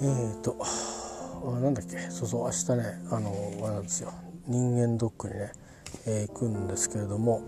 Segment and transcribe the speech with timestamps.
[0.00, 0.56] えーと
[1.62, 1.98] なんだっけ？
[2.10, 3.30] そうそう明日ねあの
[3.64, 4.12] あれなんですよ
[4.46, 5.52] 人間ドックにね、
[6.06, 7.42] えー、行くんですけれども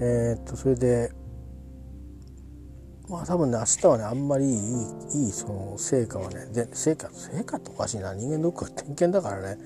[0.00, 1.12] えー、とそれで
[3.08, 4.54] まあ多分ね明日はねあんまりいい
[5.24, 9.58] いいその成果はねで成果成果っておかしいな人間ドックは点検だからね、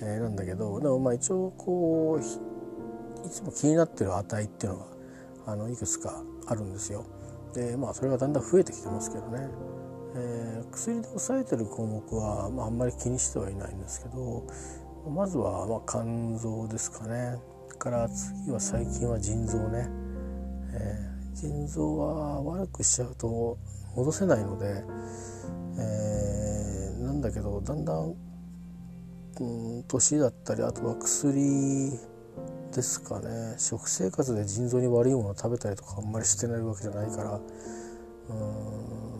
[0.00, 4.86] えー、なんだけどでもまあ一応こういつも気になってる値っていうのが
[5.46, 7.04] あのいくつかあるんですよ。
[7.54, 9.48] でまあそれがだんだん増えてきてますけどね。
[10.16, 14.46] えー、薬で抑えてる項目は、まあ、あんまり気にしてはいないんですけど
[15.10, 17.36] まずはまあ肝臓ですかね。
[17.78, 19.88] から次は最近は腎臓ね、
[20.72, 23.58] えー、腎臓は悪くしちゃうと
[23.94, 24.84] 戻せないので、
[25.78, 28.14] えー、なんだけどだんだん、
[29.40, 29.44] う
[29.80, 31.90] ん、年だったりあとは薬
[32.74, 33.54] ですかね。
[33.58, 37.40] 食生活で腎臓に悪いものを食べたりとかあんまりしてないわけじゃないから
[38.30, 39.13] うん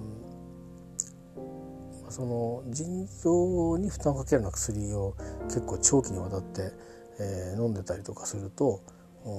[2.10, 6.72] その腎臓に負担をかけるような薬を結構長期にわたって、
[7.18, 8.82] えー、飲んでたりとかすると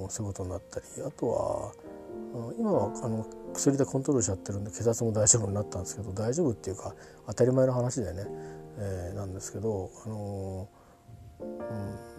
[0.09, 1.71] そういうことになったりあとは
[2.57, 6.93] 今はあの薬でコントロールしちゃってるんで血圧も大丈夫になったんですけど大丈夫っていうか
[7.27, 8.25] 当たり前の話でね、
[8.77, 10.67] えー、なんですけど、あの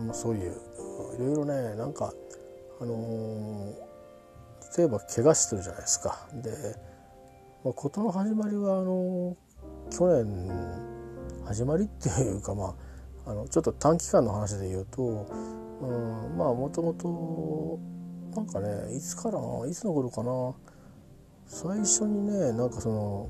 [0.00, 0.52] ー、うん、そういう
[1.16, 2.12] いろいろねなんか、
[2.80, 6.26] あのー、例えば怪我してるじゃないですか。
[6.34, 6.50] で、
[7.64, 9.36] まあ、事の始まりはあの
[9.90, 10.26] 去年
[11.44, 12.74] 始まりっていうかま
[13.26, 15.02] ああのちょっと短期間の話で言うと、
[15.80, 17.78] うん、まあもともと
[18.36, 20.54] なんかねいつからいつの頃かな
[21.46, 23.28] 最初にねなんかその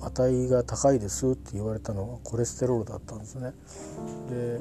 [0.00, 3.52] 値が高いですって言われたのはコレステロールだったんですね。
[4.30, 4.60] で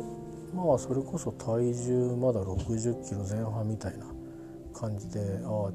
[0.54, 4.06] まあそれこそ体重まだ60キロ前半みたいな
[4.74, 5.72] 感じであ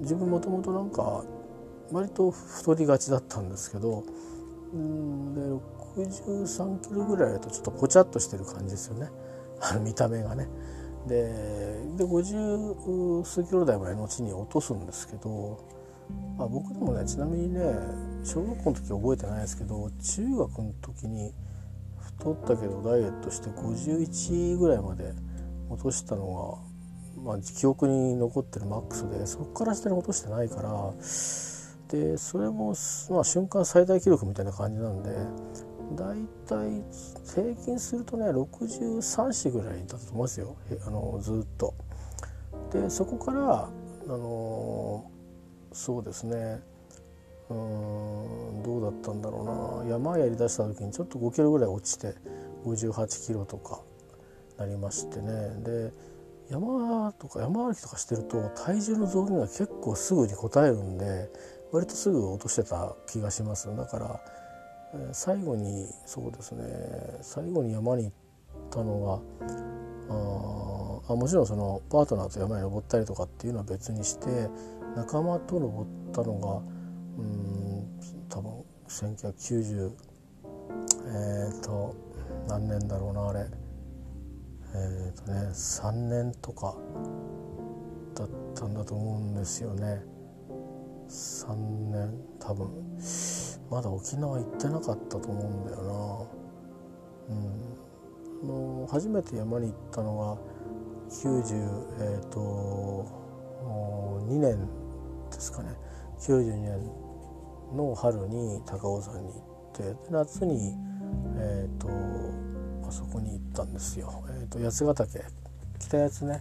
[0.00, 1.24] 自分もともとなんか
[1.90, 4.04] 割と太りがちだったんですけど
[4.72, 5.40] うんで
[6.02, 9.08] 63キロぐらいだとちょっとぽちゃっとしてる感じですよね
[9.60, 10.48] あの見た目がね。
[11.06, 15.58] でで50数キロ台まで後に落とすんですけど、
[16.38, 17.60] まあ、僕でもねちなみにね
[18.24, 21.32] 小学校の時覚えてないですけど中学の時に
[21.98, 25.12] 太ったけどダイエットして51ぐらいまで
[25.70, 26.62] 落としたの
[27.16, 30.92] が、まあ、記憶に残ってるマックスでそこから下に落としてないから
[31.92, 32.74] でそれも、
[33.10, 35.10] まあ、瞬間最大記録みたいな感じなんで
[35.94, 36.82] だいたい
[37.34, 40.56] 平均するとね63子ぐらいだと思いますよ。
[40.86, 41.74] あのずっと。
[42.72, 43.70] でそこからあ
[44.08, 45.10] の
[45.72, 46.62] そうですね。
[47.50, 49.90] うんどうだったんだろうな。
[49.90, 52.14] 山やりだした時にちょっと5キロぐらい落ちて
[52.64, 53.82] 58キロとか
[54.56, 55.30] なりましてね。
[55.62, 55.92] で
[56.48, 61.30] 山とか山歩きとかしてると体重の増減が結構すぐに応えるんで
[61.72, 64.20] 割とすぐ落としてた気がしますだから、
[65.12, 66.64] 最後にそうですね
[67.22, 68.12] 最後に山に行っ
[68.70, 69.20] たのは
[71.08, 74.48] ああもちろんそのパートナーと山に登ったりとかっていうのは別にして
[74.94, 76.62] 仲間と登ったのが
[77.18, 77.88] うん
[78.28, 79.90] 多分1990
[81.06, 81.94] えっ、ー、と
[82.48, 83.46] 何年だろうなあれ
[84.74, 86.76] えっ、ー、とね3年とか
[88.14, 90.11] だったんだと思うんですよね。
[91.12, 91.54] 3
[91.90, 92.70] 年多分。
[93.70, 96.28] まだ沖縄行ってなかったと思うんだよ
[97.28, 97.34] な。
[98.42, 100.36] うん、の初めて山に行ったのが
[101.10, 101.54] 90
[102.00, 103.06] えっ、ー、と
[104.28, 104.68] 2年
[105.30, 105.74] ですかね。
[106.18, 106.80] 92年
[107.76, 110.74] の春に高尾山に行って夏に
[111.38, 111.88] えっ、ー、と
[112.88, 115.41] あそこに行ったんですよ、えーと、八ヶ岳。
[115.82, 116.40] 北八ね、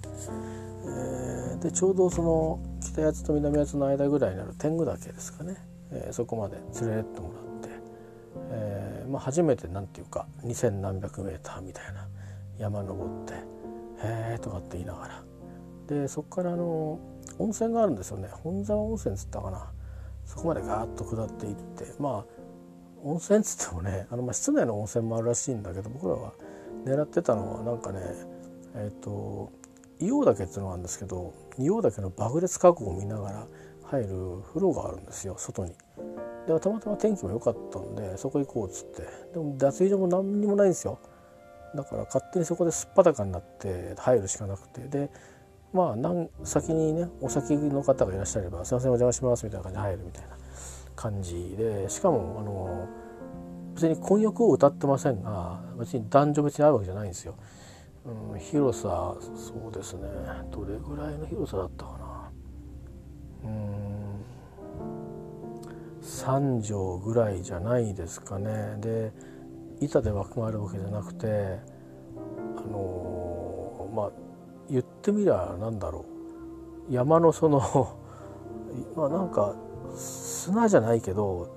[0.85, 2.59] えー、でちょうどその
[2.93, 5.57] 北八と南八の間ぐらいになる天狗岳ですかね、
[5.91, 7.69] えー、そこまで連れてってもらって、
[8.51, 12.07] えーまあ、初めてなんていうか2,000何百メーターみたいな
[12.59, 13.33] 山登って
[14.03, 15.23] 「へえ」とかって言いながら。
[15.87, 16.99] でそこからあの
[17.37, 18.29] 温泉があるんですよね。
[18.31, 19.71] 本沢温泉っつったかな。
[20.25, 21.93] そこまでガーッと下っていって。
[21.99, 22.41] まあ
[23.03, 26.33] 温泉っつってもねあのまあ室内の温泉もあるらしいんだけど僕らは
[26.85, 27.99] 狙ってたのはなんかね
[28.75, 29.51] えっ、ー、と
[29.99, 33.47] 硫黄岳っていうのがあるんですけど仁王岳の爆裂火口を見ながら
[33.85, 34.07] 入る
[34.47, 35.75] 風呂があるんですよ外に。
[36.47, 39.03] でたまたま天気も良かったんでそこ行こうっつって
[39.33, 40.97] でも脱衣所も何にもないんですよ
[41.75, 45.11] だから勝手にそこですっぱだかになって入るしかなくてで
[45.71, 50.29] まあ先にねお先の方がいらっしゃれば「すいませんお邪魔します」みたいな感じで入るみたいな
[50.95, 52.87] 感じでしかもあの
[53.75, 57.35] 別に混浴を歌ってませんが別に男女別にあるわけじゃないんですよ。
[58.03, 60.07] うん、広さそうですね。
[60.51, 61.91] どれぐらいの広さだったか
[63.43, 63.49] な。
[63.49, 64.11] うん。
[66.01, 68.77] 3畳ぐらいじゃないですかね。
[68.79, 69.11] で
[69.79, 71.59] 板で枠があるわけじゃなくて
[72.57, 74.11] あのまあ
[74.69, 76.05] 言ってみりゃなんだろ
[76.89, 76.93] う。
[76.93, 77.59] 山のその
[78.97, 79.53] まあなんか
[79.95, 81.47] 砂じゃないけど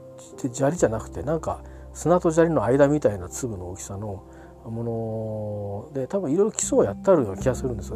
[0.52, 1.62] 砂利じゃなくてなんか
[1.94, 4.24] 砂と砂利の間みたいな粒の大きさの
[4.64, 7.92] もので多分いろいろ基礎をやってあるような気がするんです。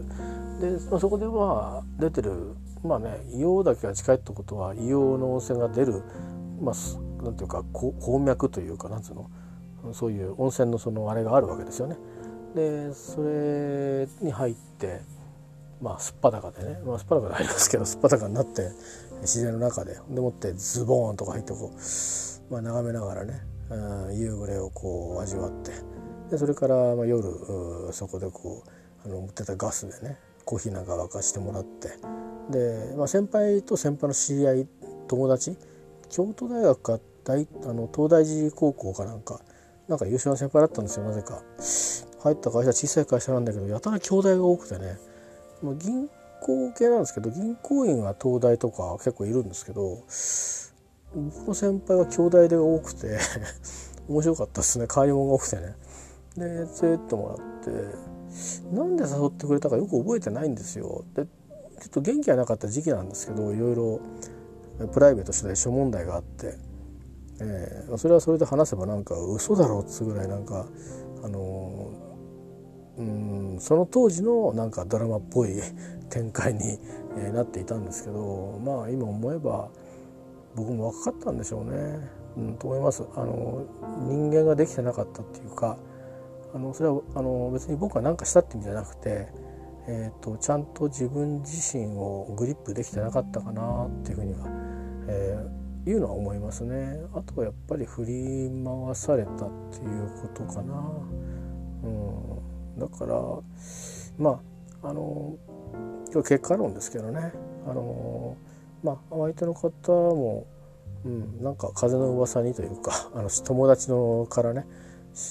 [0.61, 6.03] でそこでまあ出てるまあね硫黄岳が近いってことは硫黄の温泉が出る
[6.61, 9.31] まあなんていうか鉱脈というかなんつうの？
[9.93, 11.97] そういう温泉のそのあれがあるわけですよね。
[12.55, 15.01] でそれに入って
[15.81, 18.71] まあすっぱだかでね、まあ、すっぱだかで入りますけどすっぱだかになって
[19.21, 23.41] 自然の中ででもってズボーンとか入ってこう、まあ、眺めながらね、
[23.71, 23.77] う
[24.13, 25.71] ん、夕暮れをこう味わって
[26.31, 27.23] でそれからまあ夜
[27.93, 31.89] そこでこうあの持ってたガスでねコーヒーなんか沸かしてもらって
[32.51, 34.69] で、まあ、先輩と先輩の知り合い
[35.07, 35.57] 友達
[36.09, 39.41] 京都大学か大あの東大寺高校かなんか
[39.89, 41.43] なんか優秀な先輩だったんですよなぜか。
[42.21, 44.99] 入った会社小さい会社なんだけどやたら兄弟が多くてね
[45.63, 46.09] まあ銀
[46.43, 50.03] 行系なんですけど銀行員は東大とか結構いるんですけど
[51.15, 53.19] 僕の先輩は兄弟で多くて
[54.09, 54.87] 面白かったですね。
[54.93, 55.75] 変わり者が多くてね。
[56.39, 58.09] で連れてってもらって
[58.73, 61.05] なんで誘ってくれたかよく覚えてないんですよ。
[61.15, 61.31] でちょ
[61.87, 64.01] っと元気がなかった時期なんですけどいろいろ
[64.93, 66.55] プライベートして諸問題があって、
[67.41, 70.67] えー、それはそれで話せばなんか嘘だろうっつうぐらいなんか
[71.25, 71.91] あの
[72.99, 75.61] うんその当時のなんかドラマっぽい
[76.11, 76.79] 展開に、
[77.19, 79.69] えなっていたんですけどまあ今思えば
[80.55, 83.05] 僕も若かったんでしょうね、うん、と思います。
[83.15, 83.67] あの
[84.07, 85.77] 人間ができてなかったっていうか
[86.55, 89.29] あのそれはあの別に僕は何かしたって意味じゃなくて、
[89.87, 94.47] えーと、ちゃんと自分自身をグリップできてなかったかなっていうふうには、
[95.09, 97.01] えー、いうのは思いますね。
[97.15, 99.35] あとはやっぱり振り回されたっ
[99.73, 100.75] ていうことかな、
[101.85, 103.15] うん、だから
[104.19, 104.41] ま
[104.83, 105.37] ああの
[106.13, 107.33] 今日結果論ですけどね。
[107.67, 108.37] あの
[108.83, 110.47] まあ相手の方も、
[111.05, 114.67] うん、なんか風の噂にというかあの友達のからね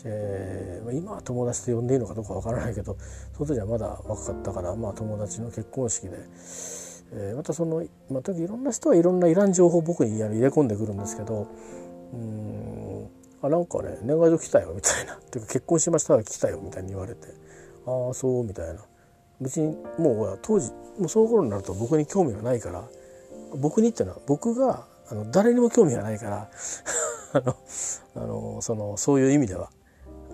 [0.06, 2.98] えー、今は友達と呼んでいいのかどうかわからないけど
[3.38, 6.18] その時はまだ若かったから、まあ、友達の結婚式で、
[7.14, 11.48] えー、またその、まあ、いろんな人はいろんないらん情報を僕に入れ込んでくるんですけど
[12.14, 13.10] うん
[13.42, 17.28] あなんかね年賀状来たよみたいなっ ていうか結婚しましたら来たよみたいに言われて
[17.86, 18.82] ああそうみたいな。
[19.40, 22.84] 別にもう当時もうその頃になると僕に興味がないから
[23.56, 26.50] 僕にっていうのは僕があの誰にも興味がないから
[27.34, 27.56] あの
[28.16, 29.70] あのそのそういう意味では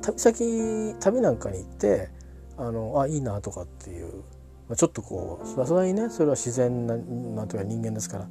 [0.03, 2.09] 旅先旅なんかに行って
[2.57, 4.23] あのあいいなとかっていう
[4.67, 8.27] まあちょっとこうさすがにねそれは自然ななんというか人間ですから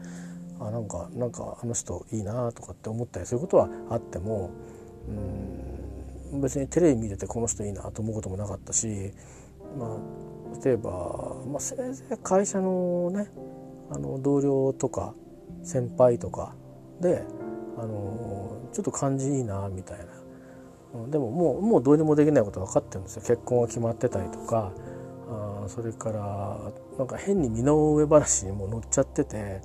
[0.60, 4.50] あなんかなんかあの人いいなとかって思ったりすることはあっても
[5.08, 9.12] うん別にテレビ見ててこの人いいなと思うこともなかったし、
[9.78, 13.28] まあ、例えば、まあ、せいぜい会社のね
[13.90, 15.14] あの同僚とか
[15.62, 16.54] 先輩とか
[17.00, 17.24] で
[17.76, 20.21] あのちょっと感じいいなみたいな。
[21.10, 23.22] でももうもうどうにもできないこと分かってるんですよ。
[23.22, 24.72] 結婚が決まってたりとか
[25.28, 29.62] あそれからなんか変に身の上話にも乗っちゃってて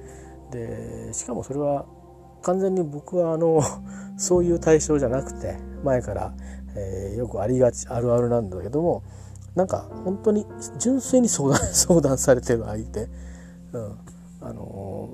[0.51, 1.85] でしかもそれは
[2.43, 3.61] 完全に僕はあの
[4.17, 6.33] そういう対象じゃなくて前から、
[6.75, 9.03] えー、よくありがちあるあるなんだけども
[9.55, 10.45] なんか本当に
[10.79, 13.09] 純粋に相談 相談されてる相手、
[13.73, 13.97] うん、
[14.41, 15.09] あの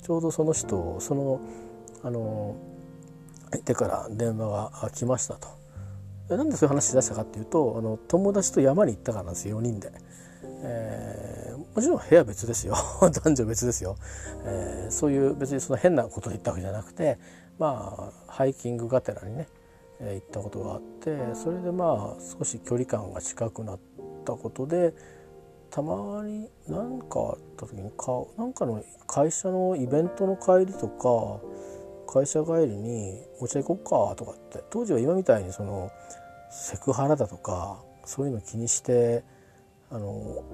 [0.00, 1.40] ちょうどその人その
[2.02, 2.54] あの
[3.52, 5.48] 相手から電話が来ましたと。
[6.28, 9.92] なんでそういう話し出したかっていうとあの友達と山に行ったからなんですよ4人で。
[10.64, 13.96] えー、もちろん部屋別ですよ 男女別ですよ、
[14.44, 17.18] えー、そういう別にその変なことで行ったわけじゃなくて
[17.58, 19.48] まあハイキングがてらにね、
[19.98, 23.78] えー、行ったことがあってそれでまあ少し距離感が近くなっ
[24.24, 24.94] たことで
[25.70, 31.40] たまに何かあった時にかなんかの会社のイベントの帰りとか
[32.12, 35.90] 会社帰りにお茶行こっかとかって当時は今みたいにその
[36.50, 39.24] セクハラだとかそういうの気にして
[39.90, 40.44] あの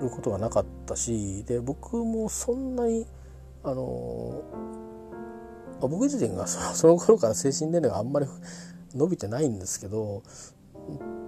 [0.00, 3.04] ることがなかったしで僕もそんなに
[3.64, 4.42] あの
[5.80, 8.26] 僕自身がその頃から精神年齢があんまり
[8.94, 10.22] 伸びてないんですけど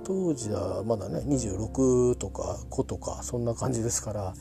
[0.04, 4.34] 当時はまだね26とか5とかそんな感じですから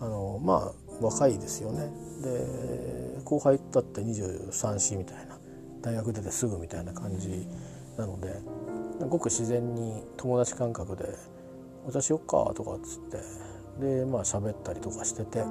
[0.00, 1.90] あのまあ若いですよね。
[2.22, 5.38] で後輩だって23歳みたいな
[5.82, 7.46] 大学出てすぐみたいな感じ
[7.96, 8.40] なので
[9.08, 11.04] ごく自然に友達感覚で
[11.86, 13.18] 「お茶しよっか」とかっつって
[13.80, 15.44] でまあ喋ったりとかしてて、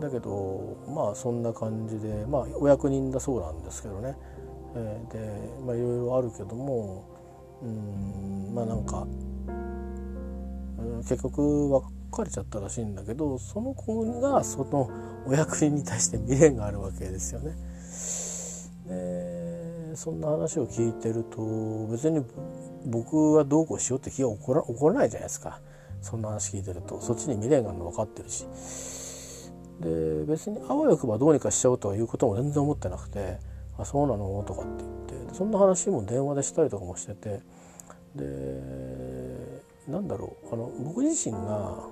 [0.00, 4.16] だけどまあそんな感じでまあお役人だそうなんですけどね、
[4.74, 5.18] え、で
[5.66, 7.04] まあいろいろあるけども
[7.62, 9.06] うんまあなんか、
[11.00, 11.68] 結局
[12.10, 14.90] 別れちゃったらしいんだけどその子がその
[15.26, 17.56] お役人に対して未練があるわけですよね。
[18.86, 22.24] でそんな話を聞いてると別に
[22.86, 25.60] 僕はどうこうしようって気が起こら起こらないじゃないですか
[26.00, 28.46] そんな話聞いてるとそっちに未練があるの分かってるし
[29.80, 33.38] で別にあわよくばどうにかしちゃおうということも全然思ってなくて
[33.78, 37.40] 「あそうなの?」とかって言ってそんな話も電話でしたりとかもしてて
[38.14, 38.24] で
[39.90, 40.54] なんだろう。
[40.54, 41.84] あの僕自身が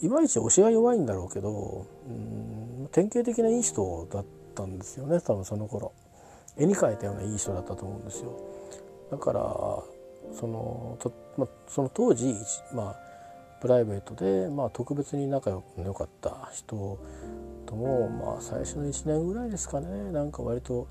[0.00, 4.24] いまいち推しが弱いんだろうけどうん典型的ないい人だっ
[4.54, 5.92] たんですよね多分その頃。
[6.56, 8.32] 絵に描いたようないい人だったと思うんですよ。
[9.10, 9.40] だから
[10.34, 12.34] そのと、ま、その当時、
[12.74, 12.96] まあ、
[13.60, 16.98] プライベートで、まあ、特別に仲良かった人
[17.66, 20.12] とも、まあ、最初の1年ぐらいですかね。
[20.12, 20.86] なんか割と、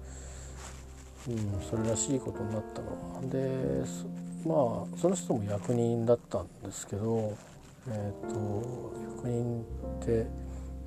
[1.27, 2.87] うん、それらしいことになったの。
[3.15, 3.85] はで
[4.47, 7.35] まあその人も役人だったんですけど、
[7.89, 9.65] えーと、役人
[10.01, 10.27] って、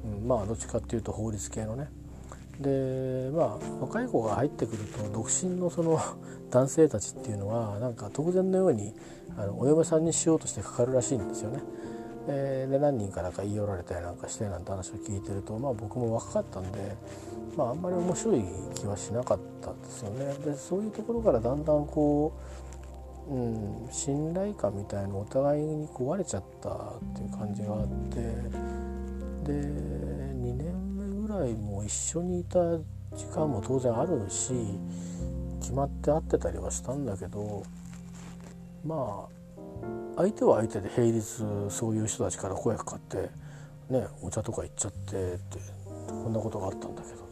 [0.04, 1.88] うん、まあどっちかっていうと法律系のね
[2.60, 5.98] でまあ若い子が入ってくると独身のその
[6.50, 8.94] 男性たちっていうのはなんか当然のように
[9.36, 11.60] あのお嫁さんにしようとしてかかるらしいんですよね。
[12.28, 16.96] えー、で何人かなんか言い寄られたりなんかしてなんて話を聞いてると、まあ、僕も若かったんで、
[17.56, 20.34] まあ、あんまり面白い気はしなかったんですよね。
[20.44, 22.49] でそういうところからだんだんこう、
[23.30, 26.72] うん、信頼感みたいのお互いに壊れちゃったっ
[27.14, 28.16] ていう感じがあって
[29.44, 32.58] で2年目ぐらいも一緒にいた
[33.16, 34.52] 時間も当然あるし
[35.60, 37.62] 決まって会ってたりはしたんだけど
[38.84, 39.40] まあ
[40.16, 41.22] 相手は相手で平日
[41.68, 43.30] そういう人たちから声かかって
[43.90, 45.58] ねお茶とか行っちゃってって
[46.08, 47.30] こんなことがあったんだけど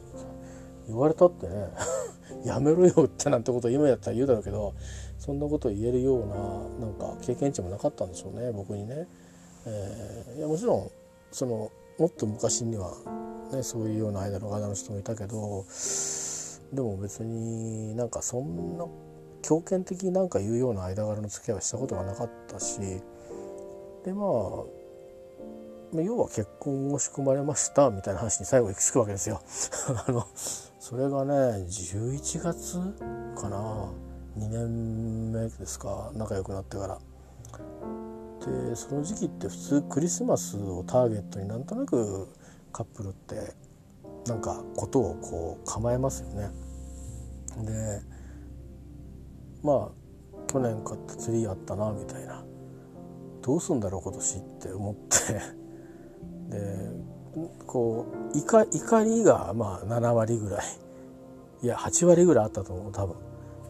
[0.86, 1.68] 言われたってね
[2.46, 4.74] やめろよってなんてこと今やったら言うだろうけど
[5.28, 6.26] そんなこと言えるよう
[6.80, 9.06] ななんか経験値もなかったんでしょうね僕にね。
[9.66, 10.90] えー、いやもちろん
[11.30, 12.94] そのもっと昔には、
[13.52, 15.66] ね、そういうような間の方の人もいたけど
[16.72, 18.86] でも別になんかそんな
[19.42, 22.80] 強権的になんか言うような間柄の付き合いはしたことがなかったし
[24.06, 29.42] でまあ要は結婚を仕込まれましたみたいな話に最後行き着くわけですよ。
[30.08, 30.26] あの
[30.78, 31.34] それがね
[31.66, 32.78] 11月
[33.38, 34.07] かな
[34.38, 36.98] 2年目ですか仲良くなってから。
[38.40, 42.28] でその時期って普通クリスマスをターゲットになんとなく
[42.72, 43.54] カップルって
[44.26, 46.50] なんかことをこう構えますよね。
[47.64, 48.00] で
[49.62, 49.98] まあ
[50.46, 52.44] 去年買ったツリーあったなみたいな
[53.42, 55.40] どうすんだろう今年って思って
[56.48, 56.90] で
[57.66, 60.64] こう怒怒りがまあ7割ぐらい
[61.62, 63.16] いや8割ぐらいあったと思う多分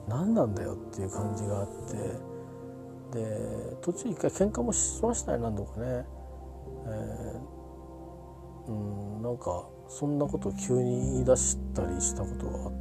[0.08, 2.28] 何なんだよっていう感じがあって。
[3.08, 6.04] で途中一回喧嘩もしましたね何度かね、
[6.86, 12.78] えー、うんなんかそんなことを急に言い出したりしたことがあって。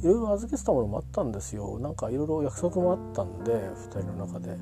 [0.00, 1.78] いろいろ預けてたものもあったんですよ。
[1.78, 4.56] なんかいろいろ約束もあったんで2人の中で。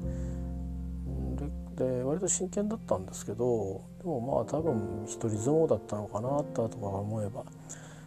[1.77, 7.45] で割と真剣だったんですけどでもまあ多分一人相撲だったのかなとか思えば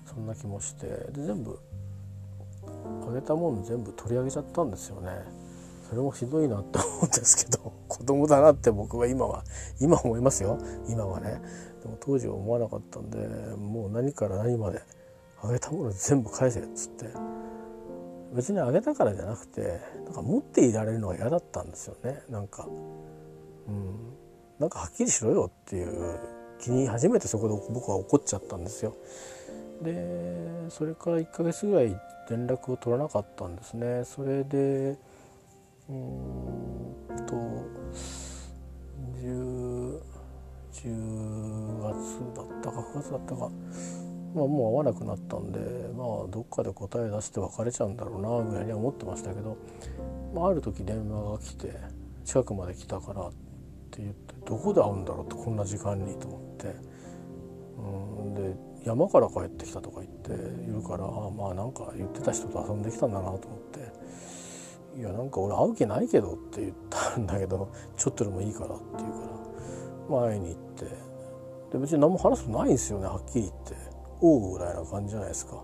[0.06, 0.88] そんな気もして。
[1.14, 1.58] で全部
[3.08, 5.10] あげたもん全部取り上げちゃったんですよね。
[5.90, 9.44] それもひどいなって思うんですけど 子供だなって僕は今は
[9.80, 10.58] 今思いますよ。
[10.88, 11.42] 今はね。
[11.82, 13.18] でも当時は思わなかったんで
[13.58, 14.82] もう何から何まで
[15.42, 17.08] あげたもの全部返せっつって。
[18.34, 22.24] 別にあげたからじゃなくてなんか持っていられるのが嫌だったんですよね。
[22.30, 22.68] なんか
[23.68, 24.14] うん。
[24.60, 26.20] なんかはっきりしろよっていう
[26.60, 28.96] 気に初めてそこで僕は怒っちゃったんですよ。
[29.82, 34.04] でそれから1ヶ月ぐらい連絡を取らなかったんですね。
[34.06, 34.98] それで
[35.90, 37.36] うんと
[39.22, 40.02] 10
[41.82, 43.50] 月だったか9月だったか、
[44.34, 45.60] まあ、もう会わなくなったんで
[45.96, 49.58] まあどっかで答え出して別れちゃうんだろうなぐらいには思ってましたけど、
[50.34, 51.74] まあ、ある時電話が来て
[52.24, 53.32] 近くまで来たからっ
[53.92, 56.76] て言ってどこで会うんだろうってこんな時間にと思って。
[57.78, 63.92] うんで山から帰ってきたとか言っているからまあなんか言ってた人と遊んできたんだなと思って
[65.00, 69.20] 「いやなんか俺会う気ないけど」って言ったんだけど「ちょっとでもいいから」って言うか
[70.10, 71.12] ら前に行って。
[71.72, 73.76] で別に何も話すことないんですよねはっきり言って。
[74.24, 75.64] おうぐらいな感じじゃないですか。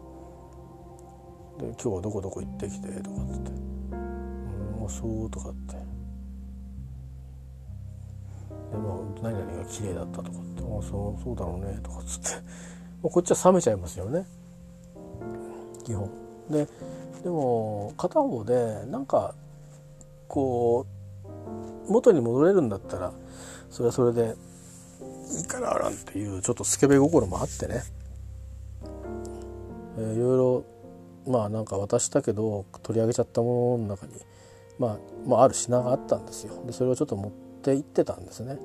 [1.60, 3.52] で今日はどこどこ行ってきてとかっつって
[3.92, 5.76] 「うんもうそう」とかって。
[8.72, 12.48] でも何々が綺麗だったとかって「あそうそうだろうね」とかっつって。
[13.02, 14.26] こっちは冷めちゃいますよね。
[15.86, 16.10] 基本。
[16.50, 16.68] で
[17.24, 19.36] でも片方でなんか
[20.28, 20.86] こ
[21.88, 23.12] う元に戻れるんだったら
[23.70, 24.36] それはそれで
[25.38, 27.84] いいかななんていうちょっとスケベ心もあってね、
[29.98, 30.66] えー、いろいろ
[31.28, 34.14] まあなんか渡したけど取り上げちゃったものの中に、
[34.80, 36.64] まあ、まあある品があったんですよ。
[36.66, 38.58] でそれをちょっと持って行ってたんですね、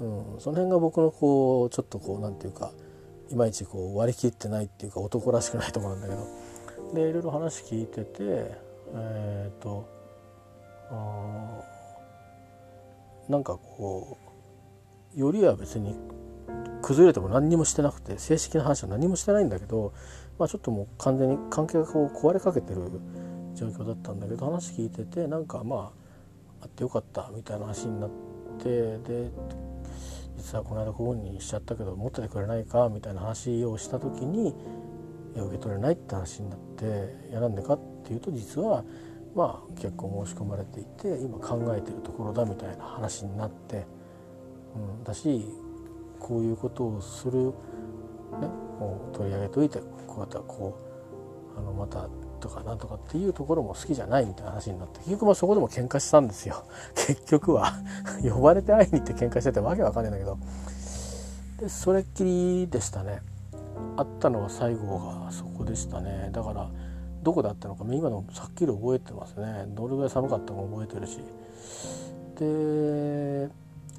[0.00, 2.72] うん、その辺が僕のこうちょっとこうなんていうか
[3.30, 6.54] いまいちこう割り切ってないっていうか男らしくないところなんだけど。
[6.94, 8.14] でいろいろ話聞いてて
[8.94, 9.88] えっ、ー、と
[10.90, 11.60] あ
[13.28, 14.16] なんかこ
[15.16, 15.96] うよりは別に
[16.82, 19.92] 崩れても何にもしてなくて正式な話は何もしてないんだけど、
[20.38, 22.82] まあ、ちょっともう完全に関係がこう壊れかけてる
[23.54, 25.92] 状況だったんだけど話聞いててなんかま
[26.60, 28.10] ああってよかったみたいな話になっ
[28.58, 29.30] てで
[30.36, 34.54] 実はこの間こういうふうにしちゃったけど持っててくれないかみたいな話をした時に
[35.34, 38.84] 受け取れないって話になって「やなんでか?」っていうと実は
[39.34, 43.86] まあ結構申し込まれていて今考えてるところだみたいな話になって、
[44.76, 45.44] うん、だし
[46.20, 47.52] こういうことをする、ね、
[48.78, 50.78] もう取り上げといてこうやったらこ
[51.56, 52.08] うあのまた
[52.44, 56.64] とかなんとかっていうところも好きじゃないみたいな話になって結局まあそこでも喧嘩したんですよ。
[56.94, 57.72] 結局は。
[58.22, 60.36] 呼ばれて会いに行って喧嘩しててわけわかんないんだけど。
[61.58, 63.22] でそれっきりでしたね。
[63.96, 66.28] 会ったのは最後がそこでしたね。
[66.32, 66.68] だから
[67.22, 69.64] どこだったのか今のさっきり覚えてますね。
[69.68, 71.20] どれぐらい寒かったかも覚えてるし。
[72.36, 73.48] で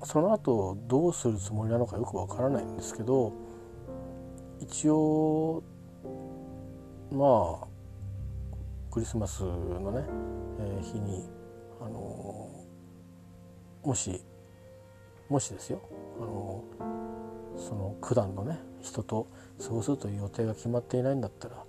[0.03, 3.33] その後どうするつもりなのかよくわからないんですけど
[4.59, 5.63] 一応
[7.11, 7.74] まあ
[8.95, 10.05] クリスマスのね、
[10.57, 11.27] えー、日に
[11.81, 14.23] あのー、もし
[15.27, 15.81] もしですよ
[16.17, 19.27] あのー、その九段のね人と
[19.61, 21.61] 過ごすという予定が決まっていないんだったら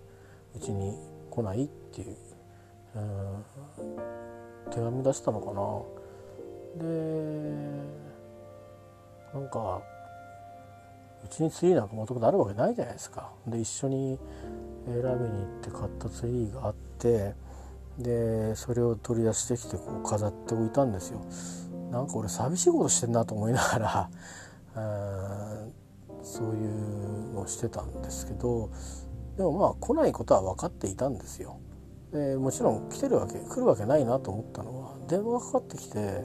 [0.54, 0.96] うちに
[1.28, 2.16] 来ないっていう、
[2.94, 3.44] うん、
[4.70, 6.86] 手紙出したのかな。
[6.86, 6.86] で
[9.34, 9.82] なんか
[11.24, 13.32] うちにツリーなんかもともとあるわけないじゃないですか。
[13.48, 14.16] で一緒に
[14.86, 17.34] 選びに行って買ったツリーがあって
[17.98, 21.24] でそれを取り出してきてこう飾っておいたんですよ
[21.90, 24.10] なんか俺寂しいことしてんなと思いながら
[26.22, 28.70] そういうのをしてたんですけど
[29.36, 31.58] でもまあ来ないことは分かっていたんですよ。
[32.12, 36.24] でもちろん来てるわけ来るわけないなと思ったのは電話がかかってきて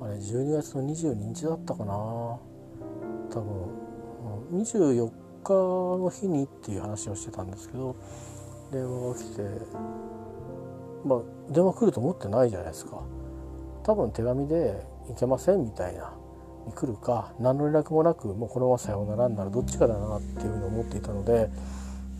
[0.00, 2.40] あれ12月の22日だったかな多
[3.30, 5.10] 分24
[5.44, 7.96] 日の日にっていう話をしてたんですけど
[8.72, 9.42] 電話が来て
[11.04, 11.20] まあ
[11.52, 13.02] 電話来ると思ってないじゃないですか
[13.82, 16.12] 多分手紙で「行けません」みたいな
[16.66, 21.50] に来るか何の連絡もなくもうこのままさようならになるどっちかだなっていうふうに思っていたので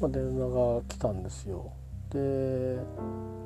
[0.00, 1.70] まあ、電話が来たんですよ。
[2.10, 2.78] で、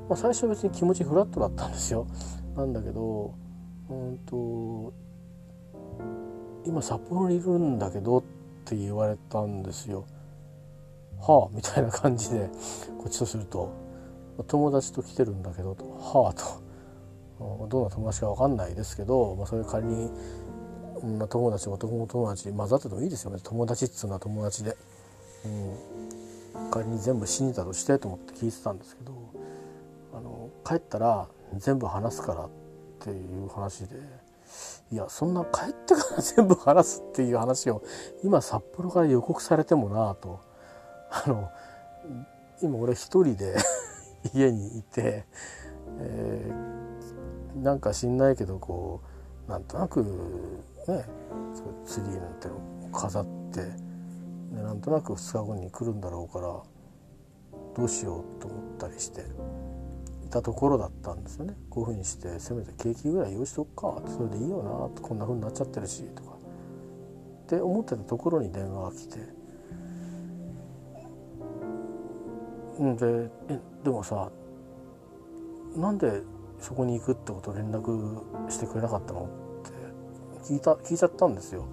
[0.08, 2.06] まあ、最初別に気持ちフラットだったんですよ。
[2.56, 3.34] なんだけど、
[3.90, 4.92] うんと、
[6.64, 8.22] 今札幌にいるんだけどっ
[8.64, 10.06] って言われたんですよ。
[11.20, 12.48] はあみたいな感じで
[12.98, 13.72] こっちとすると
[14.48, 15.84] 友達と来てるんだけどと。
[15.84, 16.64] はあと。
[17.68, 20.08] どんな友達か分かんないですけど、まあ、それ仮に
[21.02, 23.38] 女友達男の友達混ざっててもいいですよね。
[23.42, 24.76] 友達っつうのは友達で、
[25.44, 29.12] うん、仮に全部死んでたとしてと思って聞いてたんですけど
[30.14, 32.48] あの帰ったら全部話すからっ
[33.00, 34.23] ていう話で。
[34.94, 37.82] いやそんな帰ってから 全部話すっていう話を
[38.22, 40.38] 今札幌から予告されてもなと
[41.10, 41.50] あの
[42.62, 43.56] 今俺一人で
[44.32, 45.26] 家にいて、
[45.98, 49.00] えー、なんか知んないけどこ
[49.48, 50.00] うなんとなく
[50.86, 51.04] ね
[51.84, 53.94] ツリーなんてのを飾って。
[54.54, 56.46] でなんとなく2日後に来るんだろうから
[57.74, 59.24] どうしようと思ったりして
[60.34, 61.54] たところだったんですよね。
[61.70, 64.02] こういうふうにしてせめてケーキぐらい用意しとくか。
[64.08, 65.00] それでいいよな。
[65.00, 66.02] こんなふうになっちゃってるし。
[66.14, 66.30] とか。
[67.44, 69.18] って思ってたところに電話が来て。
[72.82, 74.32] んでえでもさ
[75.76, 76.22] なんで
[76.58, 79.26] そこに行くってこと連絡してくれなかったの？
[79.26, 79.28] っ
[80.42, 81.64] て聞いた聞いちゃったんですよ。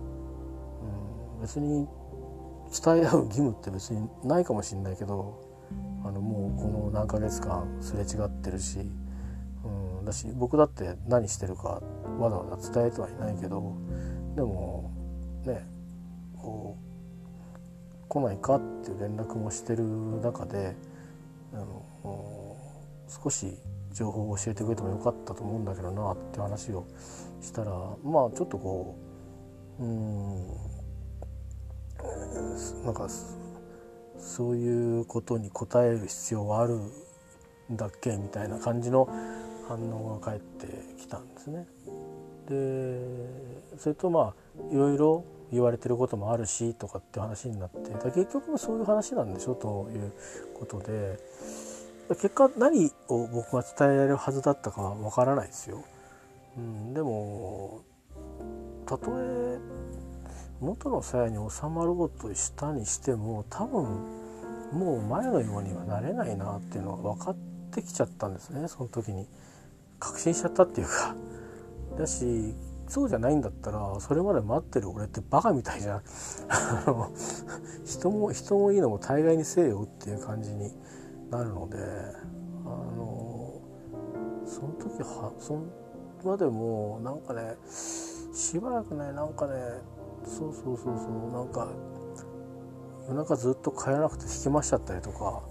[1.35, 1.87] うん、別に
[2.83, 5.50] 伝え合う義務って別にないかもしれないけど。
[6.03, 8.79] あのもうこの何ヶ月間すれ違ってるし、
[9.63, 11.81] うん、だし僕だって何してるか
[12.19, 13.75] わざわざ伝えてはいないけど
[14.35, 14.91] でも
[15.45, 15.65] ね
[16.37, 19.83] こう来ないかっていう連絡もしてる
[20.21, 20.75] 中で
[21.53, 21.85] あの
[23.07, 23.57] 少し
[23.93, 26.85] 情報を教えてくれてもよかったと思うんだけどなって話を
[27.41, 27.71] したら
[28.03, 28.97] まあちょっとこ
[29.79, 30.81] ううん。
[32.83, 33.07] なんか
[34.21, 36.79] そういうことに答える必要がある
[37.71, 39.07] んだっけみたいな感じの
[39.67, 40.67] 反応が返って
[40.99, 41.67] きたんですね。
[42.47, 50.13] でそれとまあいろいろ言われてることもあるしとかって話になって結局そういう話なんでしょという
[50.57, 51.19] ことで
[52.09, 55.83] 結果何を僕が伝えられるはずだったかはわからないですよ。
[56.57, 57.81] うん、でも
[58.85, 59.59] たとえ
[60.61, 63.83] 元の鞘に収まろうとしたにしても多分
[64.71, 67.35] もう前のようにはなれないなっていうのが分かっ
[67.71, 69.27] てきちゃったんですねその時に。
[69.99, 71.15] 確信しちゃったっていうか。
[71.97, 72.55] だし
[72.87, 76.01] そうじゃないんだったらそれまで待ってる俺ってバカみたいじゃん。
[77.85, 80.73] 人も人もいいのも大概にせえよっていう感じに
[81.29, 81.77] なるので
[82.65, 83.53] あの
[84.45, 85.61] その時はその
[86.23, 89.53] までもなんかねしばらくねなんかね
[90.25, 91.31] そうそうそうそう。
[91.31, 91.67] なんか
[93.07, 95.43] 夜中ずっと帰らなくて引きましちゃったりとか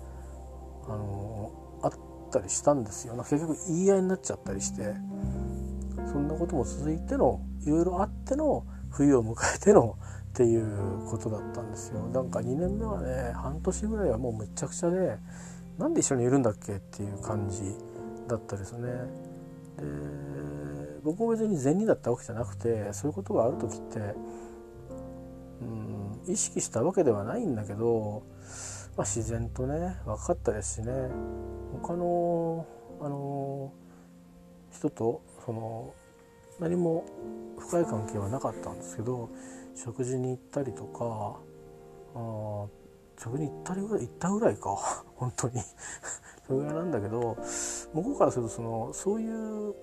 [0.86, 1.52] あの
[1.82, 1.92] あっ
[2.30, 3.14] たりしたんですよ。
[3.16, 4.94] 結局言い合いになっちゃったりして。
[6.12, 9.96] そんなことも続いてのいろいろあっての冬を迎えての
[10.30, 12.00] っていうことだったんですよ。
[12.08, 15.18] なんか2年目はね半年ぐらいはもうめちゃくちゃで
[15.78, 16.76] なんで一緒にいるんだっけ？
[16.76, 17.76] っていう感じ
[18.26, 18.88] だったですね。
[19.76, 19.84] で
[21.04, 24.14] 僕も別に善人だったわけじゃなくてそういうことがある時って
[26.30, 28.22] 意識したわけではないんだけど、
[28.96, 30.92] まあ、自然とね分かったですしね。
[31.82, 32.66] 他の
[33.00, 33.72] あの
[34.72, 35.94] 人とその
[36.58, 37.04] 何も
[37.58, 39.30] 深い関係はなかったんですけど
[39.74, 41.40] 食事に行ったりとか
[42.14, 42.66] あ
[43.18, 44.76] 食事に行ったりぐらい行ったぐらいか。
[45.16, 45.60] 本当に。
[46.46, 47.36] それぐらいなんだけど
[47.94, 49.74] 向こうからするとそのそういう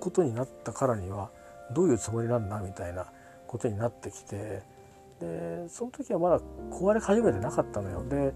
[0.00, 1.30] ことになったからには
[1.72, 3.12] どういうつもりなんだみたいな
[3.46, 4.62] ことになってきて
[5.24, 8.04] でその時はまだ壊れ始めてなかったのよ。
[8.08, 8.34] で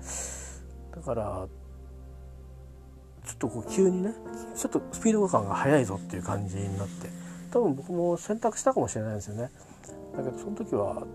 [0.95, 1.49] だから
[3.25, 4.15] ちょっとこう急にね
[4.57, 7.11] ちょっとスピード感が速いぞっていう感じになって
[7.51, 9.51] 多分僕も選択したかもしれないんですよね。
[10.17, 11.07] だけどその時は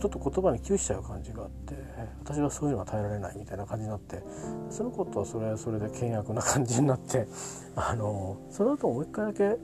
[0.00, 1.74] ちょっと言葉に窮しちゃう感じがあって
[2.22, 4.22] 私はそういうのは耐えられないみたいな感じになって
[4.70, 7.26] その子とはそれはそれで険悪な感じになって
[7.74, 9.56] あのその後もう一回だけ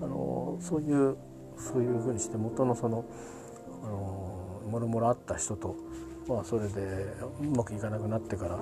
[0.00, 1.16] あのそういう
[1.58, 3.04] そういうふうにして元のその
[3.82, 4.27] あの
[4.68, 5.74] もろもろあった人と、
[6.28, 6.80] まあ、それで
[7.40, 8.58] うまくいかなくなってから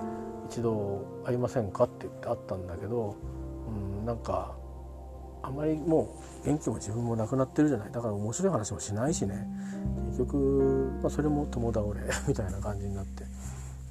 [0.48, 3.16] 一度会いませんかって言って会ったんだけど、
[3.68, 4.54] うん、なんか
[5.42, 7.92] あまりもう元気も自分もなくなってるじゃない。
[7.92, 9.46] だから面白い話もしないしね。
[10.08, 13.24] 結局、まあ、それも友倒れ みたいな感じになって。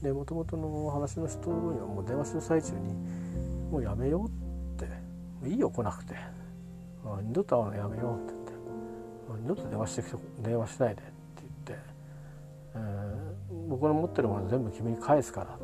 [0.01, 2.93] でもともとの話の人にはもう電話してる最中に
[3.71, 4.29] 「もうやめよう」っ
[4.77, 4.85] て
[5.41, 6.15] 「もういいよ来なくて。
[7.21, 8.53] 二度と会うのやめよう」って言って
[9.41, 11.01] 「二度と電話してきて電話しないで」、
[13.67, 15.57] 僕の持ってるもの全部君に返すから」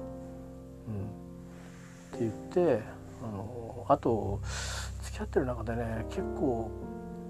[0.88, 1.06] うん、
[2.15, 2.84] って言って
[3.24, 4.39] あのあと
[5.04, 6.71] 付き合ってる中でね結構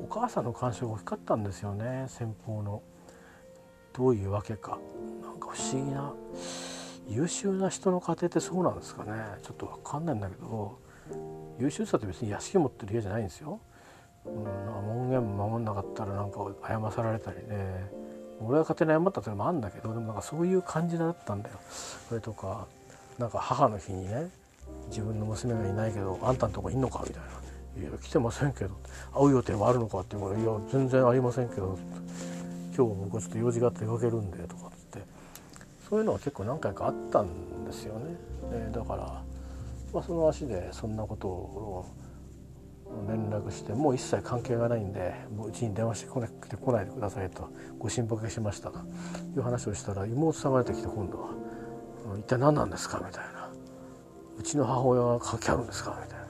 [0.03, 2.81] お母さんの干渉が大きかったんですよね先方の。
[3.93, 4.79] どういうわけか。
[5.21, 6.13] なんか不思議な
[7.07, 9.11] 優秀な人の家庭ってそうなんですかね。
[9.41, 10.79] ちょっと分かんないんだけど
[11.59, 13.59] 優秀さって別に屋敷持ってる家じゃないんですよ。
[14.25, 17.91] うん、なんか門限守んなかったらなんか謝されたりね。
[18.43, 21.55] 俺が勝手に謝ったっていうのもあるんだけどでもなんかそういう感じだったんだよ。
[22.09, 22.67] それとか
[23.17, 24.29] なんか母の日にね
[24.87, 27.29] 自分の娘がいないけどあんたのとこいんのかみたいな
[27.89, 28.75] 「いや来てませんけど
[29.13, 31.77] 会う予定はあるのか?」って言うから「いや全然ありませんけど」
[32.75, 35.03] 今日僕ちょっと用事があって出かけるんで」とかって
[35.89, 38.15] そういうのは結構何回かあったんですよね。
[38.51, 39.21] でだから、
[39.93, 41.85] まあ、その足でそんなことを
[43.07, 47.49] 連絡してもう一切関係がないんでもううちに電話してこなくて来ないでくださいと
[47.79, 48.79] ご心配しましたと
[49.35, 51.29] いう話をしたら妹さんが出てきて今度は
[52.19, 53.49] 「一体何なんですか?」みたいな
[54.37, 56.25] 「うちの母親が関係あるんですか?」みたいな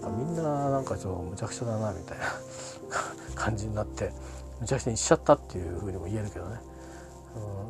[0.00, 2.24] んかみんななんかちょっとむちゃくちゃだなみたいな
[3.34, 4.12] 感じになって
[4.60, 6.60] むちゃくちゃにしちゃったっていうふうにも言えるけどね、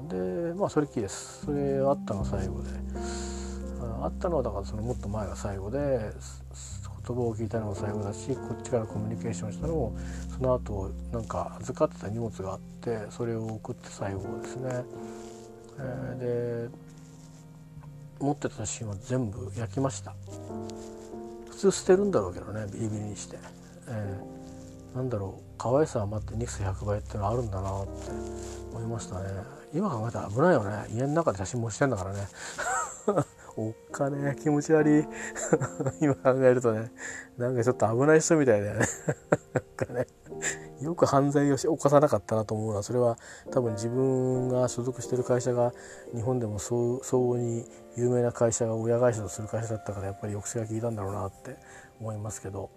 [0.09, 2.71] でまあそれっきりですそれあったの最後で
[4.03, 6.13] あったのはだからそのもっと前が最後で
[7.07, 9.97] 言葉を聞いたのが最後だしこっちからコミュニケーションしたのも
[10.37, 14.85] その後なんか預かってた荷物があってそれを送って最後ですね、
[15.79, 16.77] えー、で
[18.19, 20.15] 持ってた写真は全部焼きました。
[21.51, 23.39] 普通捨てるんだろうけどねビリビリにして、
[23.89, 27.91] えー、なんだろう可愛さ余って肉100倍ってのあるんだなって
[28.73, 29.31] 思いましたね。
[29.73, 30.87] 今考えたら危ないよね。
[30.95, 32.27] 家の中で写真もしてんだからね。
[33.57, 35.05] おっかね気持ち悪い。
[36.01, 36.93] 今考えるとね
[37.39, 38.87] なんかちょっと危ない人みたいだよね。
[39.55, 40.07] なんかね
[40.83, 43.17] よく犯罪を犯さなかったなと思うのはそれは
[43.51, 45.73] 多分自分が所属してる会社が
[46.15, 46.77] 日本でも相
[47.13, 47.67] 応に
[47.97, 51.57] 有名な会社が親会社とする会社だったからやっぱり抑制が効いたんだろうなって
[51.99, 52.69] 思いますけど、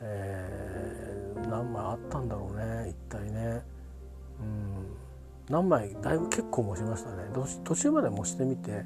[0.00, 3.62] えー、何枚あったんだろうね一体ね。
[4.40, 5.08] うん。
[5.48, 7.16] 何枚だいぶ結構模しましたね。
[7.64, 8.84] 途中まで模してみて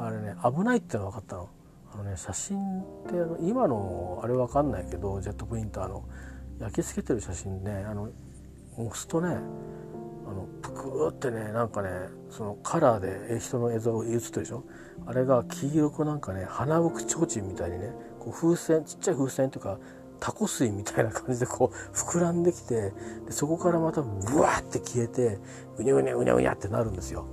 [0.00, 1.48] あれね危ないっての分かったの
[1.92, 6.04] あのね写真って今のあれ分かんないけどジェットプリンターの
[6.60, 8.08] 焼き付けてる写真ねあの
[8.76, 11.88] 押すとねあのプクーってねなんかね
[12.30, 14.64] そのカラーで人の映像が映ってるでしょ？
[15.06, 19.78] あれが黄色くなんかね花吹く提灯みたいにねこう風船ちっちゃい風船というか
[20.20, 22.92] タコ水みたいな感じでこう膨らんできて
[23.24, 25.38] でそこからまたブワーって消えて
[25.78, 27.26] うにゃうにゃうにゃうにゃってなるんですよ。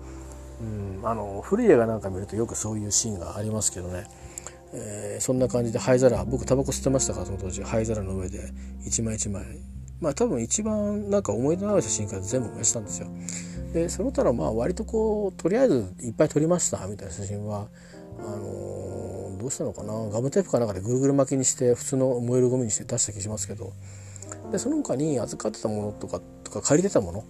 [0.61, 4.05] うん、あの古い映画なんか見るとよくそういうシーンがありますけどね、
[4.73, 8.51] えー、そんな感じで灰皿僕タバコ吸ってましたからその当時灰皿の上で。
[8.85, 9.43] 一枚一枚。
[9.99, 13.07] まあ多分一番なんか思い出のある写真から全部燃やしたんですよ。
[13.73, 17.67] でその他のまあ割とこうとりあえずいっぱい撮りましたみたいな写真は。
[18.17, 19.93] あのー、どうしたのかな。
[20.09, 23.73] ガムテープかなんかでぐるぐる巻きにして普通の燃えるゴミにして出した気しますけど。
[24.51, 27.23] でその他に預かってたものとかとか借りてたもの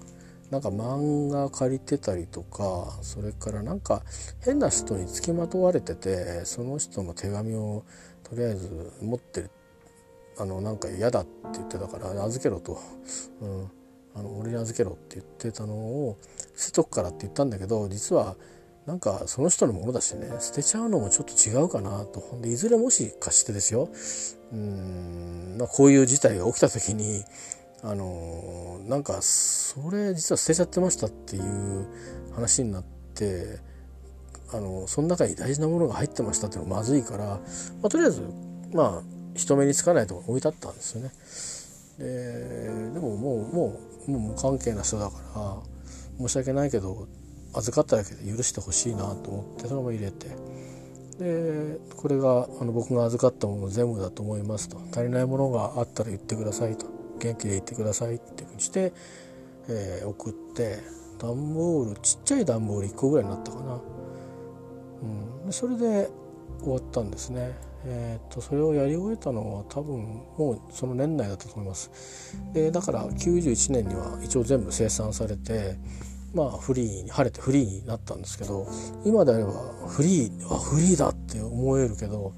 [0.56, 4.04] なんか漫画借りてたりとかそれからなんか
[4.42, 7.84] 変な人につきまとわれててその人の手紙を
[8.24, 9.52] とりあえず持ってる
[10.38, 12.80] あのなんか嫌だって言ってたから預けろと、
[13.42, 13.72] うん、
[14.16, 16.18] あの俺に預けろって言ってたのを
[16.56, 18.38] 捨てとくからって言ったんだけど実は
[18.86, 22.40] なんかその人のものだしね捨てちゃうのもちょっと違うかなと。
[22.42, 23.90] でいずれもしかしてですよ。
[24.54, 27.26] うん、まあ、こういう事態が起きた時に
[27.84, 31.88] あのなんかそれ実は捨てちゃってましたっていう
[32.34, 32.84] 話になっ
[33.14, 33.60] て
[34.54, 37.40] あのその中に大事なものが入ってましたっていうのはまずいから、ま
[37.84, 38.22] あ、とりあえず
[38.74, 39.02] まあ
[39.36, 41.12] 人目につかないとこ置いてあったんですよね。
[42.00, 47.08] ででももうもうもう無関係な人だから申し訳ないけど
[47.54, 50.28] 預かっただけで許してほしいなと思ってそのまま入れて。
[51.20, 54.78] でこれがあの僕が預かったもの全部だと思いますと。
[54.92, 56.95] 足りないものがあったら言ってくださいと。
[57.26, 58.94] 元気でいってくださいっていうふうにして、
[59.68, 60.80] えー、送って
[61.20, 63.82] 段ボールちっちゃい段ボール1個ぐらいになったかな、
[65.46, 66.10] うん、それで
[66.62, 67.54] 終わったんですね。
[67.88, 70.02] えーと、それをやり終えたのは多分
[70.38, 72.36] もうその年内だったと思います。
[72.52, 75.78] でだから91年には一応全部生産されて
[76.34, 78.68] まあフリーに晴れてフリーになったんですけど
[79.06, 79.52] 今であれば
[79.88, 82.34] フリーあフリーだって思えるけど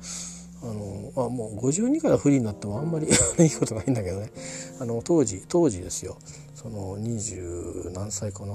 [0.64, 4.32] あのあもう52からフリーになってもあんまり いいことないんだけどね。
[4.80, 6.18] あの当時当時ですよ。
[6.56, 8.54] その20何歳かな。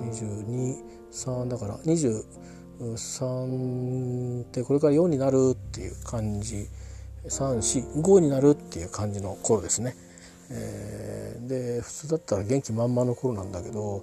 [0.00, 6.68] 223だから23ってこれから4になるっていう感じ。
[7.28, 9.94] 345になるっていう感じの頃ですね。
[10.50, 14.02] えー、で普通だったら元気満々の頃なんだけど、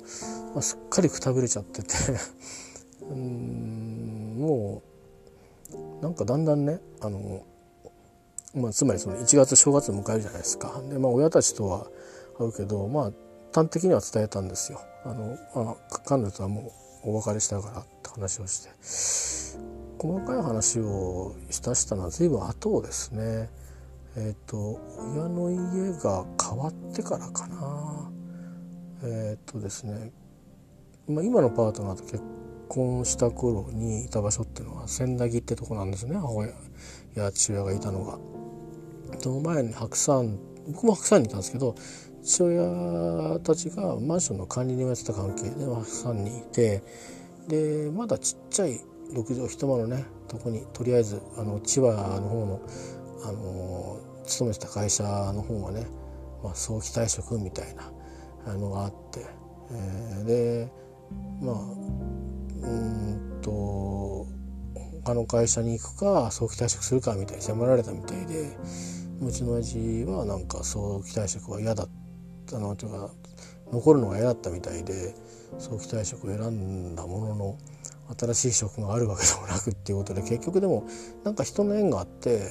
[0.54, 1.94] まあ、すっかりくたびれちゃってて。
[3.10, 4.87] うんもう
[6.02, 7.44] なんかだんだんねあの、
[8.56, 10.82] まあ、つまりその1月正月を迎えるじゃないですか。
[10.90, 11.88] で、まあ、親たちとは
[12.38, 13.12] 会うけどまあ
[13.54, 14.82] 端的には伝えたんですよ。
[15.06, 16.72] あの、まあ、彼女とはも
[17.06, 18.70] うお別れしたからって話をして。
[20.00, 23.50] 細かい話をしたしたのは随分後ですね。
[24.16, 24.80] えっ、ー、と
[25.16, 28.12] 親の家が変わってからかな。
[29.04, 30.12] えっ、ー、とですね、
[31.08, 32.22] まあ、今のパートナーと結
[32.68, 36.54] 婚した頃にいた場所っていうのは千駄木ってとこなんですね母親
[37.16, 38.20] や父親がいたのが。
[39.20, 41.76] その前に白山僕も白山にいたんですけど
[42.24, 46.84] 父親たちがマンションの管理人をやってた関係で白山にいて
[47.48, 48.82] でまだちっちゃい
[49.14, 52.62] 6畳一間のねとこにとりあえずあの千葉の方の
[53.24, 55.88] あの勤めてた会社の方がね、
[56.44, 57.74] まあ、早期退職みたい
[58.46, 59.26] なのがあって、
[59.72, 60.72] えー、で
[61.42, 61.56] まあ
[62.62, 64.28] うんと
[65.04, 68.58] 他の会社に行くか早期退職するかみたいに迫られたみたいで
[69.22, 71.90] うちの親父はなんか早期退職は嫌だっ
[72.46, 73.10] たのというか
[73.72, 75.16] 残るのが嫌だったみたいで
[75.58, 77.58] 早期退職を選んだものの
[78.20, 80.88] 新しい職があるわけでもなくっていうことで結局でも
[81.24, 82.50] なんか人の縁があって、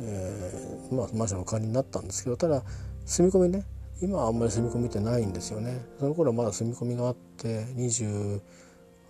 [0.00, 2.62] えー、まあマンションの管理になったんですけどただ
[3.04, 3.64] 住み込みね
[4.00, 5.84] 今はあんまり住み込みってないんですよね。
[5.98, 8.40] その頃まだ住み込みがあって20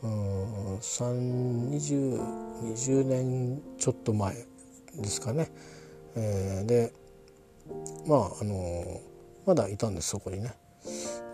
[0.03, 2.21] うん20
[2.75, 4.35] 20年ちょっと前
[4.97, 5.51] ですかね、
[6.17, 6.93] えー、で
[8.07, 9.01] まああの
[9.47, 10.53] まだいたんですそこにね。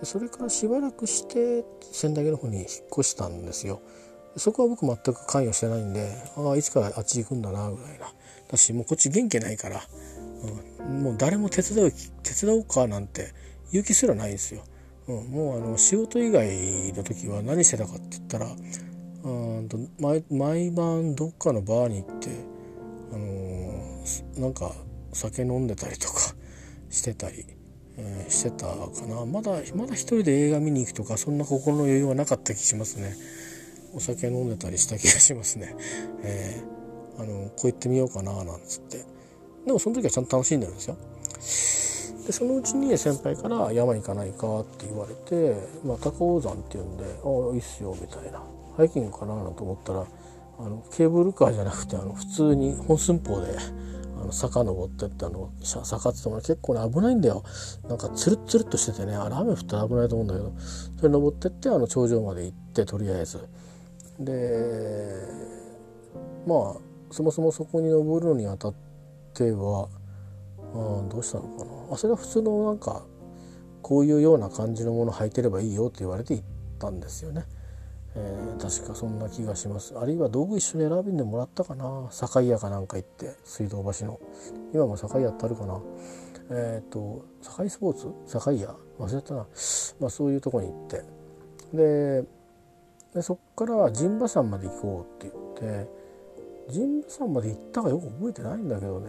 [0.02, 3.80] それからしばらくして仙台の方に引っ越したんですよ。
[4.36, 8.12] そこは僕全く関与してないんでああいつからあっち行くんだなぐらいな。
[8.50, 9.82] だしもうこっち元気ないから、
[10.82, 13.32] うん、もう誰も手伝う手伝おうかなんて
[13.68, 14.64] 勇気すらないんですよ。
[15.06, 18.46] うん、もうあの仕事以外の時は何してたかって言ったら
[19.24, 22.28] うんと毎毎晩どっかのバーに行って、
[23.12, 24.72] あのー、なんか
[25.12, 26.34] 酒飲んでたりとか
[26.90, 27.46] してたり、
[27.96, 29.24] えー、してたかな。
[29.24, 33.16] まだまだ一人で映画見に行くとかそんな心の余裕はなかった気しますね。
[33.94, 35.74] お酒飲んでたりした気がしますね、
[36.22, 39.04] えー、あのこう言ってみようかななんつって。
[39.64, 40.96] でもその時はちゃんと楽しんでるんですよ。
[42.26, 48.42] でそのうちに先輩から「山行かないか?」って言われて「まあ、高尾山」って言うんで「ああいいっすよ」みたいな
[48.76, 50.04] ハイキングかなと思ったら
[50.58, 53.56] あのケーブルカーじゃなくてあの普通に本寸法で
[54.20, 57.42] あの坂登ってってあの坂って言っても結構ね危ないんだよ
[57.88, 60.52] なんかツルッツルッとしててねあれ雨降ったら危ないと思うんだけど
[60.96, 63.40] それ登ってってあの頂上まで行ってとりあえず
[64.20, 65.12] で
[66.46, 66.76] まあ
[67.10, 68.74] そもそもそこに登るのにあたっ
[69.34, 69.88] ては
[70.74, 71.94] あどうしたのかな。
[71.94, 73.06] あそれは普通のなんか
[73.82, 76.44] こういうような感じのもの履いてればいいよって言われて行っ
[76.78, 77.44] たんですよね。
[78.16, 79.98] えー、確かそんな気がします。
[79.98, 82.08] あるいは道具一緒に選びんでもらったかな。
[82.10, 84.20] 境屋かなんか行って水道橋の。
[84.72, 85.80] 今も境屋ってあるかな。
[86.50, 88.40] えっ、ー、と境スポーツ？
[88.44, 88.74] 境屋？
[88.98, 89.46] 忘れたな、
[90.00, 91.02] まあ、そういうとこに行って。
[91.72, 92.24] で
[93.14, 95.88] でそっから陣馬山まで行こうって言って
[96.72, 99.08] 陣馬山まで行ったかよく覚えてないんだけどね。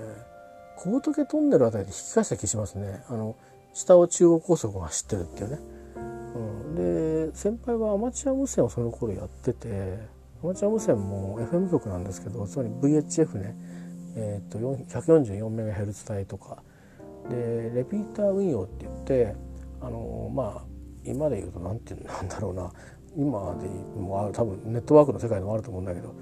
[0.77, 3.03] 小仏トンネルあたりで引き返した気しますね。
[3.09, 3.35] あの
[3.73, 5.59] 下を中央高速が走ってるっていうね、
[6.35, 9.97] うん、で先輩はアマチュア無線をその頃やってて
[10.43, 13.55] アマチュア無線も FM 局なんですけどつまり VHF ね、
[14.15, 16.63] えー、と 144MHz 帯とか。
[17.29, 19.35] でレピーター運用って言って
[19.81, 20.63] あのまあ
[21.03, 22.71] 今で言うと何て言うんだろうな。
[23.17, 23.67] 今で
[23.99, 26.13] もある多分ネットワークの世界でもあると思うんだけど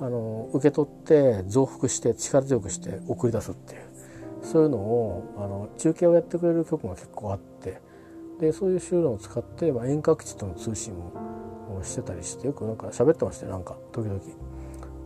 [0.00, 3.89] あの受け取って増幅して力強くして送り出すっていう。
[4.42, 7.80] そういうのをあの中継をやってくれる局が結構あって
[8.40, 11.12] でそういう手段を使って、まあ、遠隔地との通信も
[11.82, 14.20] してたりしてよくなんか喋ってましたよなんか時々。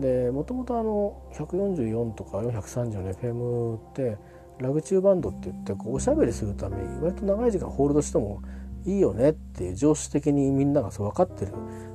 [0.00, 4.18] でもともとあの144とか430の FM って
[4.58, 8.42] ラグチューバンドって言ってこうおしゃべりするために割と長い時間ホールドしても
[8.84, 11.52] いいよねっていう常識的にみんながそう分かってる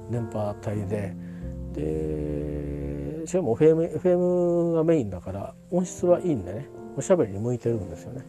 [0.09, 1.13] 電波帯で
[1.73, 2.88] で
[3.29, 8.25] しかも FM, FM がメインだから音質はいいんでねおしゃべりに向いてるんですよね。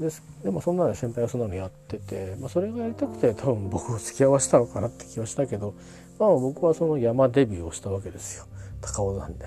[0.00, 5.74] ですでもそんなの先輩はそんなのやってて、まあ、それがやりたくて多分僕を付き合わせたのかなって気はしたけど、
[6.18, 8.46] まあ、僕はその山デビューをしたわけですよ
[8.80, 9.46] 高尾山で。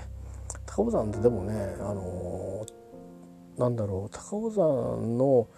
[0.66, 2.64] 高尾山ってでもねあの
[3.58, 5.48] なんだろう高尾山の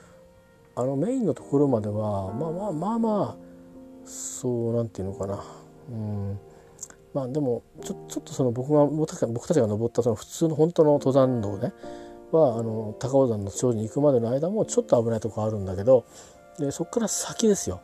[0.75, 5.45] あのメインのところまではまあまあまあまあそうなんていうのかな
[5.91, 6.41] うん
[7.17, 9.09] まあでもちょちょっとその僕が僕
[9.49, 11.73] たちが登ったその普通の本当の登山道ね
[12.31, 16.05] はあの高尾山の頂上に行くまでの間もちょっと危ないとこあるんだけど
[16.59, 17.81] でそこから先ですよ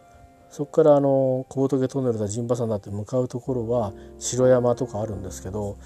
[0.51, 5.79] そこからあの小仏トンネルだ陣馬山だって向かうところは城山とかあるんですけど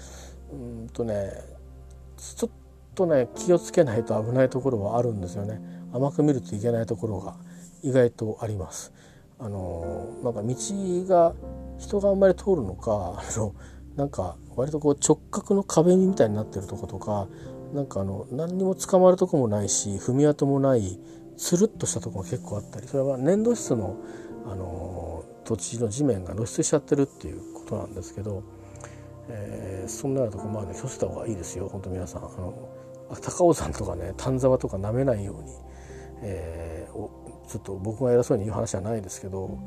[0.51, 0.55] う
[0.85, 1.31] んとね
[2.17, 2.49] ちょっ
[2.95, 5.61] とね気をつけないと危ないところはあるんですよね。
[5.93, 7.35] 甘く見るといけないところが
[7.81, 8.91] 意外とあります。
[9.39, 10.55] あのなんか道
[11.07, 11.33] が
[11.79, 13.55] 人があんまり通るのかあの
[13.95, 17.27] なんか割とこう直角の壁みたいになってるとことか
[17.73, 20.99] なんかあの何にも捕まるとこもないし踏み跡もない
[21.37, 23.97] つるっとしたとこが結構あったりそれは粘土質の
[24.45, 28.43] あの土地の地面が露出しちゃってるっていうことなんですけど、
[29.29, 32.21] えー、そんなようなとこまあね気をつけた方がいいですよ本当皆さん。
[32.23, 32.69] あの
[33.21, 35.51] 高尾山とかね丹沢とか舐めないように
[36.21, 39.59] えー、ちょっと僕が偉そうに言う話じゃないですけど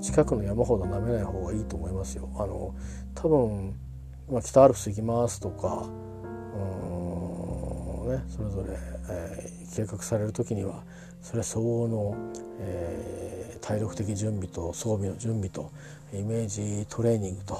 [0.00, 2.28] 近くの山ほど舐めない方がいいと思いますよ。
[2.36, 2.74] あの
[3.14, 3.74] 多分、
[4.30, 5.86] まあ、北アルプス行きますとか
[6.54, 6.58] う
[8.08, 8.76] ん、ね、それぞれ、
[9.10, 10.84] えー、計画される時には
[11.22, 12.16] それは相応の、
[12.60, 15.70] えー、体力的準備と装備の準備と
[16.12, 17.58] イメージトレーニングと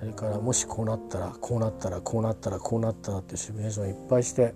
[0.00, 4.54] それからもしこうなったらこうなったらこうなったらこうなったらっていうシミュレーションをいっぱいして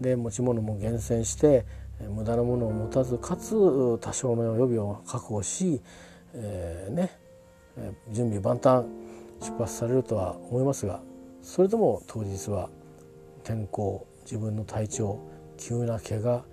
[0.00, 1.64] で持ち物も厳選して
[2.10, 5.80] 無駄なものを持たずかつ多少の予備を確保し、
[6.34, 7.10] えー、ね、
[8.10, 8.86] 準備万端
[9.40, 11.00] 出発されるとは思いますが
[11.42, 12.70] それでも当日は
[13.42, 15.20] 天候自分の体調
[15.58, 16.44] 急な怪我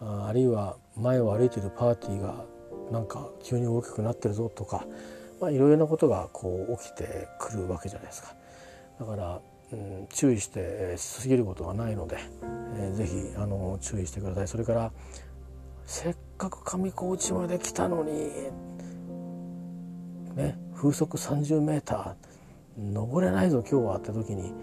[0.00, 2.44] あるいは前を歩いているパーティーが
[2.90, 4.84] なんか急に大きくなってるぞとか、
[5.42, 8.34] いろいろなことがこう起きてくるわけじゃないですか。
[8.98, 9.40] だから
[9.72, 12.18] うん、注意してしすぎることはないので、
[12.76, 14.92] えー、ぜひあの注意してくださいそれから
[15.86, 18.30] せっかく上高地まで来たのに、
[20.80, 24.54] 風速30メーター登れないぞ今日はって時に、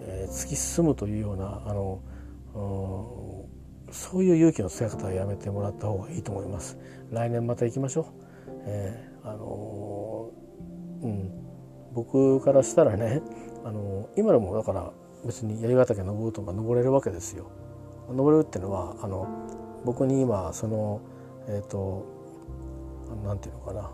[0.00, 2.00] えー、突き進むというようなあの
[3.90, 6.78] そういう勇気の使い方はやめてもらった方がいいと思います。
[7.10, 8.04] 来年また行きましょう、
[8.64, 10.30] えー、あの、
[11.02, 11.30] うん。
[11.92, 13.20] 僕からしたらね、
[13.62, 14.92] あの、今でもだから
[15.26, 17.50] 別に槍ヶ岳登ろうとか登れるわけですよ。
[18.08, 19.28] 登れるっていうのはあの
[19.84, 21.00] 僕に今その
[21.48, 22.06] えっ、ー、と
[23.24, 23.90] なんていうのかな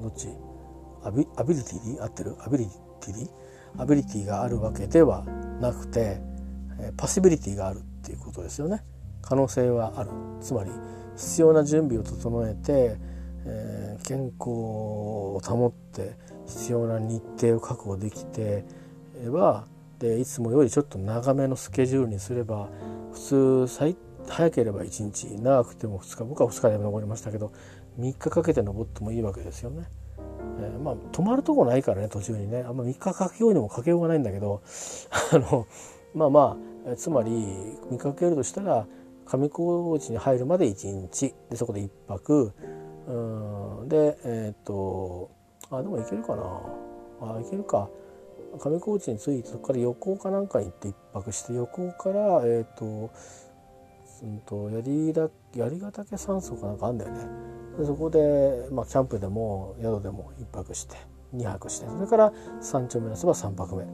[0.00, 0.28] どっち？
[1.04, 2.36] アビアビリティに合ってる？
[2.40, 3.28] アビリティ
[3.76, 5.24] アビリティがあるわけでは
[5.60, 6.20] なくて
[6.96, 8.84] パシビリティがあるっていうことですよね。
[9.22, 10.10] 可能性はある。
[10.40, 10.70] つまり
[11.16, 12.96] 必要な準備を整えて、
[13.44, 18.64] えー、健康を保って必要な日程を確保できて
[19.26, 19.66] は
[19.98, 22.68] でいつもよりちょっと長めのスケジュールにすれば
[23.12, 23.96] 普通最
[24.28, 27.52] 早ければ1日長くても2日僕は2日で登りましたけど
[27.98, 29.88] 3日かけて登ってもいいわけですよね。
[30.60, 32.64] えー、まあ泊まるとこないからね途中にね。
[32.66, 34.62] あんま3日かけようにもかけようがないんだけど
[35.32, 35.66] あの
[36.14, 36.56] まあま
[36.92, 37.46] あつまり
[37.90, 38.86] 見かけるとしたら
[39.26, 41.34] 上高地に入るまで1日。
[41.50, 42.52] でそこで1泊。
[43.06, 43.88] うん。
[43.88, 45.30] でえっ、と
[45.70, 46.42] あでも行けるかな。
[47.20, 47.88] あ行けるか。
[48.58, 53.10] 上高地に着いてそこから横かなんかに行って1泊して横からえっ、と
[54.22, 57.20] うんと槍だ槍ヶ岳山荘かなんかあんだよね。
[57.78, 60.96] でそこで、まあ、キャンプでも宿でも1泊して
[61.34, 61.86] 2泊して。
[61.86, 63.84] それから山頂目指せば3泊目。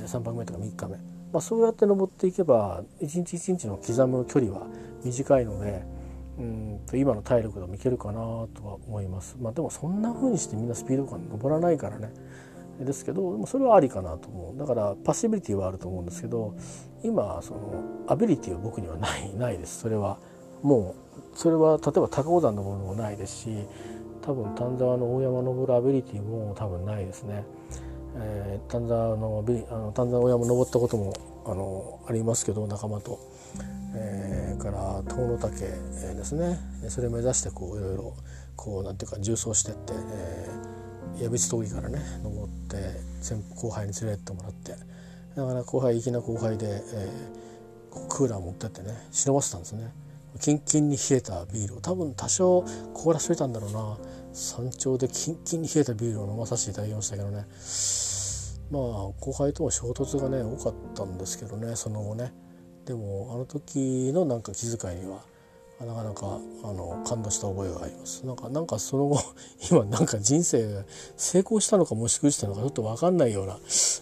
[0.00, 1.02] 3泊目とか3日目、ま
[1.34, 4.66] あ、そうやって登っていけば一日一日の刻む距離は
[5.04, 5.84] 短いので
[6.38, 8.14] うんと今の体力でもいけるかな
[8.54, 9.36] とは思います。
[9.40, 12.10] まあ、でもそんな風にしてみんなスピード感登らないからね。
[12.84, 14.58] ですけどそれはありかなと思う。
[14.58, 16.54] だからパッシビリティはあると思うんですけど
[17.02, 19.80] 今そのアビリティは僕にはない ないです。
[19.80, 20.18] それは。
[20.62, 20.94] も
[21.34, 23.66] うそれは例えば高尾山のものもないですし
[24.22, 27.44] 多分丹沢の大山登るアビリティも多分ないですね。
[28.14, 31.12] えー、丹沢のあの丹沢大山登ったことも
[31.44, 33.18] あのありますけど仲間と、
[33.94, 36.58] えー、から遠野岳ですね。
[36.88, 38.14] それ目指してこういろいろ
[38.56, 40.81] こうなんていうか重装してって、えー、
[41.20, 42.76] 矢櫃峠からね登って
[43.20, 44.72] 先後輩に連れてってもらって
[45.36, 49.92] だから後輩粋な後輩で、えー、クーラー持ってってね忍ばせたんですね。
[50.40, 51.80] キンキンに冷えたビールを。
[51.80, 53.98] 多分多少凍らせといたんだろうな。
[54.32, 57.44] 山頂でキンキンに冷えたビールを飲まさせていただきましたけどね。
[58.70, 58.82] まあ
[59.20, 62.32] 後輩とも衝突がね多かったんですけどねその後ね。
[62.86, 65.20] でもあの時のなんか気遣いには
[65.84, 69.20] なかなかあの感動した覚えがありますなんかなんかその後
[69.70, 70.84] 今なんか人生
[71.16, 73.58] 成功したのかもしくしたのかちょっと分かんないような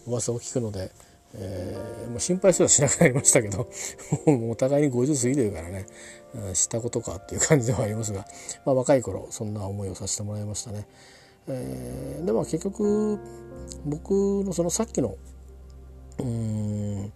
[0.06, 0.90] 噂を聞くので、
[1.34, 3.68] えー、もう心配すらしなくなりましたけど
[4.26, 5.86] もうお互いに50過ぎてるからね、
[6.34, 8.26] うん、知ったことかっていう感じではありますが、
[8.64, 10.86] まあ、若い頃そんな思いをさせてもらいましたね。
[11.48, 13.18] えー、でも結局
[13.84, 14.10] 僕
[14.44, 15.16] のそのさっきの
[16.18, 17.12] うん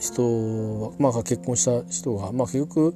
[0.00, 0.22] 人
[0.80, 2.94] は、まあ、結婚した人が、まあ、結局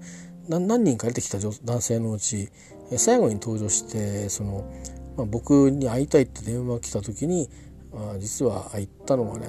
[0.48, 2.48] 何人か出てきた男性のうち
[2.96, 4.70] 最後に登場してその、
[5.16, 7.48] まあ、僕に会いたいって電話が来た時に、
[7.94, 9.46] あ、実は行ったのはね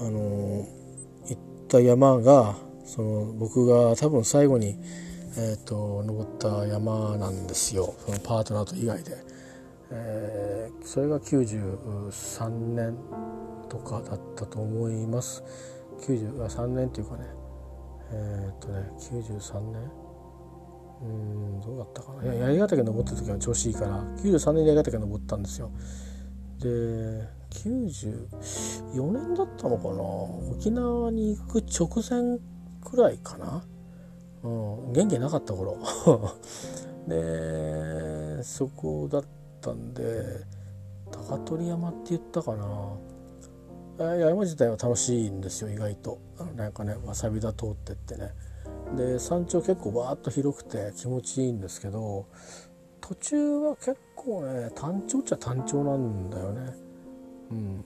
[0.00, 0.66] あの
[1.26, 4.76] 行った山がその僕が多分最後に、
[5.38, 7.94] えーと、登った山なんですよ。
[8.04, 9.16] そのパートナーと以外で。
[9.90, 12.96] えー、それが93年
[13.68, 15.42] とかだったと思います。
[16.02, 17.24] 93年っていうかね。
[18.16, 19.90] えー、っとね93年？
[21.02, 22.22] うんどうだったかな？
[22.22, 25.70] いや槍ヶ岳登った時は調子いいから93年に槍ヶ岳登ったんですよ。
[26.60, 26.68] で
[27.50, 30.02] 94年だったのかな？
[30.56, 32.38] 沖縄に行く直前
[32.82, 33.64] くらいかな、
[34.44, 35.76] うん、元気なかった頃。
[37.08, 39.24] でそこだっ
[39.60, 40.40] たんで
[41.10, 42.66] 高取山って言ったかな？
[43.98, 46.18] 山自体は楽しいんですよ意外と。
[46.56, 48.32] なんかねわさび田通ってってね。
[48.96, 52.26] で山頂結構わーっと広くて気持ちいいんですけど
[53.00, 56.72] 途中は結構ね単調っちゃ単調なんだよね。
[57.50, 57.84] うん。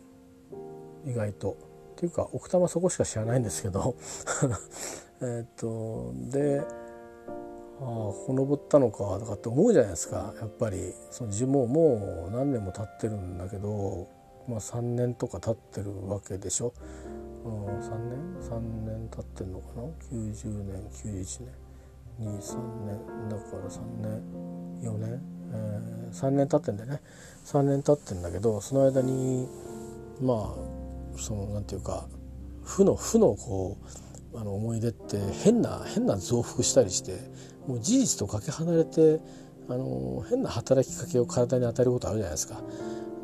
[1.04, 1.56] 意外と。
[1.92, 3.94] っていうか奥多摩そこしか知らないんですけど。
[5.20, 6.62] えっとで
[7.80, 10.34] ああここ登ったのかとかって思うじゃないですか。
[10.40, 14.08] やっぱりその自分ももう何年も経ってるんだけど、
[14.48, 16.72] まあ、3年とか経ってるわけでしょ、
[17.44, 21.44] うん、3年？3年経ってんのかな？90年91
[22.18, 22.38] 年。
[22.38, 23.28] 23年。
[23.28, 24.22] だから3年
[24.82, 25.22] 4年、
[25.52, 27.00] えー、3年経ってんだよね。
[27.44, 29.48] 3年経ってんだけどその間に
[30.20, 32.06] まあそのなんていうか
[32.62, 33.76] 負の負のこ
[34.32, 37.18] うあの思い出って変な変な増幅したりして
[37.66, 39.20] もう事実とかけ離れて
[39.68, 42.62] あの変な働きかけを体に与えることあるじゃないですか。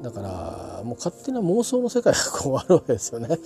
[0.04, 3.38] だからもう勝手な妄想の世界がこうあるわけですよね。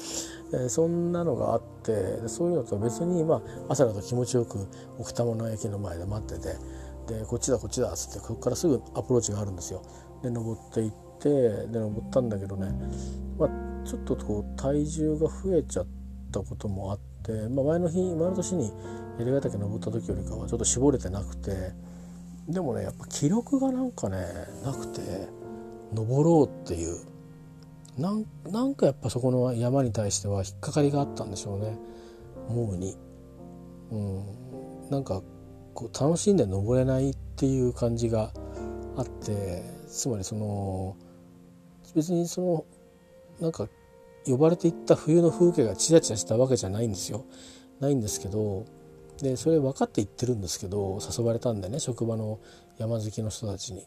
[0.51, 4.67] で そんなのがあってそういうのと別に、まあ、朝だと気持ちよく
[4.99, 6.57] 奥多摩の駅の前で待ってて
[7.07, 9.83] でこっちだこっちだっつってここからすぐアプローチがあるんですよ。
[10.21, 11.31] で登っていって
[11.69, 12.73] で登ったんだけどね、
[13.39, 15.87] まあ、ちょっとこう体重が増えちゃっ
[16.33, 18.73] たこともあって、まあ、前の日前の年に
[19.21, 21.73] 槍ヶ岳登った時よりかはちょっと絞れてなくて
[22.49, 24.27] でもねやっぱ記録がなんかね
[24.65, 25.38] なくて
[25.93, 27.01] 登ろうっていう。
[27.97, 31.77] なんなんかやっぱそこの山に対しては引っかかりがあったんでしょうね。
[32.49, 32.97] 思うに。
[33.91, 35.23] うん、なんか
[35.75, 38.33] こう楽しんで登れないっていう感じが
[38.97, 39.79] あって。
[39.89, 40.97] つまりその
[41.95, 42.65] 別にその
[43.41, 43.69] なんか
[44.27, 47.25] 呼ばれていった冬の風景がチラチラしたわけじゃないんですよ。
[47.81, 48.67] ないんですけど
[49.23, 52.41] でそれ分かって言ってるんですけど誘われたんでね職場の
[52.77, 53.85] 山好きの人たちに、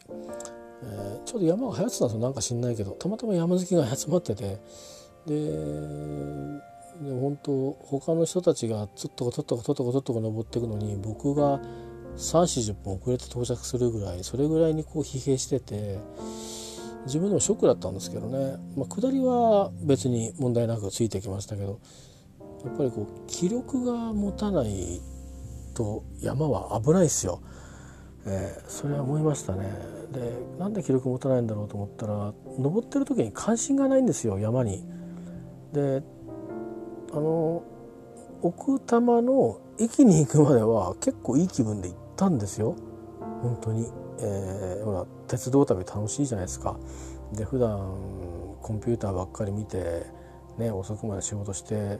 [0.82, 2.20] えー、ちょうど山が流行ってたんですよ。
[2.20, 2.92] なんか知んないけど。
[2.92, 4.60] たまたま山好きが集まってて。
[5.26, 6.60] で
[7.10, 11.60] 本当他の人たちがちょっとこちょっとこちょっとこちょっと登っていくのに僕が
[12.16, 15.98] 3 4 0分遅れて到着するぐらいそれぐらいにこう疲弊してて
[17.06, 21.80] 自分でもショックだったんですけどね、まあ、下りは別に問題なくついてきましたけど
[22.64, 25.00] やっぱりこう気力が持たない
[25.74, 27.40] と山は危ないですよ。
[28.24, 29.68] えー、それは思いましたね。
[30.12, 30.20] で
[30.58, 34.84] なんで記録持たないんだろうと思ったら登ってる時に関心がないんですよ山に。
[35.72, 36.02] で
[37.12, 37.62] あの
[38.42, 42.76] 奥多摩の駅に行くまでは結構いい気分で行ったんですよ。
[43.42, 43.86] 本当に、
[44.20, 46.76] えー、ほら鉄道旅楽しいじゃないですか。
[47.32, 47.78] で普段
[48.60, 50.06] コンピューターばっかり見て、
[50.58, 51.98] ね、遅くまで仕事して、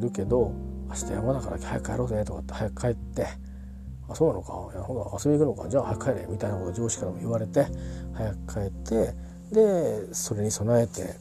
[0.00, 0.52] るけど
[0.88, 3.26] 明日山だから早く帰ろうぜとかって早く帰って
[4.10, 4.52] あそうなのか？
[4.74, 5.68] いやほん遊び行くのか？
[5.68, 7.66] じゃあ早く帰れみたいなこと上司からも言われて
[8.12, 9.14] 早く帰って
[9.52, 11.14] でそれに備えて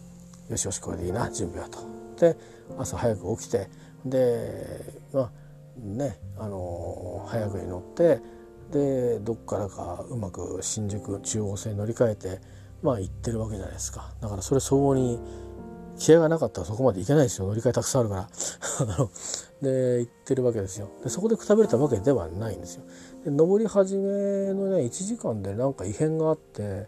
[0.50, 1.80] よしよしこれでいいな準備はと。
[2.20, 2.36] で
[2.78, 3.70] 朝早く起きて
[4.06, 5.32] でまあ
[5.80, 8.20] ねあのー、早くに乗って
[8.72, 12.42] でどっからかうまく新宿中央線乗り換えて
[12.82, 14.14] まあ行ってるわけじゃないですか。
[14.22, 15.20] だからそれ相応に
[16.00, 17.48] 気合がなかったらそこまで行けないですよ。
[17.48, 18.28] 乗り換えたくさんあるから。
[19.62, 20.90] で行ってるわけですよ。
[21.04, 22.84] でそこでくたびれたわけではないんですよ。
[23.26, 26.88] で登り始めのね1時間でなんか異変があって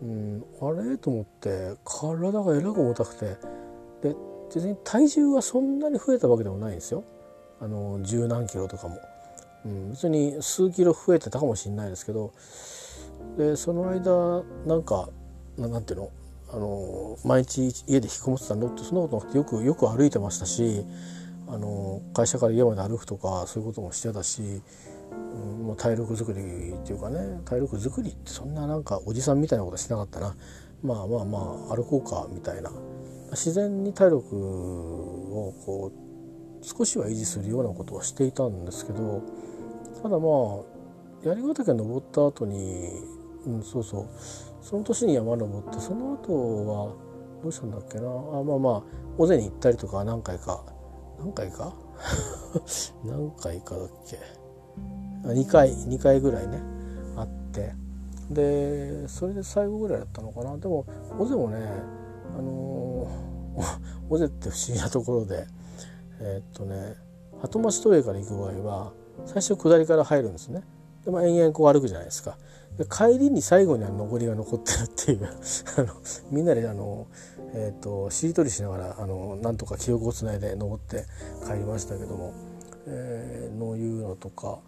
[0.00, 0.96] うんあれ？
[0.96, 3.36] と思って体がえらく重たくて。
[4.02, 4.16] で
[4.54, 7.04] 別に体重はそんなに増えたわけでもないんですよ。
[7.60, 8.98] あの十何キロとかも、
[9.64, 12.32] うん、別に数キロ増えてたかもしれないですけど。
[13.36, 15.08] でその間なんか
[15.56, 16.10] なんていうの？
[16.52, 20.84] あの毎日家で引きこもってたのってそんなことなくてよくよく歩いてましたし
[21.48, 30.36] あの会社から家まで歩くとかそういうこともしてたし、うん、もう体力作りっていうかね体力作りってそんななんかおじさんみたいなことしなかったな。
[30.82, 31.38] まあまあま
[31.70, 32.70] あ歩こうかみたいな。
[33.30, 35.92] 自然に体力をこ
[36.60, 39.22] う少しは維持するようなことはしていたんですけど
[40.02, 40.26] ただま
[40.60, 42.90] あ槍ヶ岳登った後に、
[43.46, 44.08] うん、そうそう。
[44.62, 46.94] その年に山登ってその後は
[47.42, 48.08] どうしたんだっけな？
[48.08, 48.82] あまあまあ
[49.18, 50.64] 尾瀬に行ったりとか何回か。
[51.18, 51.74] 何回か？
[53.04, 54.18] 何回かだっけ
[55.28, 56.60] ？2回2回ぐらいね
[57.16, 57.74] あって。
[58.30, 60.56] でそれで最後ぐらいだったのかな？
[60.56, 60.86] でも
[61.18, 61.58] 尾瀬もね
[62.36, 63.60] あのー、
[64.14, 65.46] 尾瀬って不思議なところで
[66.20, 66.94] えー、っとね
[67.40, 68.92] 鳩町峠から行く場合は
[69.26, 70.62] 最初下りから入るんですね。
[71.04, 72.38] で、まあ、延々こう歩くじゃないですか。
[72.90, 75.28] 帰りに最後には上りが残ってるっていう
[75.76, 75.94] あの
[76.30, 77.06] みんなであの、
[77.54, 81.04] えーと、しりとりしながらあのなんとか記憶をつないで登って
[81.46, 82.32] 帰りましたけども、
[82.86, 84.60] えー、のいうのとか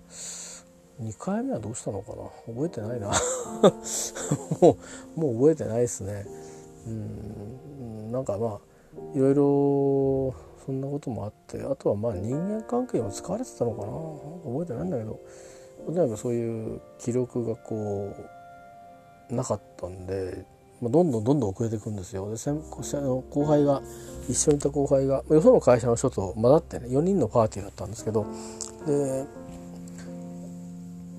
[1.01, 2.55] 2回目はどうしたのかな？
[2.55, 3.11] 覚えてないな。
[4.61, 4.77] も
[5.17, 6.27] うもう覚えてないですね。
[6.87, 8.61] うんなんかまあ
[9.15, 10.35] いろいろ
[10.65, 14.53] そんなこともあってあとはまあ人間関係も疲れてたのかな？
[14.53, 15.19] 覚えてないんだけど。
[15.87, 18.15] とにかくそういう記録がこ
[19.31, 20.45] うなかったんで、
[20.81, 22.29] まあ、どんどんどんどん遅れていくんですよ。
[22.31, 22.37] で
[23.31, 23.83] 後輩が
[24.29, 28.27] 一緒にいた後輩がよその会社の人と混ざってね4人のパーティーだったんですけど
[28.87, 29.25] で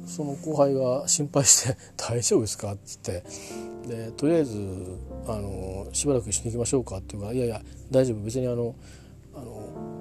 [0.07, 3.21] その後輩が心配して「大丈夫ですか?」って
[3.85, 4.57] 言ってでとりあえず
[5.27, 6.97] あのしばらく一緒に行きましょうか？
[6.97, 7.61] っていうか「いやいや
[7.91, 8.17] 大丈夫。
[8.23, 8.73] 別にあの
[9.35, 9.94] あの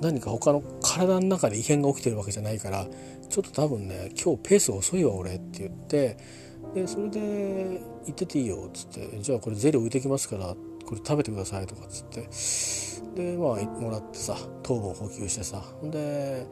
[0.00, 2.86] 何か他の体の中で異変が起きてるわけじゃないから
[3.28, 6.16] ちょっと多分ね今日ペース遅いわ俺って言って
[6.74, 16.46] でそれで行ってていいよっつってじゃあこれゼリー置いてきますからこれ食べてくださいとかっつってでまあもらってさ糖分補給してさで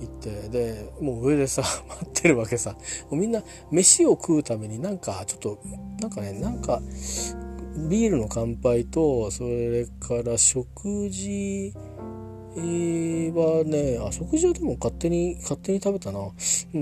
[0.00, 2.72] 行ってでもう上でさ 待ってるわけさ。
[3.10, 5.58] もうみんな飯を食うためになんかちょっと
[6.00, 6.80] なんかねなんか
[7.88, 11.74] ビールの乾杯とそれから食事
[12.60, 16.20] はねあ食事はでも勝手に勝手に食べたな。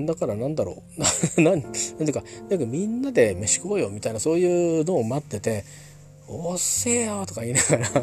[0.07, 0.83] だからなんだろ
[1.37, 1.41] う。
[1.41, 5.65] なんなんていうかなんかみんなで飯食おうよみたいなそういうのを待ってて
[6.29, 7.91] 「おっせえよ」とか言いながら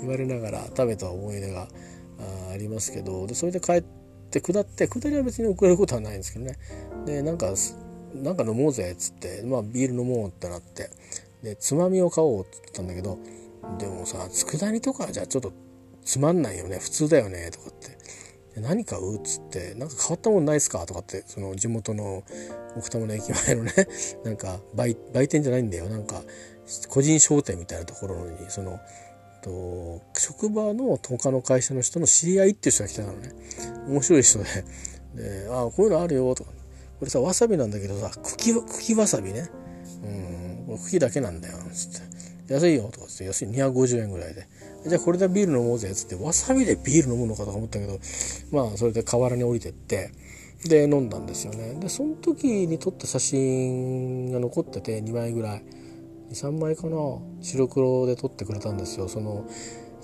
[0.00, 1.68] 言われながら食べた思い出が
[2.18, 3.26] あありますけど。
[3.26, 3.84] でそれで帰っ
[4.30, 6.58] て下って下りは別に遅れることはないんですけどね。
[7.06, 7.54] でなんか
[8.14, 10.90] なんか飲もうぜっつって、まあ、ビール飲もうってなって
[11.42, 13.18] でつまみを買おうって言ったんだけど
[13.78, 15.52] でもさ佃煮とかじゃちょっと
[16.06, 17.96] つまんないよね普通だよねとかって。
[18.60, 20.86] 何買うっつってなんか変わったもんないっすか？
[20.86, 22.24] とかってその地元の
[22.74, 23.72] 奥多摩の駅前のね
[24.24, 25.90] なんか売売店じゃないんだよ。
[25.90, 26.22] なんか
[26.88, 28.80] 個人商店みたいなところにその
[29.42, 33.32] と職場の他の会社の人の知り合いっていう人が来たのね。
[33.88, 34.44] 面白い人で
[35.14, 36.50] 「でああこういうのあるよ」とか。
[36.98, 39.50] これさわさびなんだけどさ茎茎わさびね。
[40.02, 42.00] うんこれ茎だけなんだよつっ
[42.48, 42.54] て。
[42.54, 43.24] 安いよとかつって。
[43.24, 44.48] 安い250円ぐらいで。
[44.86, 47.98] じゃあこれでビール飲もうぜっつってわさびでビール飲むのかとか思ったけど
[48.52, 50.12] まあそれで河原に降りてって
[50.64, 51.74] で飲んだんですよね。
[51.80, 55.64] でその時に撮った写真が残ってて2枚ぐらい。
[56.30, 56.96] 23枚かな。
[57.40, 59.08] 白黒で撮ってくれたんですよ。
[59.08, 59.44] その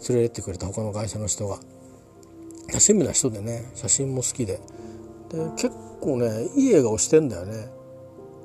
[0.09, 1.59] 連れてってくれた他の会社の人が。
[2.69, 4.61] 趣味な人でね写真も好きで。
[5.31, 5.71] で結
[6.01, 7.69] 構ねいい映画をしてんだよね。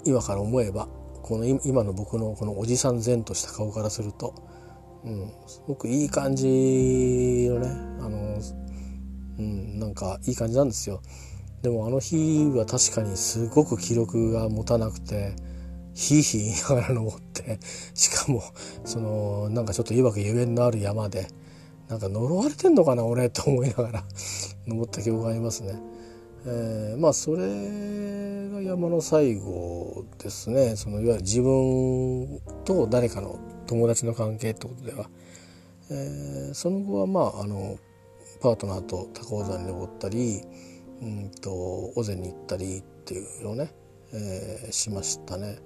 [0.05, 0.87] 今から思えば。
[1.21, 4.33] この今の僕のこのおじさん然とした顔からすると、
[5.03, 7.67] うん、すごくいい感じのね
[8.01, 8.39] あの、
[9.39, 11.01] うん、なんかいい感じなんですよ
[11.61, 15.35] でもあの日は確かにすごく記録が持たなくて
[15.93, 17.59] ひいひい言いながら登って
[17.95, 18.43] しかも
[18.85, 21.27] そのなんかちょっといわくゆえんのある山で
[21.89, 24.03] なんか呪われてんのかな俺と思いながら
[24.67, 25.79] 登った記憶がありますね。
[26.45, 35.09] えー、まあそれが山の最後ですねそのいわゆる自分と誰かの友達の関係ってことでは、
[35.91, 37.77] えー、その後はまああの
[38.41, 40.41] パートナーと高尾山に登ったり
[41.01, 41.51] うんと
[41.95, 43.71] 尾瀬に行ったりっていうのをね、
[44.13, 45.59] えー、しましたね。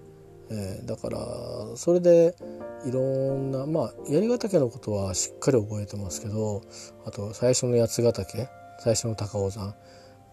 [0.49, 2.35] えー、だからそれで
[2.85, 6.61] いろんなまあ槍ヶ岳のことはしっかり覚えてますけど
[7.05, 8.49] あと最初の八ヶ岳
[8.79, 9.75] 最初の高尾山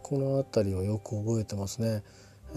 [0.02, 2.02] この辺りをよく覚えてますね。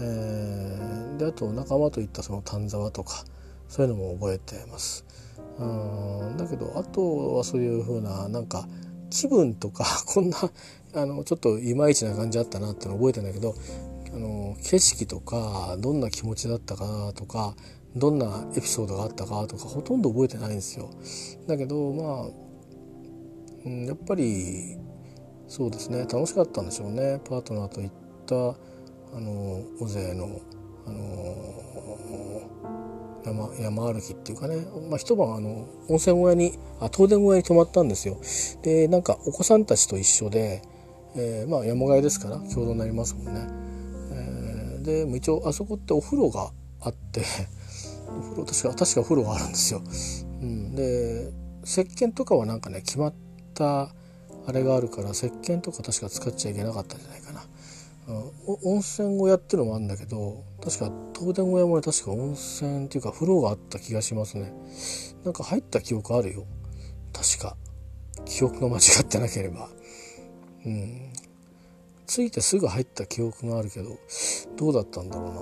[0.00, 3.24] ー、であと仲間といったその丹沢とか
[3.72, 5.02] そういうのも覚えてます。
[5.58, 8.68] うんだけどあとはそういう風ななんか
[9.08, 10.36] 気分とか こんな
[10.94, 13.54] あのちょっといまいちな感じあったなっての覚えてんだけど
[14.14, 17.56] あの景色とかどんな気持ちだったかなとか
[17.96, 20.90] どんなエピソードがあったかとかほとんど覚えてないんですよ。
[21.46, 22.28] だけどまあ、
[23.64, 24.76] うん、やっぱり
[25.48, 27.94] そうですね楽しかったんでしょうねパートナーと行っ
[28.26, 28.36] た
[29.16, 30.40] あの尾瀬の、
[30.86, 31.72] あの
[33.24, 34.56] 山山歩きっていうかね、
[34.88, 38.18] まあ、一晩あの温泉小屋にあ東電小屋に泊まったんですよ。
[38.62, 40.62] でなんかお子さんたちと一緒で、
[41.16, 43.46] えー、まあ山小屋ですから共同になりますもんね。
[44.12, 46.50] えー、でも一応あそこってお風呂が
[46.80, 47.22] あって
[48.08, 49.82] お風呂確か確かお風呂があるんですよ。
[50.40, 51.32] うん、で
[51.64, 53.14] 石鹸とかはなんかね決まっ
[53.54, 53.94] た
[54.44, 57.44] あれがあるから石鹸とか確か使っちゃいけなかったんじゃないかな。
[58.08, 64.52] うん、温泉小屋っていうのもあるんだけど確か東電小屋もね確か温泉っていうか風呂があった気がしますね。
[65.24, 66.46] なんか入った記憶あるよ。
[67.12, 67.56] 確か。
[68.24, 69.68] 記憶が間違ってなければ。
[70.64, 71.12] うん。
[72.06, 73.98] 着いてすぐ入った記憶があるけど
[74.56, 75.40] どうだったんだろうな。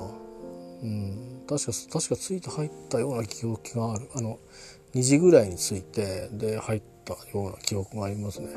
[0.82, 1.42] うん。
[1.46, 4.08] 確か確か着いて入ったような記憶がある。
[4.14, 4.38] あの
[4.94, 8.48] 2時ぐらいに着いてで入ったような記憶がありますね。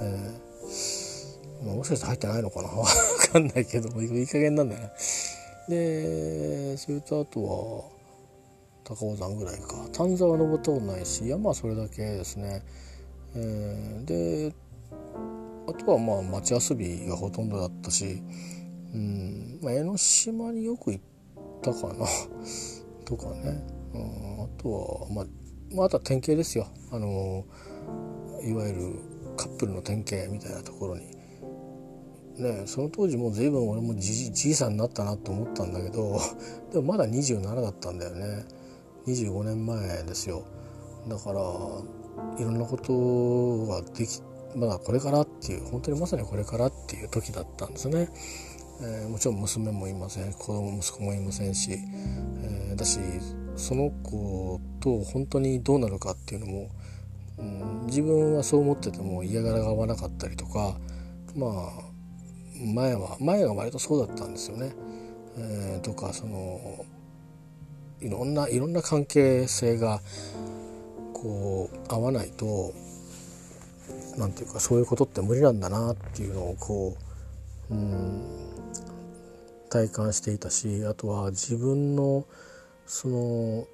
[0.00, 2.68] えー、まあ、もしかして入ってないのかな？
[2.70, 2.86] わ
[3.32, 4.92] かんないけどもいい加減なんだよね。
[5.70, 8.00] でそれとあとは
[8.82, 9.88] 高尾山ぐらいか。
[9.92, 12.62] 丹沢登ったことないし山はそれだけですね、
[13.36, 14.54] えー、で
[15.68, 18.20] あとはまあ町遊びがほとんどだったし、
[18.92, 21.04] うんまあ、江ノ島によく行っ
[21.62, 22.06] たかな。
[23.06, 23.64] とかね、
[23.94, 25.26] うん、あとはまあ、
[25.72, 26.66] まあ、あとは典型ですよ。
[26.90, 27.44] あの
[28.42, 28.94] いわゆる
[29.36, 31.19] カップルの典型みたいなところに。
[32.40, 36.18] ねその当時もう随分俺もじじいさんになったなと思ったんだけど
[36.72, 38.44] でもまだ27だったんだよね。
[39.06, 40.42] 25年前ですよ。
[41.08, 41.40] だから
[42.38, 44.22] いろんなことができ
[44.54, 48.10] まだこれからっていう本当にまさにこれからっていう時だったんですね、
[48.82, 50.32] えー、もちろん娘もいません。
[50.34, 52.98] 子供息子もいませんし、えー、だし
[53.56, 56.68] その子と本当にどうなるかっていうのも
[57.40, 60.76] うん、自分はそう思ってても嫌がらが合わなかったりとか
[61.34, 61.89] まあ
[62.60, 64.72] 前は前が割とそうだったんですよね。
[65.38, 66.84] えー、とかその
[68.00, 70.00] いろんないろんな関係性が
[71.12, 72.72] こう合わないと
[74.16, 76.96] 何て言うかそういうことって無理なんだなっていうのをこ
[77.70, 78.40] ううん
[79.68, 82.24] 体感していたしあとは自分の
[82.86, 83.66] その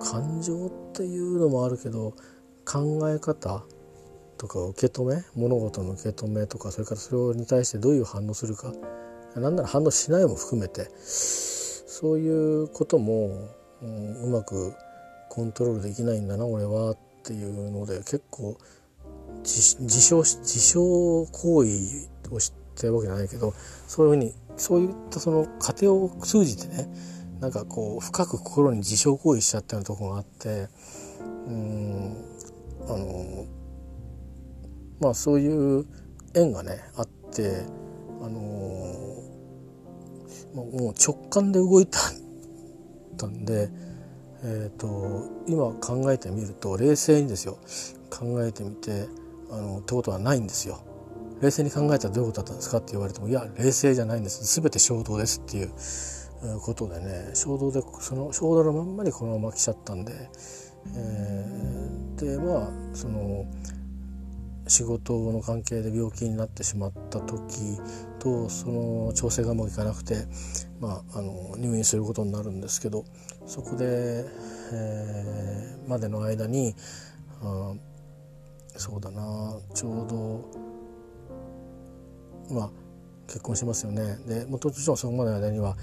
[0.00, 2.14] 感情っていうのもあるけど
[2.64, 3.64] 考え方
[4.42, 8.72] とか受け止め物事の受け止めとかそれからそれに対してどういう反応するか。
[9.36, 13.48] 何なら反応しないも含めてそういうことも、
[13.80, 14.74] うん、うまく
[15.30, 18.58] コントロールできないんだな俺はっていうので結構
[19.44, 23.54] 自傷自傷行為をしてるわけじゃないけど
[23.86, 26.88] そういうふうにそういったその過程を通じてね
[27.40, 30.68] なんかこう深く心に自傷行為しちゃったようなとこがあって
[31.46, 32.16] うん
[32.88, 33.46] あの
[35.02, 35.84] まあそういう
[36.32, 37.64] 縁がねあって
[38.22, 38.38] あの
[40.54, 43.68] もう直感で動いたんで、
[44.44, 47.58] えーと、今考えてみると冷静にですよ
[48.10, 49.06] 考えてみて
[49.50, 50.84] あのってことはないんですよ。
[51.40, 55.70] 冷静に考えたらどういうことだったんですかって言われてもいや冷静じゃないんです全て衝動ですっていう
[56.60, 60.12] ことでね衝動でその衝動のまんまにこのまま来ちゃったんで、
[60.94, 63.44] えー、でまあその
[64.72, 67.78] 仕事の関係で病気になってしまった時
[68.18, 70.26] とその調整がもういかなくて、
[70.80, 73.04] まあ、あの入院することになるんですけど
[73.44, 74.24] そこで、
[74.72, 76.74] えー、までの間に
[77.42, 77.74] あ
[78.74, 80.06] そうだなちょう
[82.48, 82.70] どまあ
[83.26, 84.16] 結婚しますよね。
[84.26, 85.76] でもちろんそこまでの間には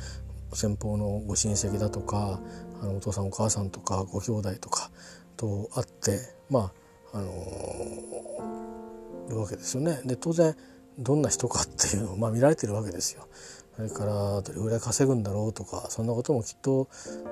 [0.54, 2.40] 先方のご親戚だとか
[2.82, 4.90] あのお父さんお母さんとかご兄弟とか
[5.38, 6.20] と会って
[6.50, 6.72] まあ
[7.12, 8.59] あの、
[9.30, 10.02] るわけですよね。
[10.06, 10.56] で当然
[10.98, 13.28] どんな人かっていうのを、まあ、見られてるわけですよ。
[13.76, 16.90] それからどれぐらい稼ぐんだろうとかそんなこともきっと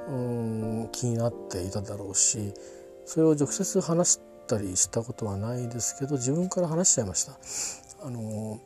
[0.08, 2.54] うん気になっていただろうし
[3.06, 7.38] それを直接話したりしたことはないですけど自分から話しちゃいました。
[8.06, 8.62] あの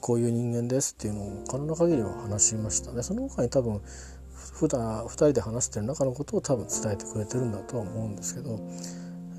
[0.00, 3.82] こういう人間ですっていうのを可能な限りは話しましたねその他に多分
[4.54, 8.58] 普段2人で話してる中のことを多分伝えてくれてるんだとは思うんですけど、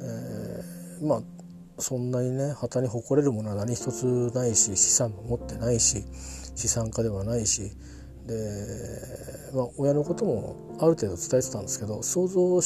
[0.02, 1.22] えー、まあ
[1.80, 6.03] そんなにね旗に誇れるものは何一つないし資産も持ってないし
[6.55, 7.71] 資産家ではないし
[8.25, 8.36] で、
[9.53, 12.61] まあ、親のこともある程度伝えてたんですけど想像を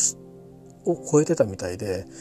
[0.85, 2.05] 超えてたみたいで、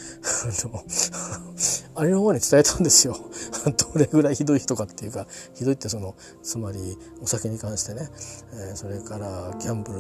[1.95, 3.17] ありのままに伝えたんですよ。
[3.93, 8.11] どれぐらいひどい人かっていうか、ひどいってその、つまりお酒に関してね、
[8.53, 9.99] えー、それからギャンブル、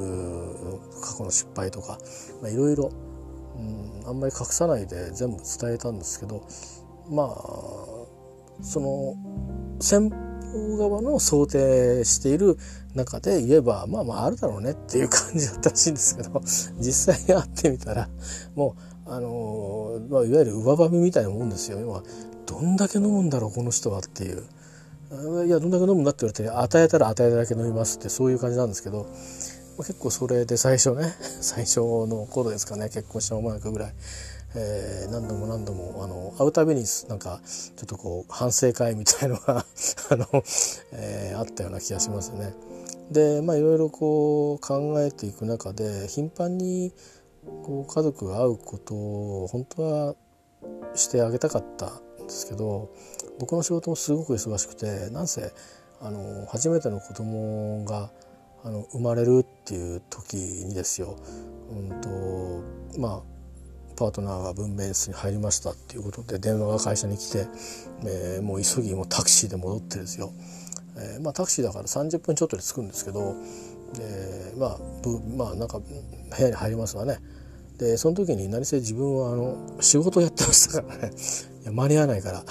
[1.00, 1.98] 過去の失敗とか、
[2.44, 2.90] いろいろ、
[3.56, 6.42] うん、あんまり隠さないで全部伝えたんですけど、
[7.10, 7.34] まあ、
[8.62, 9.16] その、
[9.80, 10.10] 先
[10.50, 12.58] 方側の想定している
[12.94, 16.42] 中で言えばまあまああるだろうねっていう感じだったらしいんですけど
[16.80, 18.08] 実際に会ってみたら
[18.54, 18.74] も
[19.06, 21.80] うあのまあ、いわゆる上ばみみたいなもんですよ。
[21.80, 22.04] 要は
[22.46, 24.44] どんだけ飲むんだろうこの人はっていう。
[25.46, 29.06] いやどんだけ飲むんだって言われて与えたら与えただけ飲みますってそういう感じなんですけど、
[29.78, 33.94] 結構それで最初ね 最初の頃ですかね結婚したまもなくぐらい。
[34.54, 39.64] えー、何度も何度もあの会うたびになんかちょっとこう反省会みたいのが
[40.10, 40.26] あの、
[40.92, 42.54] えー、あったような気がしますね。
[43.10, 46.92] でまあいろいろこう考えていく中で頻繁に
[47.64, 50.14] こう家族が会うことを本当は
[50.94, 51.86] してあげたかった
[52.22, 52.90] んですけど
[53.38, 55.52] 僕の仕事もすごく忙しくてなんせ
[56.00, 58.10] あの初めての子供が
[58.62, 61.16] あの生まれるっていう時にですよ、
[61.70, 63.39] うんとまあ
[64.00, 67.46] パートナーが分娩室に入りましたっていうことで電話が会社に来て、
[68.06, 70.32] えー、もう急ぎもうタクシーで戻ってですよ、
[70.96, 73.34] えー、まあ、タクシーだから30分ちょっとで着くんですけど
[73.94, 74.78] でまあ
[75.36, 77.18] まあなんか部屋に入りますわね。
[77.76, 81.12] でその時に何せ自分はあの仕事やってましたからね。
[81.62, 82.44] いや間に合わないから。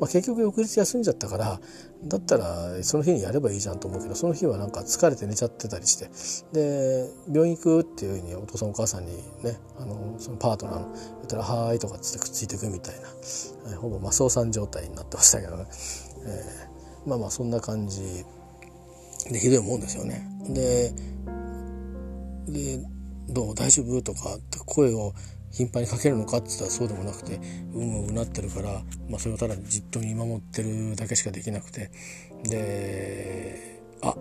[0.00, 1.60] まあ、結局翌日休んじゃったから
[2.04, 6.08] だったらその日にやればいいじゃんと思うけどその日はなんか疲れて寝ちゃってたりして。
[6.54, 12.94] で病院行くっていうふうにお父さんお母さんにねあのそのパートナーの言ったら「はーい」とかっつってくっついていくみたい
[13.70, 15.66] な、ほぼマスオさん状態になってましたけどね、
[16.24, 18.24] えー、まあまあそんな感じ
[19.30, 20.26] でひどいもんですよね。
[20.48, 20.94] で
[22.48, 22.80] で
[23.28, 23.54] どう？
[23.54, 24.00] 大丈夫？
[24.00, 25.12] とかって声を
[25.50, 27.40] 頻繁にかけるのかって言ったらそうでもなくて
[27.74, 31.90] うんうんなってるから、まあ、それをただじっと見守ってるだけしかできなくて。
[32.44, 34.16] で「あ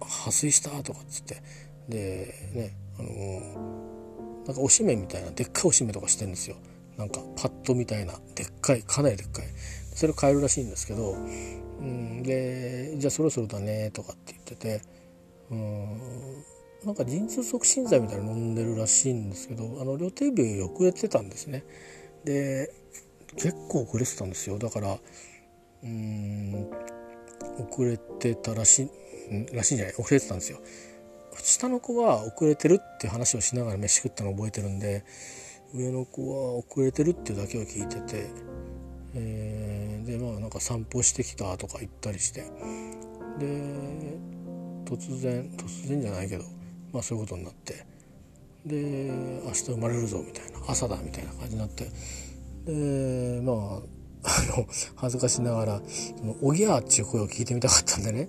[0.00, 1.42] 破水した」とかっつって。
[1.88, 6.56] でねあのなんかおしめみたいなでっかいおしめとかしてんですよ。
[6.96, 9.46] なんかパッドみたいなでっかいかなりでっかい。
[9.94, 14.82] それを変えるらしいんですけど、うん、でじゃあそろそろだねとかって言ってて
[15.50, 16.00] うん
[16.84, 21.64] なんか陣痛促進剤みたいなの飲んでるらしいんですけどあの予定日遅れてたんですね。
[22.24, 22.70] で
[23.36, 24.58] 結構遅れてたんですよ。
[24.58, 24.98] だから
[25.82, 26.70] うん
[27.70, 28.88] 遅れてたらし
[29.50, 29.94] いらしいんじゃない？
[29.98, 30.60] 遅れてたんですよ。
[31.42, 35.04] 下の子は遅れてるって話をしながら飯食ったのを覚えてるんで
[35.74, 38.30] 上の子は遅れてるっていうだけを聞いてて、
[39.14, 42.42] えー、でまあなんか散歩してきたとか言ったりして。
[43.38, 43.46] で
[44.84, 46.44] 突然突然じゃないけど
[46.94, 47.84] まあそういうことになって。
[48.64, 49.12] で
[49.44, 50.60] 明日生まれるぞみたいな。
[50.68, 51.90] 朝だみたいな感じになって。
[52.64, 53.82] でまあ
[54.26, 58.28] あの恥ずかしながら「そのおぎゃー」っていう声を聞いてみたかったんでね。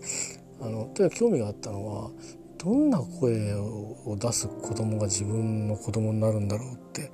[0.62, 2.10] あのとにかく興味があったのは
[2.58, 7.12] どんな声を出す子供が自分の子供になるんだろうって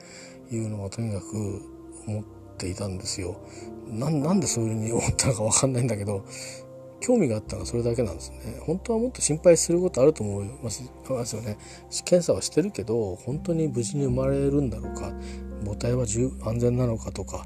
[0.52, 1.62] いうのはとにかく
[2.08, 2.24] 思っ
[2.58, 3.42] ていたんですよ。
[3.88, 6.24] なんでそういうふうに思ったのか分かんないんだけど
[7.02, 8.62] 興味があったのはそれだけなんですね。
[8.62, 10.84] 本当はもっと心配することあると思います
[11.36, 11.58] よね。
[12.06, 15.12] 検査はしてるけど本当に無事に生まれるんだろうか。
[15.66, 17.46] 母体は安全なのかとか。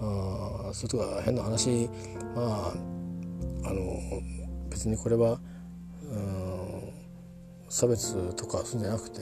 [0.00, 1.88] あそれとか変な話。
[2.34, 2.74] まあ
[3.64, 3.98] あの
[4.70, 5.40] 別にこれは
[7.68, 9.20] 差別とかそうじゃなくて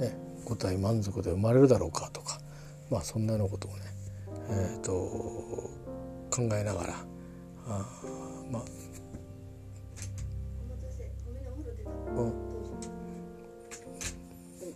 [0.00, 2.40] ね五体満足で生まれるだろうかとか。
[2.90, 3.92] まあそんなようなことをね
[4.50, 4.92] えーと、
[6.30, 6.94] 考えながら
[7.68, 7.86] あ
[8.50, 8.62] まあ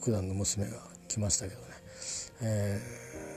[0.06, 0.76] 九段の娘が
[1.08, 1.66] 来ましたけどね、
[2.40, 2.80] え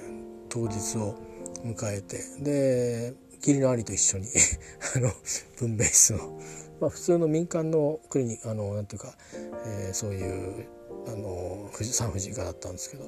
[0.08, 1.18] ー、当日を
[1.66, 4.28] 迎えてで義理の兄と一緒に
[4.96, 5.12] あの
[5.58, 6.40] 分娩室の、
[6.80, 9.18] まあ、普通の民間のクリニックあのなんていうか、
[9.66, 10.68] えー、そういう
[11.08, 13.06] あの産婦人科だったんですけど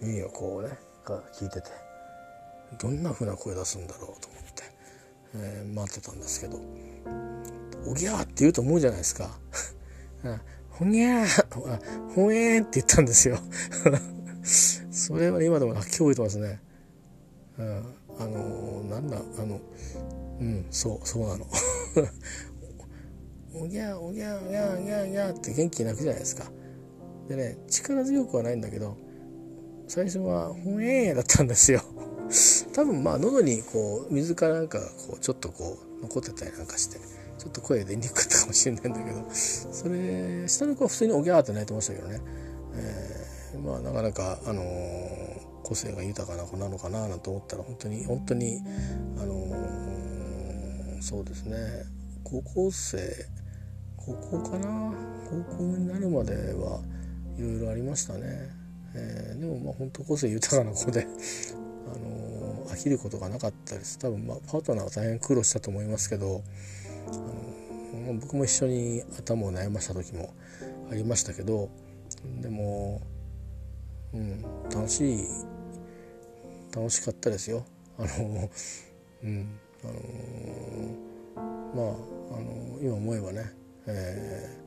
[0.00, 0.76] 耳をこうね
[1.34, 1.70] 聞いてて
[2.80, 4.64] どんな風な声出すんだろうと思って、
[5.36, 6.58] えー、待ってたんですけど
[7.86, 9.38] 「おぎゃー」って言うと思うじゃないですか。
[10.70, 11.54] ほにゃー、
[12.14, 13.38] ほえーって言ったんですよ。
[14.90, 16.60] それは今でも泣き覚えてますね。
[17.58, 19.60] うん、あのー、なんだ、あの、
[20.40, 21.46] うん、そう、そうなの。
[23.54, 26.50] おぎゃー、おぎゃー、おぎゃー、おぎゃー、おぎゃーって元気に泣くじゃないですか。
[27.28, 28.96] でね、力強くはないんだけど、
[29.86, 31.82] 最初は、ほえーだったんですよ。
[32.74, 36.98] 多分まあ喉にこう水かなんかこうちょっとこう残ってたりなんかして
[37.38, 42.20] ちょっと声出にくかったかもしれないんだけどそれ下の子は普通におぎゃーって泣いてましたけどね、
[42.74, 44.66] えー、まあなかなかあのー、
[45.62, 48.60] 個性が豊かな子なのかななんて思ったら本当に本当に
[49.18, 51.56] あのー、そうですね。
[52.22, 53.26] 高校生
[53.96, 54.92] 高校かな？
[55.28, 56.80] 高校になるまでは
[57.36, 58.20] いろいろありましたね、
[58.94, 63.98] えー、でもまあ本当個性豊かな子であの飽きることがなかったです。
[63.98, 66.42] 多分まあパートナーは大変苦労したと思いますけど
[67.08, 70.34] あの僕も一緒に頭を悩ました時も
[70.90, 71.70] ありましたけど
[72.40, 73.00] でも、
[74.12, 74.42] うん、
[74.72, 75.26] 楽しい
[76.74, 77.64] 楽しかったですよ。
[77.98, 78.50] あの
[79.22, 79.92] うんあの
[81.74, 83.52] まああの今思えばね、
[83.86, 84.58] え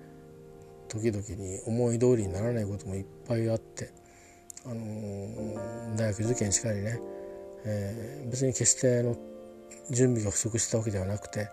[0.87, 3.91] ー、時々に思い通りにならないこともいっぱいあって、
[4.65, 6.99] あの大学受験しかりね、
[7.65, 9.17] えー、別に決しての
[9.91, 11.49] 準備が不足したわけではなくて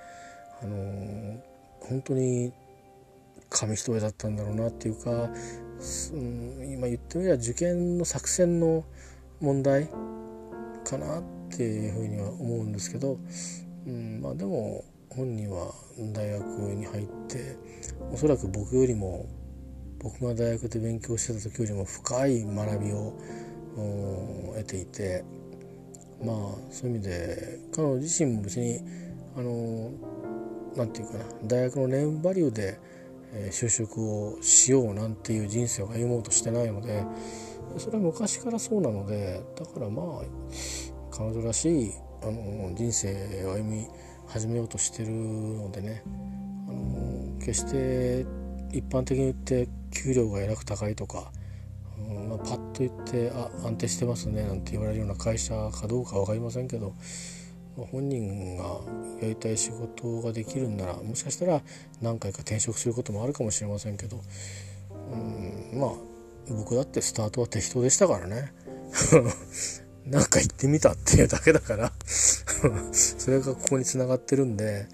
[0.64, 1.42] あの
[1.80, 2.52] 本当に
[3.50, 8.84] 紙一重だったんだろうなっていうか、うん、今言ってみれば受験の作戦の
[9.40, 9.88] 問題
[10.84, 13.18] かなっていうふうには思うんですけど、
[13.86, 15.72] うん、まあでも本人は
[16.12, 16.44] 大学
[16.74, 17.56] に入って
[18.12, 19.26] おそらく僕よりも
[20.00, 23.14] 僕が大学で勉強してた時よりも深い学びを
[24.56, 25.24] 得ていて
[26.24, 26.36] まあ
[26.70, 28.80] そういう意味で彼女自身も別に
[29.36, 29.90] あの
[30.76, 32.78] 何て言うかな大学のネームバリューで、
[33.50, 37.04] 就職をしようなんていう人生を歩もうとしてないので
[37.78, 40.22] それは昔からそうなのでだからまあ
[41.10, 43.88] 彼女らしいあの人生を歩み
[44.28, 46.02] 始めようとしてるのでね
[46.68, 48.26] あの決して
[48.72, 51.30] 一般的に言って給料がえらく高いとか、
[51.98, 56.94] うんまあ、パッと言ってあ安定してますねなんて言われるような会社かどうか分かりませんけど
[57.76, 58.80] 本人が
[59.20, 61.60] やりたい仕事ができるんならもしかしたら
[62.00, 64.20] 何回か転職することもあるかもしれませんけど、
[65.12, 65.90] うん、まあ
[66.48, 68.52] 僕だってスタートは適当でしたからね。
[70.06, 71.92] なんか行ってみたっていうだけだから。
[72.92, 74.86] それがここにつながってるんで、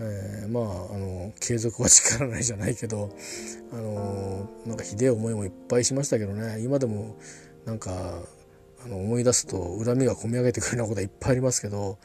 [0.00, 3.10] えー、まああの継続は力ないじゃないけど
[3.72, 6.60] あのなんかひでえ思いもいっぱいしましたけどね。
[6.60, 7.16] 今でも
[7.64, 8.22] なんか
[8.88, 11.98] の思い出すと恨みがこみ上げてくるようなことはいっぱいありますけど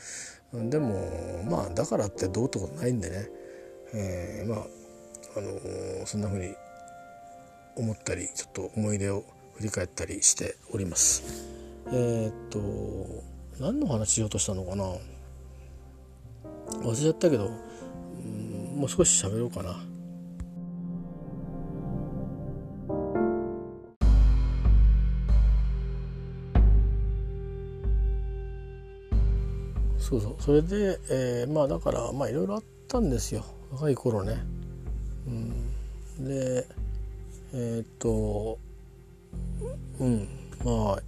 [0.54, 3.30] でもまあだからってどうってことないんでね、
[3.94, 4.60] えー、まあ
[5.36, 6.56] あのそんな風に
[7.76, 9.24] 思ったりちょっと思い出を
[9.56, 11.48] 振り返ったりしております。
[11.88, 13.24] えー、っと
[13.60, 14.86] 何の話しようとしたのかな。
[16.82, 17.50] 忘れちゃったけど、う、
[18.76, 19.80] もう少し喋ろうかな。
[30.14, 34.38] そうそうそれで、えー、まあだからまあいろいろあったんですよ若い頃ね。
[35.26, 35.30] う
[36.22, 36.68] ん、で
[37.54, 38.60] えー、っと
[40.00, 40.28] うん
[40.64, 41.00] ま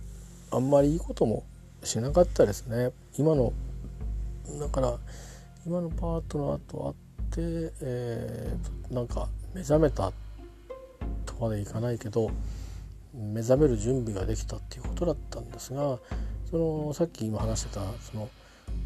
[0.51, 1.43] ああんまりいいことも
[1.83, 2.91] しなかったですね。
[3.17, 3.53] 今の
[4.59, 4.97] だから
[5.67, 6.95] 今のパートナーと
[7.31, 10.11] 会って、えー、なんか目覚めた
[11.27, 12.31] とまでいかないけど
[13.13, 15.99] 目覚める準備ができたっていうことだったんですが
[16.49, 18.29] そのさっき今話してたその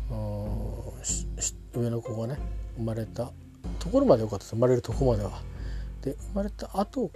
[0.10, 2.38] 上の子がね
[2.78, 3.32] 生まれた
[3.80, 5.41] ところまでよかったです生まれるとこまでは。
[6.01, 7.12] で生まれた後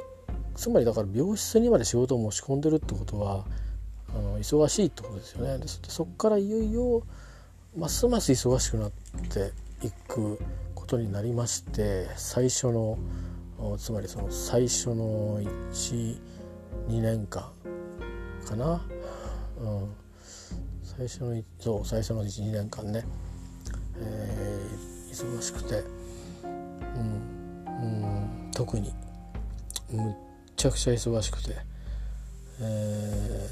[0.55, 3.45] つまりだから病室にまで仕事を持ち込んでるってことは
[4.09, 5.57] あの忙しいってことですよね。
[5.57, 7.03] でそこからいよいよ
[7.75, 8.91] ますます忙しくなっ
[9.29, 9.51] て
[9.85, 10.39] いく
[10.75, 12.97] ことになりまして最初の
[13.77, 16.17] つまりその最初の12
[16.89, 17.51] 年間
[18.45, 18.85] かな、
[19.59, 19.95] うん、
[20.97, 23.03] 最初のそう最初の12年間ね、
[23.97, 25.83] えー、忙しくて、
[26.43, 27.69] うん、う
[28.47, 28.93] ん、特に
[29.91, 30.13] むっ
[30.55, 31.55] ちゃくちゃ忙しくて、
[32.61, 33.49] え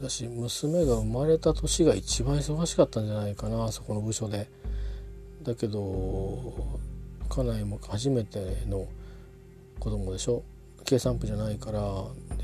[0.00, 4.48] ー、だし娘が生まれた年が一番忙しかったんじゃないかなそこの部署で。
[5.42, 6.54] だけど
[7.28, 8.88] 家内も初めての
[9.78, 10.42] 子供でしょ？
[10.84, 11.82] 計算部じゃないから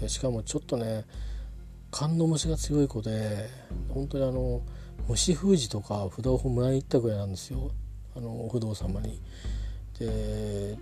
[0.01, 1.05] でしかもちょっとね
[1.93, 3.51] 寒の虫が強い子で
[3.91, 4.63] 本当にあの
[5.09, 7.71] 虫封じとか札をもらいに行ったぐらいなんですよ
[8.17, 9.21] あの不動様に。
[9.99, 10.79] で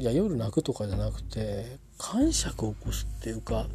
[0.00, 3.66] いや夜泣くとかじゃなくて感触を起こすっていうか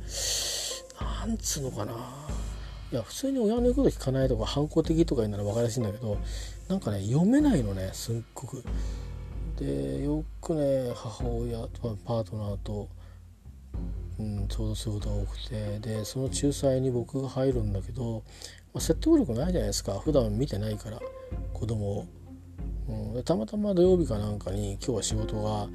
[1.26, 1.94] なんつうのかな
[2.92, 6.18] いや普通に親の言うこと聞かないとか反抗的とか言うなら分かりやすいんだけど
[6.70, 8.64] なんかね読めないのねすっごく。
[9.60, 12.88] でよくね母親とパートナーと、
[14.20, 15.80] うん、ちょうどすることが多くて。
[15.80, 18.24] でその仲裁に僕が入るんだけど、
[18.74, 20.00] まあ、説得力ないじゃないですか。
[20.00, 21.00] 普段見てないから
[21.54, 22.06] 子供を、
[23.16, 25.68] うん、たまたま土曜日かなんかに今日は仕事が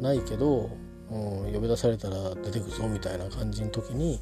[0.00, 0.70] ないけど、
[1.10, 4.20] うん、呼び出されたら出てくぞみたいな感じの時に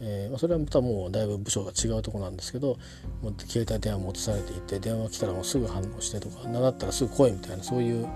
[0.00, 2.76] えーまあ、それはまたもうだいぶ部署が違うとこなんですけど
[3.22, 8.06] もう携帯電話も落とされていて電話来たらもうすぐ反応してとかなだったらすぐ来いみたいなそういう、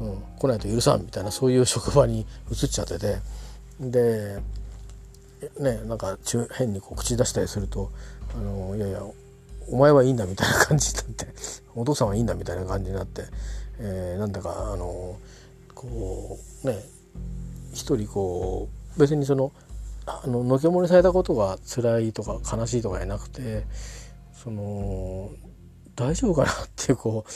[0.00, 3.16] うん、来ないと許さんみたいなそういう職場に移っちゃってて。
[3.80, 4.40] で
[5.58, 7.90] ねなんか中変にこう口出したりすると
[8.36, 9.02] 「あのいやいや
[9.70, 11.28] お前はいいんだ」みたいな感じになって
[11.74, 13.24] 「お父さんはいいんだ」みたいな感じになって、
[13.78, 15.16] えー、なんだかあの
[15.74, 16.84] こうね
[17.72, 19.52] 一人こう別にその
[20.06, 23.64] あののけもりされたことが辛いとか悲しいとかじゃなくて
[24.32, 25.30] その
[25.96, 27.32] 大丈夫かなっていうこう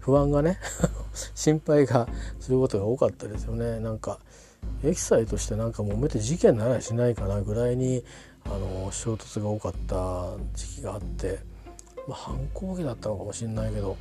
[0.00, 0.58] 不安がね
[1.34, 2.08] 心配が
[2.40, 3.80] することが多かったですよね。
[3.80, 4.20] なんか
[4.84, 8.04] エキサイとしてなんか揉めて事件ならしないかなぐらいに
[8.44, 11.40] あの衝突が多かった時期があって、
[12.06, 13.96] まあ、反抗期だったのかもしれないけど、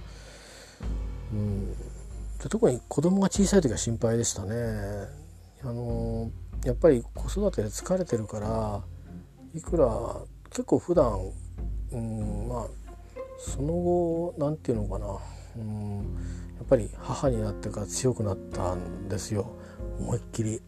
[1.33, 1.77] うん、で
[2.49, 4.55] 特に子供が小さい時は心配でしたね。
[5.63, 6.29] あの
[6.63, 8.83] やっぱり子育てで疲れてるから
[9.55, 9.87] いくら
[10.49, 11.31] 結構普段
[11.91, 12.67] うんまあ
[13.39, 15.17] その後何て言うのかな。
[15.57, 15.97] うん。
[16.57, 19.55] やっぱり母になってから強くなったんですよ。
[19.99, 20.61] 思いっきり。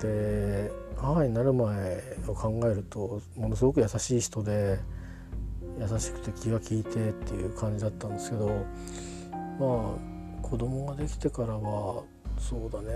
[0.00, 4.78] で母になる前を考えるとものすごく優しい人で
[5.78, 8.48] 優しくて気が利いてっていう感じだったんですけど
[9.58, 12.02] まあ子供ができてからは
[12.38, 12.92] そうだね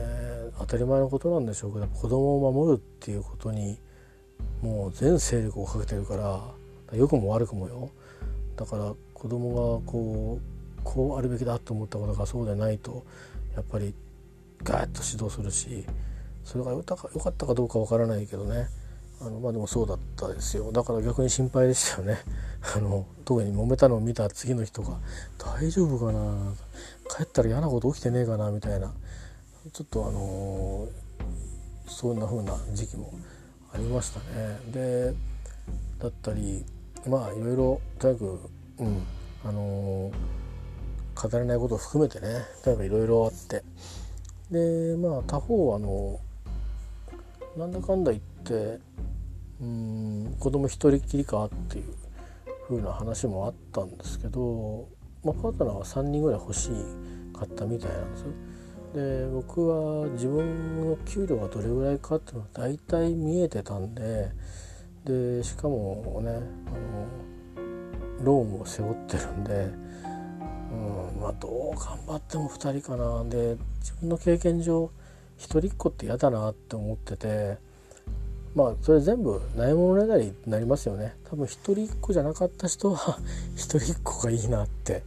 [0.58, 3.78] 当たり前のことなんでしょうけど子供を守るっていうことに
[4.62, 7.90] もう全勢力をかけてるから良くも悪くもよ
[8.56, 13.04] だから子供がこうこうあるべきだと思ったことがそうでないと
[13.54, 13.94] やっぱり
[14.62, 15.84] ガーッと指導するし
[16.44, 18.68] それがよかったかどうかわからないけどね。
[19.20, 20.70] あのまあでもそうだったですよ。
[20.70, 22.18] だから逆に心配でしたよね。
[22.74, 24.98] あの特に揉めたのを見た次の人が
[25.38, 26.54] 「大丈夫かな？
[27.10, 28.94] 帰ったら嫌なこと起きてねえかな」みたいな。
[29.72, 33.12] ちょっとあのー、そんな風な時期も
[33.74, 34.58] ありましたね。
[34.72, 35.14] で
[35.98, 36.64] だったり
[37.06, 38.40] まあいろいろとにかく
[38.78, 39.02] うん
[39.44, 43.64] あのー、語れないことを含めてねとにかくいろいろあって。
[44.50, 46.20] でまあ他方あの
[47.56, 48.78] なんだかんだ言って
[49.60, 51.84] うん子供一人きりかっていう
[52.68, 54.88] 風な話もあったんですけど、
[55.24, 56.70] まあ、パートナーは3人ぐらい欲し
[57.32, 58.28] かったみたいなんですよ。
[58.94, 64.30] で僕は自分の給料がどれぐらいかっていうのは大体見えてたんで
[65.04, 66.44] でしかもねあの
[68.24, 69.70] ローンを背負ってるんで、
[70.70, 71.20] うん。
[71.20, 73.24] まあ、どう頑張っても2人かな。
[73.24, 74.90] で自分の経験上
[75.36, 77.68] 一人っ子って嫌だなって思ってて。
[78.54, 81.14] まあそれ全部ないものねだりになりますよね。
[81.30, 83.18] 多分一人っ子じゃなかった人は
[83.54, 85.04] 一人っ子がいいなって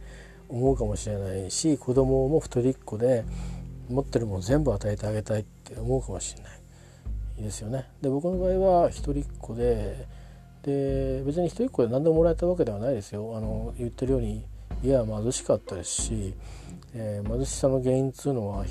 [0.48, 3.24] 思うかもしれないし子供も一人っ子で
[3.90, 6.52] 持ってるもの全部与えてあげたいって思うかもしれない
[7.38, 7.44] いい。
[7.44, 7.88] ですよね。
[8.00, 10.06] で僕の場合は一人っ子で
[10.62, 13.36] で別に一人っ子で何でももらえたわけではないですよ。
[13.36, 14.44] あの言ってるように
[14.82, 16.34] 家は貧しかったですし、
[16.94, 18.64] えー、貧しさの原因っつうのは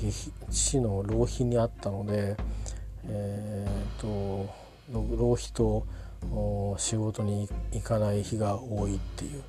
[0.50, 2.36] 父の浪費にあったので、
[3.06, 4.48] えーと、
[4.92, 5.86] 浪費と
[6.78, 9.42] 仕事に行かない日が多いっていう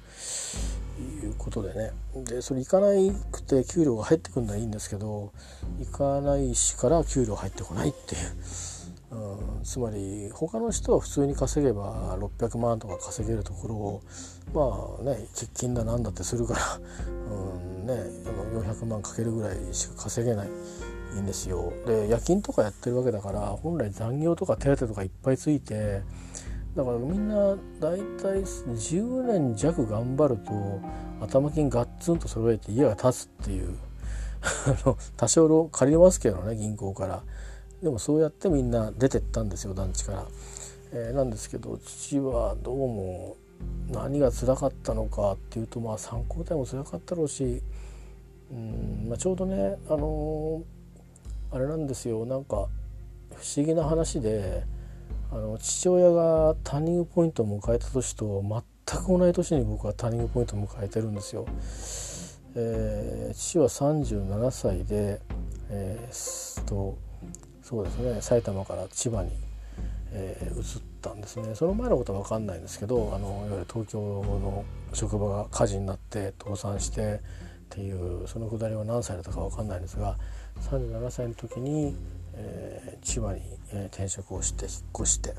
[1.00, 1.92] いうことでね
[2.24, 5.32] でそれ行かないくて給料が入ってくるのはいいんですけど
[5.80, 8.22] 行かないしから給料入ってこないっていう。
[9.14, 14.02] うん、つまり他の人は普通に稼げば600万とか稼げるところを
[15.04, 16.80] まあね欠勤だなんだってするから、
[17.32, 17.94] うんね、
[18.56, 20.50] 400万かけるぐらいしか稼げない
[21.22, 21.72] んですよ。
[21.86, 26.02] で夜勤とかやってるわけだから本来残業とか手当とかいっぱいついて
[26.76, 30.82] だからみんな大体10年弱頑張ると
[31.22, 33.78] 頭金ガッツンと揃えて家が建つっていう
[35.16, 37.24] 多少の借りますけどね銀行から
[37.84, 40.26] でもそうやってみんな出てったんですよ団地から、
[40.94, 43.36] えー、なんですけど父はどうも
[43.92, 47.62] 何が辛かったのかっていうとまあ参考体も辛かったろうし
[48.52, 52.68] うん、まあ、ちょうどねあのー、あれなんですよなんか
[53.36, 54.64] 不思議な話で
[55.30, 58.42] あの父親がターニングポイントを迎えた年と
[58.88, 61.46] 全く同じ年に僕はターニングポイントを迎えてるんですよ。
[62.56, 65.20] えー、父は37歳で、
[65.70, 66.98] えー、と
[67.64, 68.22] そうですね。
[68.22, 69.32] 埼玉から千葉に、
[70.12, 71.56] えー、移ったんですね。
[71.56, 77.22] その前のことは分かんないんですけどあのいわゆる東京の職場が火事になって倒産して
[77.74, 80.18] っていうそのくだりは何歳だったか分かんないんですが
[80.70, 81.96] 37歳の時に、
[82.36, 83.42] えー、千葉に、
[83.72, 85.34] えー、転職をして引っ越して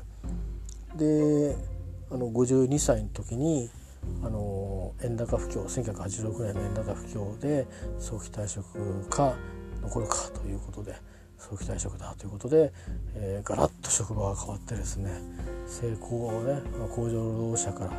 [0.97, 1.55] で
[2.11, 3.69] あの52歳の時に
[4.23, 7.65] あの円高不況1986年の円高不況で
[7.99, 9.35] 早期退職か
[9.81, 10.95] 残るかということで
[11.49, 12.73] 早期退職だということで、
[13.15, 15.11] えー、ガラッと職場が変わってですね
[15.67, 16.59] 成功をね
[16.95, 17.91] 工場労働者から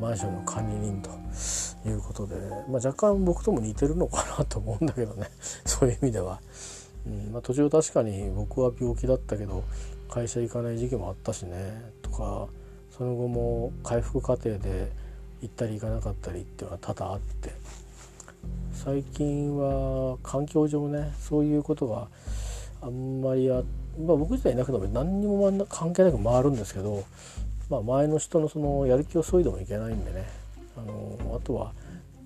[0.00, 1.10] マンションの管理人と
[1.88, 2.36] いうことで、
[2.68, 5.28] まあ、若干僕とも似てるのかなと思うんだけどね
[5.66, 6.40] そういう意味では。
[7.06, 9.64] うんまあ、途中確かに僕は病気だったけど
[10.10, 12.48] 会社行かない時期もあったしねとか
[12.90, 14.90] その後も回復過程で
[15.40, 17.52] 行ったり行かなかったりっていうのは多々あって
[18.72, 22.08] 最近は環境上ねそういうことが
[22.80, 23.62] あんまりや、
[23.98, 27.04] まあ、僕自体いなくても何にも関係なく回るんですけど、
[27.68, 30.26] まあ、前の人のそのやる気を削いでもいけないんでね。
[30.78, 31.72] あのあとは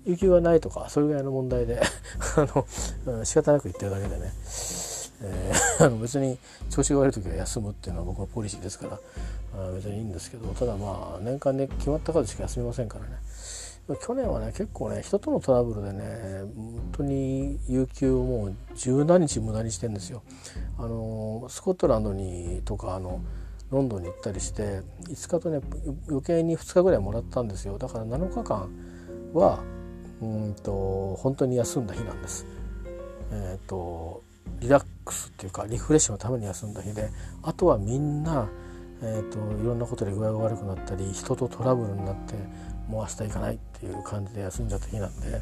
[0.05, 1.81] 有給がないとかそれぐらいの問題で
[2.37, 4.33] あの仕方なく言ってるだけでね、
[5.21, 6.37] えー、 あの別に
[6.69, 8.99] 調子が悪い時は休むっていうのは僕のポリシーですから
[9.57, 13.11] あ別にいいんですけどただまあ年間で決まった数しか休みませんからね。
[14.01, 20.23] 去年はね結構ね人とのトラブルでね本当に有給をもう十何日無駄にしてんですよ。
[20.77, 23.21] あのスコットランドにとかあの
[23.71, 25.59] ロンドンに行ったりして5日とね
[26.07, 28.69] 余計に2日ぐらいもらったんですよだから7日間
[29.33, 29.63] は
[30.21, 32.45] うんと本当に休んだ日なんです。
[33.31, 34.21] えーと、
[34.59, 37.09] リラックスっていうかリフレッシュのために休んだ日で
[37.41, 38.47] あとはみんな、
[39.01, 42.35] えーといろんなことで具合が悪くなったり人とトラブルになって
[42.87, 45.41] もう明日行かないっていう感じで休んじゃった日なんで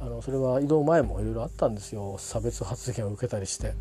[0.00, 2.16] あのそれは移動前もいろいろあったんですよ。
[2.18, 3.74] 差別発言を受けたりして。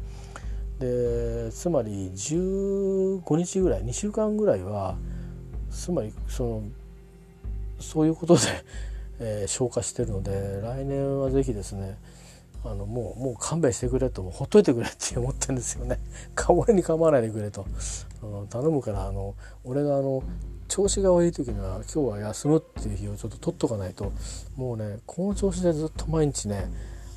[0.80, 4.96] でつまり15日ぐらい2週間ぐらいは
[5.72, 6.64] つまりその
[7.80, 8.42] そういうことで、
[9.20, 11.98] えー、消化してるので来年は是非ですね
[12.64, 16.00] あのもうもう勘弁してくれともうほっといてくれって思ってるんですよね。
[16.50, 17.66] 俺に構わないでくれと、
[18.22, 20.22] うん、頼むからあの俺があの
[20.68, 24.12] 調子が悪い時には今日は休むっていう日をちょっと取っとかないと
[24.56, 26.70] もうねこの調子でずっと毎日ね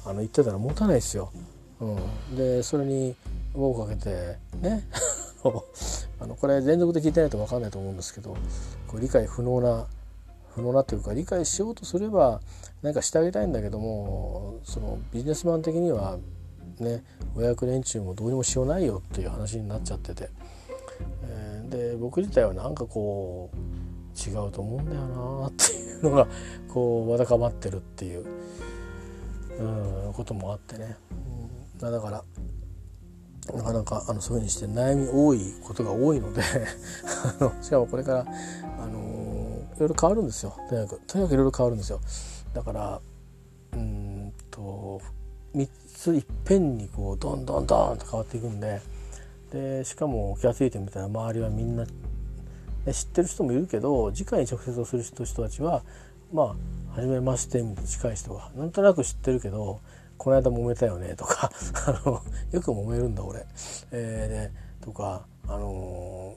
[0.05, 1.33] あの言ってたら持たないですよ。
[1.81, 3.15] うん、でそれに
[3.55, 4.87] 輪をかけてね
[6.21, 8.37] あのこれ連続で聞いてないと分かんないと思うんですけど
[8.87, 9.87] こう理解不能な
[10.55, 12.41] 不能なというか理解しようとすれば
[12.83, 16.19] 何かしてあげたいんだけどもそのビジネスマン的には
[16.79, 17.03] ね
[17.35, 20.29] お役連中もどうにもしようないよっていう話になっちゃってて。
[21.71, 23.57] で僕自体はなんかこう
[24.19, 25.07] 違うと思うんだよ
[25.41, 26.27] なっていうのが
[26.69, 28.27] こうわだかまってるっていう、
[29.59, 32.25] うん、こともあってね、うん、だから
[33.55, 36.43] なかなかあのそういうふうにして悩み多いことが多いので
[37.63, 38.27] しかもこれから、
[38.79, 40.55] あのいろいろ変わるんですよ。
[40.69, 42.01] とにかくとにかくいろいろ変わるんですよ。
[42.53, 43.01] だから
[43.73, 45.01] うんと
[45.55, 48.81] 3ついっぺんにこうどんどんどんと変わっていくんで
[49.51, 51.91] でしかも気が付いてみたら周りはみんな、ね、
[52.93, 55.83] 知ってる人もいるけど直に直接をする人たちは
[56.33, 56.55] まあ
[56.95, 59.81] 初めましてに近い人がなんとなく知ってるけど
[60.17, 61.51] この間揉めたよねとか
[61.87, 62.23] あの
[62.53, 63.47] よく揉めるんだ俺。
[63.91, 66.37] えー、でとかあの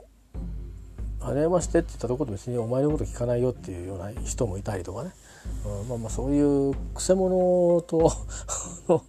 [1.19, 5.11] ー、はじめましてって言ったところで別にお前のこと聞かないよっていうような人もいたりとかね、
[5.65, 8.11] うん、まあまあそういうくせ者と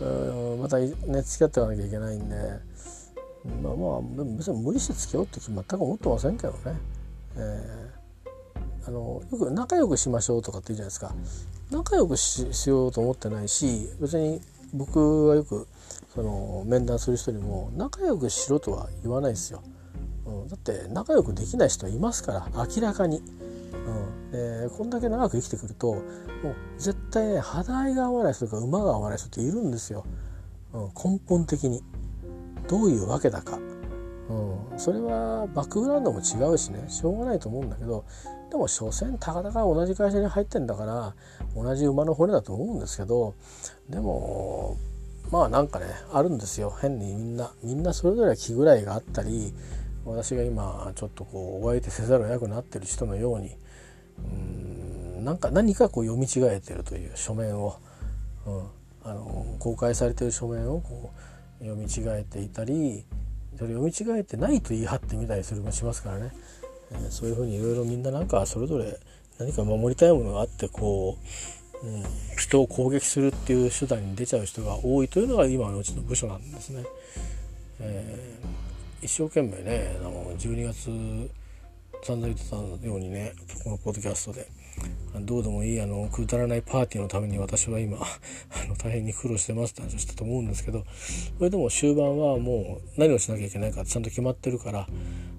[0.00, 0.88] うん、またね
[1.22, 2.69] 付き合っていかなきゃいけないんで
[3.62, 4.00] まあまあ
[4.36, 6.58] 別に無理して付き合うって全く思ってませんけどね。
[7.36, 8.00] えー
[8.86, 11.14] あのよく仲良くしましょうとかって言うじゃないですか。
[11.70, 14.40] 仲良くしようと思ってないし別に
[14.74, 15.68] 僕はよく
[16.14, 19.62] その面談する人にも仲良くしろとは言わないですよ、
[20.26, 26.04] うん、だって仲良くできない人はいますから明らかに、うん、でこんだけ長く生きてくるともう
[26.78, 30.04] 絶対ね肌合いが合わない人とか馬が合わない人っているんですよ、
[30.72, 31.84] うん、根本的に。
[32.68, 33.58] どういうわけだか、
[34.28, 36.84] うん、それはバックグラウンドも違うしね。
[36.88, 38.04] しょうがないと思うんだけど。
[38.50, 41.14] でも所詮たかだか同じ会社に入ってんだから
[41.54, 43.34] 同じ馬の骨だと思うんですけど。
[43.88, 44.76] でも
[45.30, 46.74] まあなんかねあるんですよ。
[46.80, 49.54] 変にみんなみんなそれぞれ気ぐらいがあったり
[50.04, 53.56] 私が今ちょっとこうお相手せざるを得なくなってる人のように
[54.18, 57.76] うんなんか何かこう読み違えてるという書面を、
[58.46, 58.62] うん、
[59.04, 61.29] あの公開されてる書面をこう
[61.60, 63.04] 読み違えていたり
[63.56, 66.32] それ読み違えてないと言い張ってみたりするもしますからね。
[66.92, 68.98] えそういうふうにいろいろみんななんかそれぞれ
[69.38, 71.18] 何か守りたいものがあってこ
[71.82, 72.02] う、うん、
[72.36, 76.84] 人を攻撃するっていう手段に出ちゃう人が多いというのが今のうちの部署なんですね。
[77.80, 80.84] えー、一生懸命ねあの12月
[82.02, 83.34] 散々言ってたようにね
[83.64, 84.48] このポッドキャストで
[85.20, 90.84] どうでもいいあのくだらないパーティーのために私は今 あの大変に苦労してますって話をしたと思うんですけど
[91.38, 94.88] それでも終盤はもう何をしなきゃいけないかちゃんと決まってるから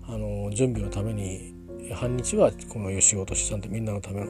[0.07, 1.53] あの準備のために
[1.93, 4.25] 半日はこのいう仕事してちゃんとみんなのための、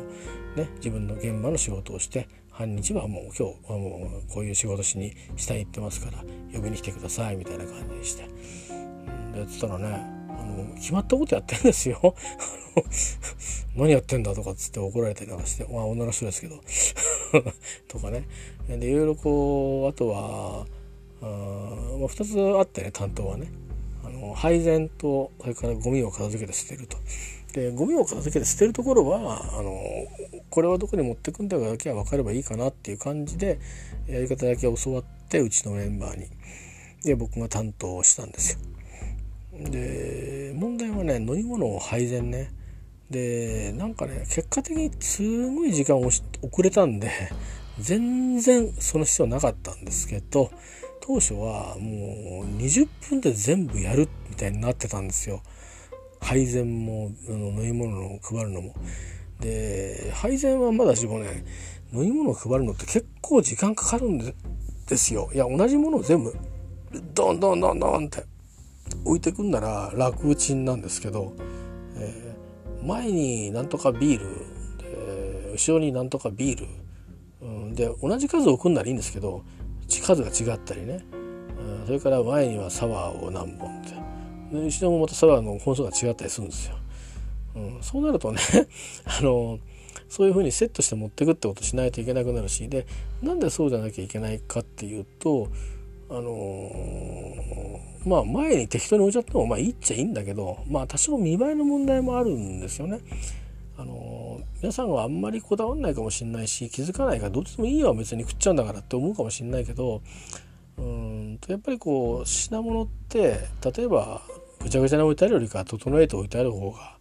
[0.55, 6.23] ね、自分の現場の仕事をして半日はもう今日はもうこういう仕事しに下に行ってますから
[6.53, 8.23] 呼びに来てくださいみたいな感じにして。
[9.33, 12.15] でやってたらねあの決まったことやってんですよ。
[13.75, 16.55] 何やってんだとかっつって怒られたりなんかしてまあ女の人ですけど
[17.87, 18.23] とかね
[18.67, 20.65] でいろいろこうあとは
[21.21, 23.47] あ、まあ、2つあってね担当はね
[24.03, 26.97] あの配膳とそれからゴミを片付けて捨てると。
[27.53, 29.77] でゴミを片付けて捨てるところはあの
[30.49, 33.59] これはどこに持ってくんだかだけは分かればいいかなっていう感じで
[34.07, 36.27] やり方だけ教わってうちのメンバーに
[37.03, 38.70] で僕が担当したんですよ。
[39.65, 42.51] で問題はね飲み物を配膳ね。
[43.09, 46.21] でなんかね結果的にすごい時間を遅
[46.61, 47.11] れたんで
[47.77, 50.49] 全然その必要なかったんですけど
[51.01, 55.41] 当初はもう20分で全部やるみたいになってたんですよ。
[56.21, 58.73] 配膳も飲み物の配るのも。
[59.39, 61.43] で配膳はまだしもね
[61.91, 64.33] 飲み物を配るのって結構時間かかるんで
[64.95, 65.29] すよ。
[65.33, 66.33] いや同じものを全部
[67.13, 68.23] ドンドンドンドンって
[69.05, 71.33] 置いてくんなら楽打ちなんですけど、
[71.95, 74.25] えー、前になんとかビール
[74.77, 76.67] で後ろになんとかビール、
[77.41, 79.43] うん、で同じ数置くんならいいんですけど
[80.01, 81.03] 数が違ったりね、
[81.59, 83.91] うん、それから前にはサワーを何本って
[84.51, 86.75] で後ろもまたサワーの本数が違ったりするんですよ。
[87.55, 88.39] うん、そうなるとね
[89.05, 89.59] あの
[90.07, 92.85] そういうふうにセットして持ってくってことしないといけなくなるしで
[93.21, 95.49] なんでそうじゃなきゃいけないかっていうと
[96.11, 102.99] あのー、まあ前に適当に置いちゃってもまあいいっちゃいいんだけどまあ多少見栄えの問題もあるんですよね。
[103.77, 110.01] あの皆さんはあんまりこだわんないかもしんないし気づかないからどっちでもいいよ別に食っちゃうんだからって思うかもしんないけど
[110.77, 113.39] うんとやっぱりこう品物って
[113.75, 114.21] 例えば
[114.61, 116.97] ぐちゃぐちゃに置いてあるよりか整えて置いてある方が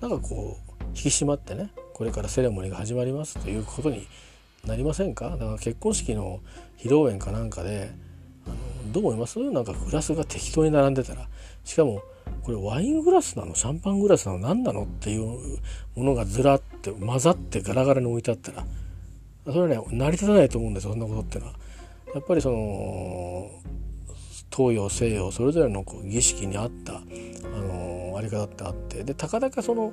[0.00, 4.08] なんかこう引き締まってねこれからセレモニーが始まりますということに
[4.66, 5.30] なりませんか？
[5.30, 6.40] だから結婚式の
[6.78, 7.90] 披露宴かなんかで
[8.52, 9.38] のどう思います？
[9.38, 11.28] なんかグラスが適当に並んでたら。
[11.64, 12.02] しかも
[12.42, 13.54] これワイングラスなの？
[13.54, 14.38] シャンパングラスなの？
[14.38, 14.84] 何なの？
[14.84, 15.58] っていう
[15.94, 18.64] ものがずらって混ざってガラガラに置いてあったら。
[19.44, 21.52] それはね成り立たないと思うんですよそんなことってのは。
[22.14, 23.50] やっぱりその
[24.54, 29.04] 東洋西洋それぞれのこう儀式に合った、あのあり方ってあって。
[29.04, 29.92] でたかだかその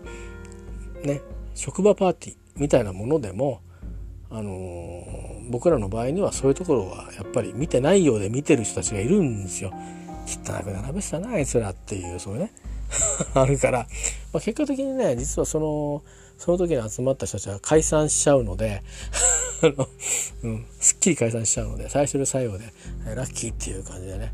[1.04, 1.22] ね
[1.54, 3.62] 職場パーティーみたいなものでも、
[4.38, 5.04] あの、
[5.50, 9.74] 僕らの場合にはそういうところはやっぱり見てないようで見てる人たちがいるんですよ。
[10.28, 12.52] 汚く並べてたなあいつらっていうそうね。
[13.34, 13.88] あるから、
[14.34, 16.04] まあ、結果的にね実はその
[16.38, 18.82] その時に集まった人たちは解散しちゃうので
[19.64, 19.88] あの、
[20.44, 22.66] うん、すっきり解散しちゃうので最初で最後で
[23.16, 24.34] ラッキーっていう感じでね。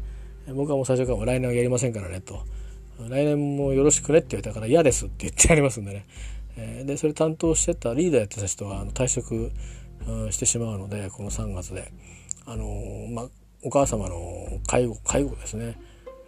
[0.53, 2.41] 僕はもう最初から来年はやりませんからねと。
[3.09, 6.05] 来年もよろしくねって言われたから嫌ですって言ってやりますんでね、
[6.57, 9.51] えでそれ担当してたリーダーやってた人は退職、
[10.31, 11.91] してしまうのでこの3月で。
[12.45, 13.25] あのまあ
[13.63, 15.77] お母様の介護介護ですね、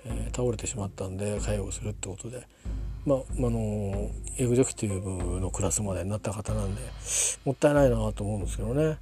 [0.05, 2.47] え倒れてしまったんで介護するってことで。
[3.05, 6.81] まあ、あのエグゼクティブのクラスまでになった方なんで
[7.43, 8.97] もったいないなと思うんですけどね。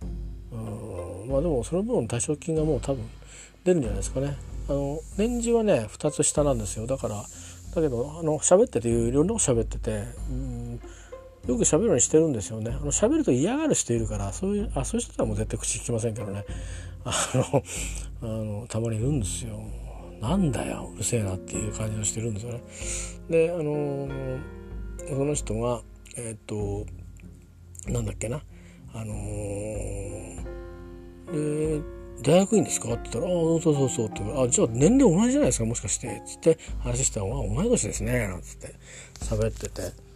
[0.52, 3.08] うんまあでもその分退職金がもう多分
[3.64, 4.38] 出るんじゃないですかね。
[4.68, 6.88] あの年次はね2つ下なんですよ。
[6.88, 7.24] だから
[7.76, 10.82] だけどあの喋ってていろんなこと喋っててうん
[11.48, 12.72] よく喋るようにしてるんですよね。
[12.72, 16.46] あの喋ると嫌がる人いるからそういうあそういう人はもう絶対口聞きませんけどね
[17.04, 17.64] あの
[18.22, 19.60] あのたまにいるんですよ。
[20.22, 22.62] なんだようるせえなっていう感じをしてるんですよね。
[23.30, 24.08] であの、
[25.10, 25.82] その人が
[26.16, 26.86] えっ、と
[27.88, 28.44] なんだっけな
[28.94, 30.44] あのー、
[31.32, 31.82] で
[32.22, 33.32] 大学院ですか?」って言ったら「ああ
[33.62, 35.66] そうそうそう」って言うあじゃあ年齢同じじゃないですか？
[35.66, 38.76] もしかして」っつって話したのは「同い年ですね」なんつって
[39.22, 40.11] 喋ってて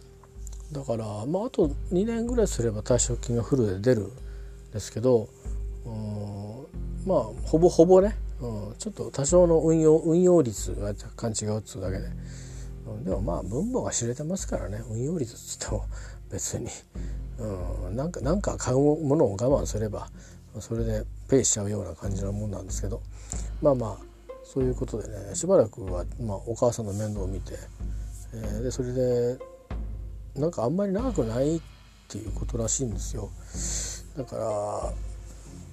[0.72, 4.10] だからまああと2年ぐらいすれば退職金がフルで出るん
[4.72, 5.28] ですけど
[7.06, 12.04] まあほぼほぼねうん、ちょっと多少の運用運用率が若干違うっつうだけで、
[12.86, 14.82] うん、でもまあ分母が知れてますからね。
[14.90, 15.86] 運用率っつっても
[16.30, 16.68] 別に、
[17.38, 20.10] うん、なんかなんか買うものを我慢すれば
[20.60, 23.00] それでペイしちゃうような感じのもんなんですけど。
[23.62, 27.54] まあまあそういうことでねしばらくは、まあ、お母さんの面倒を見て、
[28.32, 29.38] えー、でそれで
[30.36, 31.60] なんかあんまり長くないっ
[32.08, 33.30] ていうことらしいんですよ。
[34.16, 34.92] だから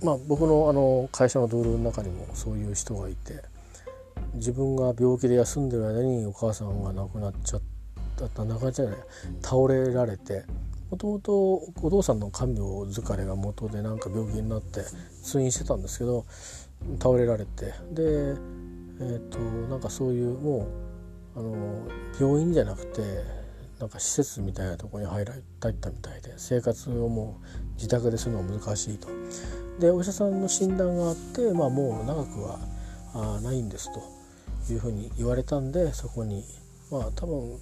[0.03, 3.41] まあ、僕のあの会社の同僚の中にもそういう人がいて
[4.33, 7.61] 自分が病気で休んでる間にお母さんが亡くなっちゃっ
[8.35, 8.97] た亡くなっちゃない
[9.41, 10.43] 倒れられて
[10.91, 14.81] もともとお父さんの看病疲れが元でなんか病気になって
[15.23, 16.25] 通院してたんですけど
[17.01, 20.67] 倒れられてでえっ、ー、となんかそういうも
[21.35, 21.87] うあの
[22.19, 23.01] 病院じゃなくて
[23.79, 29.07] なんか施設みたいなとこに入られたみたいで生活をもう自宅でするのは難しいと。
[29.79, 32.59] でお医者さんの診断があって、まあ、もう長くは
[33.13, 36.43] あないんですというふうに言われたんでそこに
[36.91, 37.59] まあ多分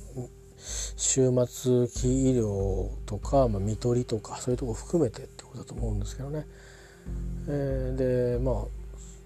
[0.97, 6.45] 終末期医療とか、まあ、看取りとかそういうとこ含めてってことだと思うんですけどね。
[7.47, 8.80] えー、でまあ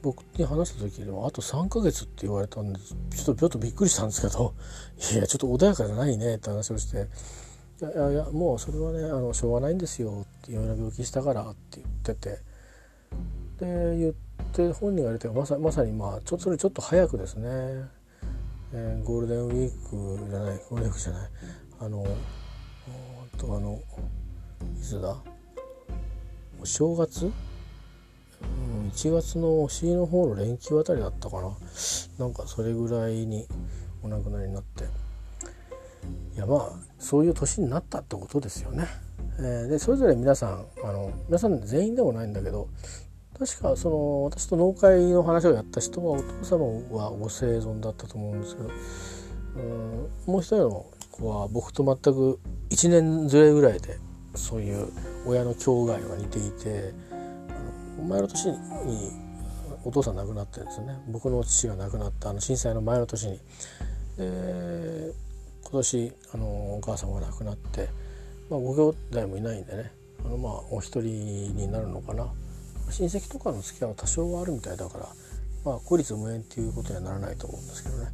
[0.06, 4.54] 僕に話した時でもあと3ヶ月って言われたんでちょっとちょっとびっくりしたんですけど
[5.14, 7.08] いやちょっと穏やかじゃないねって話をして
[7.82, 12.56] 「いやいやもうそれはねあのしょうがないんですよ」っていろんな病気したからって言ってて。
[13.58, 14.14] で言っ
[14.52, 17.48] て本人が言われてまさまさにまあちょっとそれちょっと早くですね、
[18.74, 21.30] えー、ゴールデンウィークじゃないゴールデンウィークじゃない
[21.80, 22.06] あの
[23.38, 23.80] とあの
[24.76, 25.16] いつだ？
[26.62, 27.32] お正月、
[28.84, 31.52] うん、1月のお尻の方の連休あたりだったかな
[32.20, 33.48] なんかそれぐらいに
[34.04, 34.84] お亡くなりになって
[36.36, 36.70] いやまあ
[37.00, 38.88] そういう年になったってことですよね。
[39.38, 42.70] えー、でそれぞれ皆さんあの皆さん全員でもないんだけど
[43.38, 48.70] 確かその私と農会の話をやった人はお父様はご生存だったと思うんですけど
[49.58, 52.40] うんもう一人の子は僕と全く
[52.70, 53.98] 1年ずれぐらいで
[54.36, 54.88] そういう
[55.26, 56.94] 親の境外が似ていて
[58.04, 58.56] 前の年に
[59.84, 63.40] お父さん亡くなってるんですよね僕の父が亡くなったあの震災の前の年に。
[64.18, 65.14] で
[65.64, 66.46] 今年あの
[66.76, 67.90] お母様が亡くなって、
[68.50, 69.92] まあ、ご兄弟もいないんでね
[70.24, 72.28] あのまあお一人になるのかな
[72.90, 75.08] 親戚とかの付き合いは多少はあるみたいだから
[75.66, 78.12] まあ孤立無縁っていうことにはならないと思うんですけどね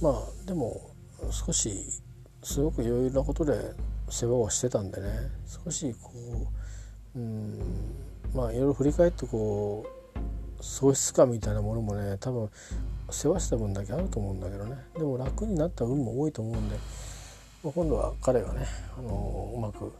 [0.00, 0.80] まあでも
[1.30, 1.84] 少し
[2.42, 3.72] すごくいろいろなことで
[4.08, 5.08] 世話をしてたんでね
[5.64, 6.12] 少しこ
[7.16, 7.58] ううん
[8.34, 12.50] まあいろいろ振り返ってこう喪失感みたいなものもね多分
[13.10, 14.76] 世話した分だけあると思うんだけどね。
[14.96, 16.76] でも楽になった分も多いと思うんで、
[17.62, 18.66] まあ、今度は彼がね
[18.98, 19.92] あのうまく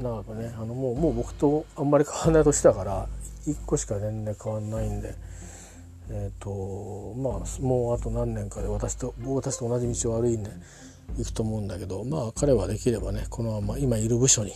[0.00, 3.08] 長くねあのもうもう僕とあんまり変わらない年だから
[3.46, 5.14] 1個しか年齢変わんないんで
[6.10, 10.50] えっ、ー、とまあもうあと何年かで私と私と同じ道を歩いんで
[11.16, 14.52] 行くと思うんだけどまあ彼はできればねこのまま今いる部署に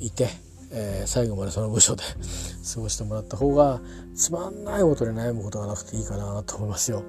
[0.00, 0.28] いて、
[0.74, 2.02] えー、最後までその部署で
[2.74, 3.80] 過ごしてもらった方が
[4.14, 7.02] つまんないことで悩むことがなくていいかなと思いますよ。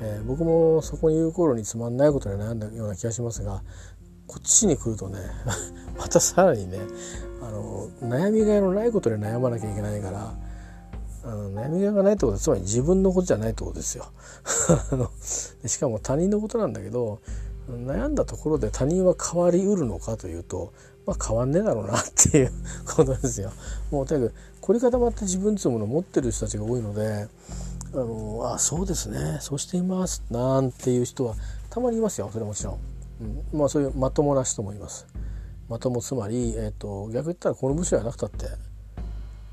[0.00, 3.62] えー、僕もそこにいる頃につまんないことで悩んだような気がしますが
[4.28, 5.18] こっちに来るとね
[5.98, 6.78] またさらにね
[7.42, 10.34] あの悩みがいのないことで悩まなきゃいけないから
[11.24, 14.06] あの悩みがないってことはつまり自分のことじゃないってことですよ
[15.66, 17.18] しかも他人のことなんだけど
[17.68, 20.72] 悩んだところで他人は変わりうるのかというと、
[21.08, 22.52] まあ、変わんねえだろうなっていう
[22.84, 23.50] ことですよ。
[23.90, 27.28] もうとにかく凝り固まって自分っていうものを持ってる人たちが多いので
[27.94, 31.34] あのあそうですねそうしていますなんていう人は
[31.70, 32.28] たまにいますよ。
[32.30, 32.78] それもちろん、
[33.22, 35.06] うん、まあそういうまともな人もいます。
[35.70, 38.46] まともつまり、えーと、逆言ったらこの部署じゃなくたって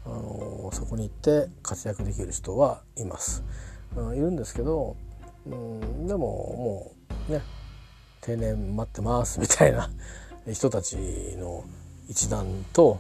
[0.06, 3.44] あのそこに行って活躍できる人はいます、
[3.96, 4.98] うん、いるんですけど、
[5.46, 6.92] うん、でもも
[7.30, 7.42] うね
[8.20, 9.90] 定年待ってますみたいな。
[10.52, 10.96] 人たち
[11.38, 11.64] の
[12.10, 13.00] 一団と、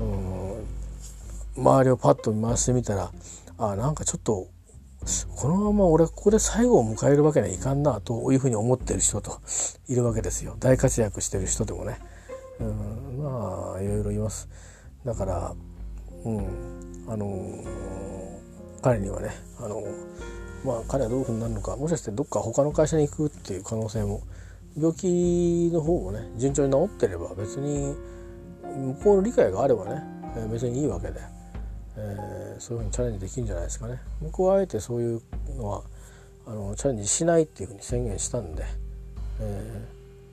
[0.00, 3.10] うん、周りをパッと回してみたら
[3.58, 4.48] あなんかちょっと
[5.36, 9.40] このまま俺ここで最後を迎えるわけにはいかんなというふうに思ってる人と
[9.88, 10.56] いるわけですよ。
[10.60, 11.98] 大活躍してる人でもね、
[12.60, 14.48] うん、まあいろいろいます。
[15.04, 15.54] だから
[16.24, 17.66] うんあのー、
[18.80, 19.86] 彼にはねあのー、
[20.64, 24.22] まあ彼はどういうふうになるのかもしかしてどっか他の会社に行くっていう可能性も
[24.76, 27.94] 病気の方もね順調に治ってれば別に
[28.62, 30.02] 向こうの理解があればね
[30.36, 31.42] え別にいいわけで。
[31.96, 35.22] えー、そういうふうにチャレンジできるんじゃないですかね僕はあえてそういう
[35.56, 35.82] のは
[36.46, 38.64] あのチャレンジしないっていうふうに宣言したんで、
[39.40, 39.88] え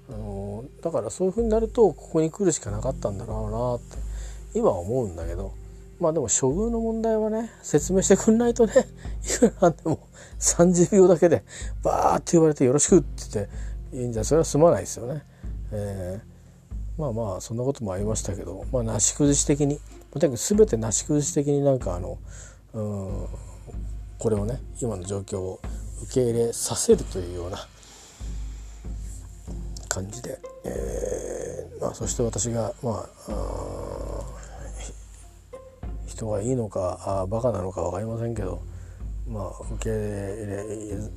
[0.10, 5.54] ー、あのだからそういうふうになるとここに来るしかなかったんだろうなって今は思うんだけど
[6.00, 8.74] まあでも処遇の問題はね説明してくんないとね
[9.26, 10.00] いくらなんでも
[10.40, 11.44] 30秒だけで
[11.84, 13.54] バーって言われて「よろしく」って言って
[13.92, 15.24] じゃそれは済まないですよね。
[15.72, 19.80] えー、まあまあそんなこともありましたけど、まあ、なし崩し的に
[20.12, 22.18] とにかく全てなし崩し的になんかあの
[22.74, 23.28] うん
[24.18, 25.62] これをね今の状況を
[26.04, 27.68] 受け入れさせるというような
[29.88, 34.24] 感じで、えーまあ、そして私が、まあ、あ
[36.06, 38.62] 人がいいのかあバカなのか分かりませんけど、
[39.28, 40.64] まあ、受け入れ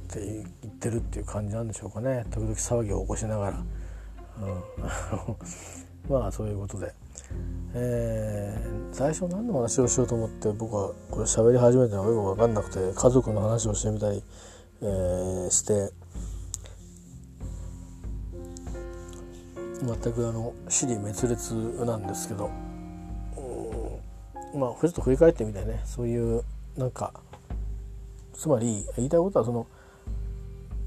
[0.09, 2.25] て言ってるっていう感じなんでしょうかね。
[2.31, 3.65] 時々騒ぎを起こしながら、
[4.43, 6.93] うん、 まあそういうことで。
[7.75, 14.23] えー、最初何の話をしようと思って僕はこれ喋り始めたのがよく分かんなくて家族の話をしてみたり、
[14.83, 15.93] えー、して。
[19.83, 21.55] 全くあの死に滅裂
[21.85, 22.51] なんですけど、
[24.55, 25.81] うん、まあちょっと振り返ってみてね。
[25.85, 26.45] そういう
[26.77, 27.13] なんか
[28.33, 29.67] つまり言いたいことはその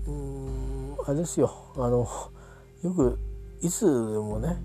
[0.07, 2.07] うんあれですよあの
[2.83, 3.19] よく
[3.61, 4.57] いつでもね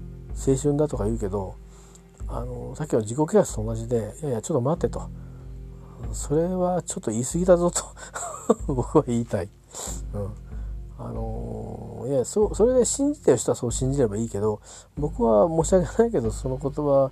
[0.47, 1.55] 青春だとか言うけど
[2.29, 5.11] あのさっきの自己啓発と同じでいやいやちょっと待ってと
[6.12, 7.85] それはちょっと言い過ぎだぞと
[8.73, 9.49] 僕は言いたい。
[10.15, 10.31] うん
[11.03, 14.61] あのいやそそれで信じてる人はそう信じればいいけど
[14.99, 17.11] 僕は申し訳ないけどその言葉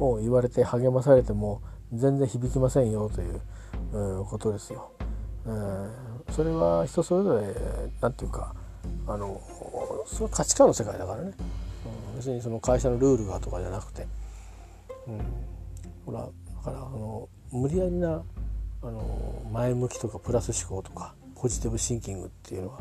[0.00, 4.90] を言われて励まされても全然響きませんよという、う、ことですよ。
[5.46, 5.90] うん、
[6.30, 7.54] それは人それぞれ
[8.00, 8.54] 何て言うか
[9.06, 9.40] あの
[10.06, 11.32] それは価値観の世界だからね、
[12.12, 14.06] うん、別にその会社のルールがとかじゃなくて。
[15.08, 15.20] うん、
[16.04, 16.26] ほらだ
[16.62, 18.22] からあの無理やりな
[18.82, 22.78] あの前向きとかプラス思考とかポジティブシンキングっていうの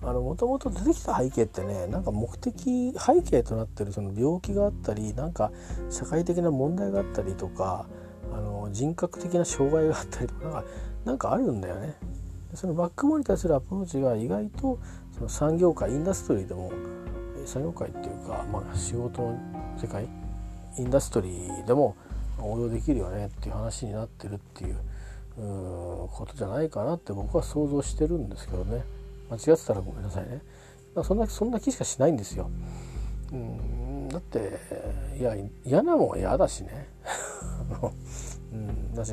[0.00, 5.50] はもともと出てきた背景ってねなんか目的背景となってるその病気があったりなんか
[5.90, 7.86] 社会的な問題があったりとか
[8.32, 10.64] あの人格的な障害があったりとかなんか
[11.04, 11.94] なんかあるんだよね。
[12.58, 14.80] そのバックボーンに対するアプローチが意外と
[15.12, 16.72] その産業界インダストリーでも
[17.46, 19.38] 産業界っていうか、まあ、仕事の
[19.80, 20.08] 世界
[20.76, 21.94] インダストリーでも
[22.40, 24.76] 応用できるよねっていう話になってるっていう
[25.36, 28.82] ことじゃないかなって僕は想像してるんですけどね。
[29.30, 30.42] 間違ってたらごめんなさいね。
[31.04, 32.50] そんなそんな気しかしないんですよ。
[33.32, 34.58] うん、だって
[35.16, 36.88] いや嫌なもんは嫌だしね、
[38.52, 39.12] うん、だし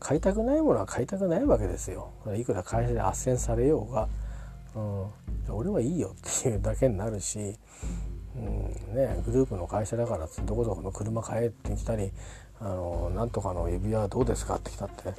[0.00, 2.12] 買いたくないものは買いたくないわけですよ。
[2.36, 4.08] いくら会社で斡旋されようが、
[4.74, 5.06] うん、
[5.54, 7.56] 俺はいいよっていうだけになるし
[8.36, 8.94] うん。
[8.94, 12.12] ね、グループの会社だからどこどこの車買えってきたり
[12.60, 15.14] あのなんとかの指輪どうですかってきたって。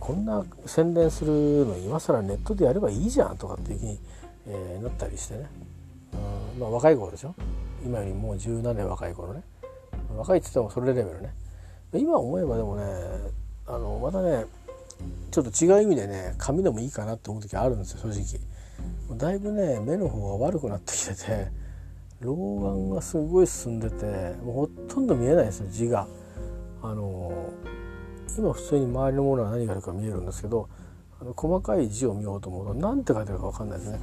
[0.00, 3.98] こんな宣伝するの今更ネットでやればいいじゃんとかっていう気に、
[4.46, 5.48] えー、なったりしてね、
[6.54, 6.60] うん。
[6.60, 7.34] まあ、若い頃でしょ？
[7.84, 9.42] 今よりもう17年若い頃ね。
[10.16, 11.34] 若いっつってもそれレベルね。
[11.92, 12.84] 今思えばでもね
[13.66, 14.44] あのまたね
[15.30, 18.38] ちょっと違う意味でね髪でもいいかなって思う時あるんですよ正
[19.08, 21.48] 直だいぶね目の方が悪くなってきてて
[22.20, 24.04] 老眼がすごい進んでて
[24.42, 26.06] もうほとんど見えないですよ字が。
[26.82, 27.32] あの
[28.36, 30.68] 今普通に周りのものは何があるか見えるんですけど
[31.20, 34.00] あの細かい字を見ようと思うと何て書いてあるか分かんないですね。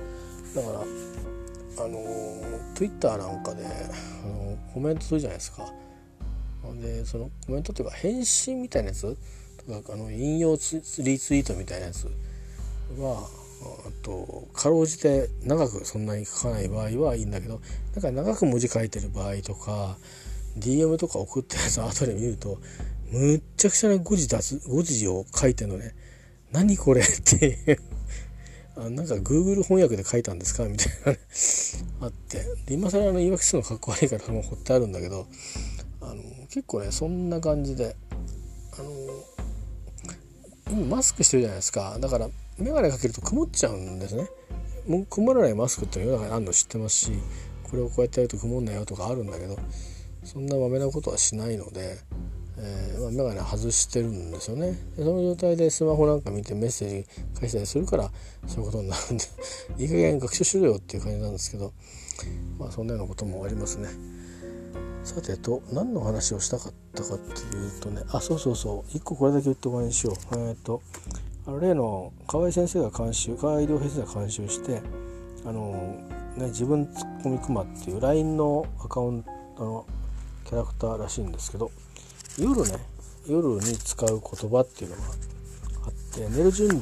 [0.56, 2.00] だからあの
[2.74, 5.72] Twitter なんかであのコメントするじゃないですか。
[6.82, 9.18] でそのコメントっていうか返信みたいなやつ
[9.70, 12.06] あの引用リツイートみたいなやつ
[12.98, 13.28] は
[14.02, 17.62] とかろうじて長くそんなに書かない場合はいいんだけど
[17.94, 19.98] なんか長く文字書いてる場合とか
[20.58, 22.60] DM とか送ったやつを後で見ると
[23.12, 25.94] むっちゃくちゃな誤字出す誤字を書いてんのね。
[26.52, 27.78] 何これっていう。
[28.78, 30.64] あなんか Google 翻訳で書いたんですか？
[30.64, 31.20] みたいなね。
[32.02, 32.44] あって。
[32.66, 35.28] で今更あの言い訳するのかっこ悪いからもう掘ってあるんだけど
[36.02, 37.96] あの結構ねそんな感じで
[38.80, 38.90] あの
[40.76, 41.98] マスクしてるじゃないですか。
[42.00, 44.28] だから眼鏡かけると曇っちゃうんですね。
[44.88, 47.12] もう曇らないマスクっていうのがあるの知ってますし
[47.64, 49.58] これをこうやってやると曇んないよとかあるんだけど
[50.24, 51.98] そんなまめなことはしないので、
[52.58, 54.72] えーまあ、眼鏡外してるんですよね。
[54.98, 57.08] でその状態でスマホなんか見てメッセージ
[57.40, 58.12] 返したりするから
[58.48, 59.24] そういうことになるんで
[59.78, 61.74] いい加減学習しろよっていう感じなんですけど
[62.60, 63.90] まあそんなようなこともありますね。
[65.04, 70.16] さてと何の話をしたかったかっていうとねあそうそうそう1個これだけ言っておわりにしよう。
[70.38, 70.82] えっ、ー、と
[71.48, 74.82] あの例の河合先生が監修河合良平先生が監修して
[75.46, 75.72] あの、
[76.38, 79.24] ね、自分ツッコミクマっていう LINE のアカウン
[79.58, 79.86] トの
[80.46, 81.72] キャラクターらしいんですけど
[82.38, 82.78] 夜ね
[83.28, 85.04] 夜に使う言葉っていうのが
[85.88, 86.82] あって寝る準備っ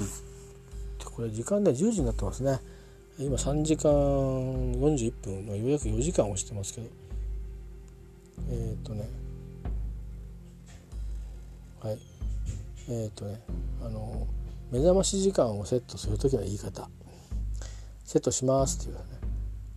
[0.98, 2.60] てこれ時間で10時になってますね。
[3.18, 6.88] 今3時間41分のようやく4時間押してますけど
[8.50, 9.10] えっ、ー、とね
[11.82, 12.00] はい。
[12.90, 13.40] えっ、ー、とね
[13.84, 14.28] あの
[14.72, 16.90] 目覚まし時間をセットする時の言い方。
[18.04, 19.04] セットしますっていうね。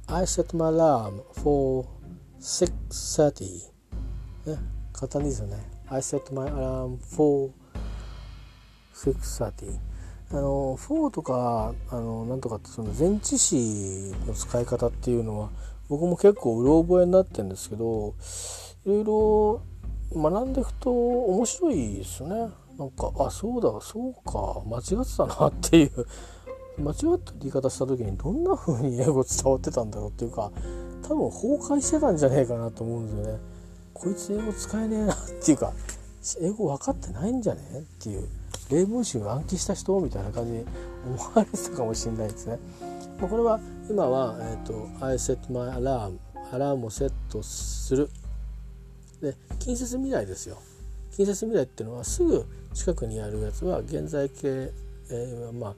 [0.07, 1.87] I set my alarm for
[2.41, 3.45] 6.30
[4.47, 4.59] ね
[4.93, 5.57] 簡単ですよね。
[5.89, 7.51] I set my alarm for
[8.95, 9.79] 6.30
[10.31, 15.51] あの4とかあのなんとかってその前置詞の使い方っていうのは
[15.89, 18.15] 僕も結構うろ覚えになってるんですけど
[18.87, 19.63] いろいろ
[20.15, 22.29] 学んでいくと面白いですね
[22.79, 26.07] なんかあそうだそうか間違ってたなっていう
[26.79, 30.51] 間違った言い方した時にどんな風に英語伝わってたんだろうっていうか
[31.03, 33.41] 多分崩壊してたんじゃねえかなと思うんですよね。
[33.93, 35.73] こいつ英語使えねえなっていうか
[36.41, 38.29] 英語分かってないんじゃねえっていう
[38.71, 40.65] 例文集暗記した人みたいな感じに
[41.07, 42.59] 思われてたかもしれないですね。
[43.23, 46.19] まあ、これは今は、えーと「I set my alarm」
[46.53, 48.11] アラームをセットする。
[49.21, 50.59] で近接未来ですよ。
[51.13, 52.45] 近接未来っていうのはすぐ
[52.75, 54.73] 近くにあるやつは現在形、
[55.09, 55.77] えー、ま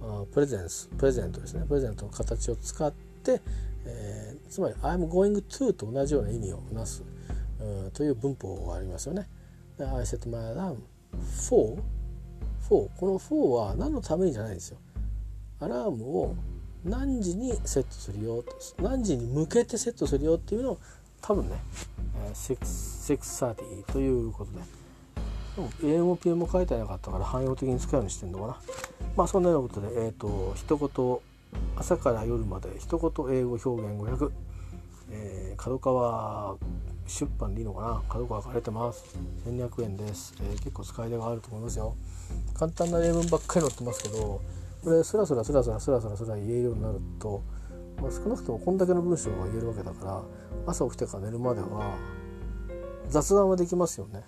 [0.00, 1.66] あプレゼンスプレゼントですね。
[1.68, 2.90] プレゼントの形を使っ
[3.22, 3.42] て、
[3.84, 7.02] えー、つまり「I'm going to」と同じような意味をなす、
[7.60, 9.28] うん、という文法がありますよね。
[9.78, 10.78] I set my alarm
[11.46, 11.76] for
[12.66, 14.78] for この for は何のためにじゃないんですよ。
[15.60, 16.34] アラームを
[16.88, 18.44] 何時にセットするよ
[18.80, 20.78] 何時に向けてセットするよっていうのを
[21.20, 21.56] 多分ね
[22.32, 24.58] 630ということで。
[25.56, 28.56] でも AM も PM 書いてなかったから汎用的に使うようにしてんのかな。
[29.16, 31.18] まあそんなようなことでえっ、ー、と一言
[31.76, 34.30] 朝から夜まで一言英語表現500、
[35.10, 36.56] えー、角川
[37.06, 38.02] 出版でいいのかな。
[38.08, 39.04] 角川書かれてます。
[39.46, 41.96] 1200円です、えー、結構使い手があると思いますよ。
[42.54, 44.42] 簡単な例文ばっかり載ってますけど
[44.86, 47.42] これスラスラスラスラスラスラスラ言えるようになると、
[48.00, 50.22] まあ、少なくともこんだけの文章が言えるわけだから
[50.64, 51.96] 朝起きてから寝るまでは
[53.08, 54.22] 雑談はできますよね。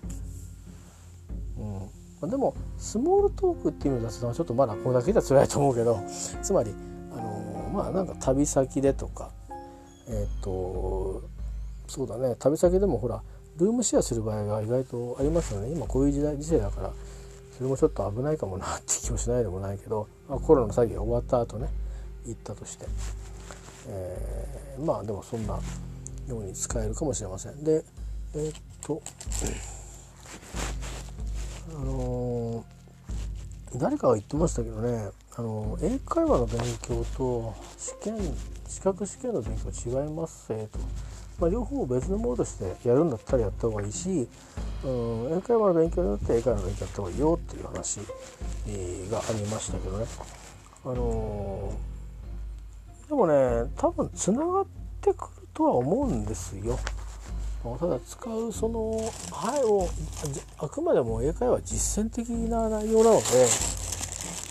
[1.57, 1.89] うん。
[2.19, 5.97] ま、でもスモールトークっていう雑談はちょっとまだこれだけじゃ辛いと思うけど
[6.41, 6.75] つまり
[7.13, 9.31] あのー、まあなんか旅先でとか
[10.09, 11.23] えっ、ー、と
[11.87, 12.35] そうだね。
[12.37, 13.23] 旅先でもほら
[13.55, 15.71] ルームシェアする場合が意外とありますよね。
[15.71, 16.91] 今こういう時代時世だから
[17.57, 21.67] それもちょっと危ないかもなって気もしないでもないけど、まあ、コロナの作業が終わった後ね
[22.25, 22.85] 行ったとして、
[23.87, 25.59] えー、まあでもそんな
[26.27, 27.63] ように使えるかもしれません。
[27.63, 27.83] で
[28.35, 29.01] えー、っと
[31.71, 38.17] あのー、誰かが言ってましたけどね、あのー、英会話の勉強と試験
[38.67, 40.79] 資格試験の勉強違いますせと。
[41.39, 44.27] まあ、両方別のものとしてやるんだったらやった方がいいし、
[44.83, 47.99] うん、英会話の勉強によって英会話の勉強やった方がいいよっていう話、
[48.67, 50.05] えー、がありましたけどね。
[50.85, 54.65] あのー、でもね多分つながっ
[55.01, 56.79] てくるとは思うんですよ。
[57.77, 58.91] ただ使うその
[59.31, 59.89] 「はい」を
[60.59, 63.23] あくまでも英会話実践的な内容なので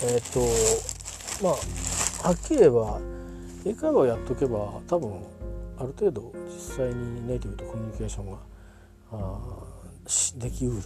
[0.03, 3.01] えっ、ー、とまあはっきり言えば
[3.65, 5.23] 英会話をやっとけば多分
[5.79, 8.39] ある程度実際にネイティブとコミュニケーションが
[9.13, 9.39] あ
[10.39, 10.83] できうる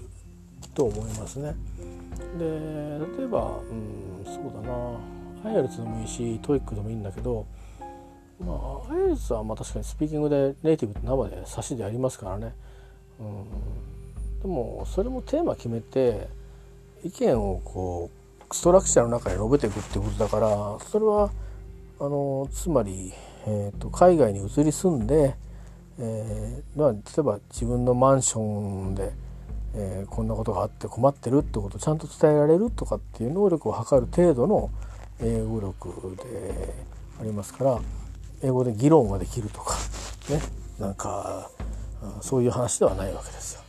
[0.74, 1.54] と思いますね。
[2.38, 2.44] で
[3.18, 7.46] 例えば、うん、そうだな IELTS でもいいし TOEIC でもいいんだけど
[8.40, 8.52] ま
[8.88, 12.54] あ IELTS はまあ確かにスピーキングでネイティブって生で差しでやりますからね。
[13.20, 13.44] うん
[14.42, 16.28] でもそれもテーマ決めて
[17.04, 18.10] 意見をこ
[18.50, 21.30] うストラクチャーの中に述べていくってことだからそれは
[22.00, 23.12] あのつまり、
[23.46, 25.34] えーと、海外に移り住んで、
[25.98, 29.12] えー、例えば自分のマンションで、
[29.74, 34.70] えー、こんなことがあって困ってるってことをちゃんと伝えられるとかっていう能力を測る程度の
[35.20, 36.74] 英語力で
[37.20, 37.80] ありますから
[38.42, 39.76] 英語で議論ができるとか
[40.30, 40.40] ね
[40.78, 41.50] なんか
[42.20, 43.62] そういう話ではないわけですよ。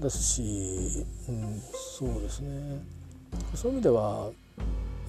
[0.00, 1.62] ですし、うん、
[1.98, 2.82] そうですね
[3.54, 4.30] そういう意味では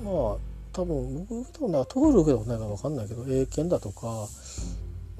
[0.03, 0.35] まあ
[0.77, 4.27] 多分僕受けたことなトールけたことないか分かんないけど英検だとか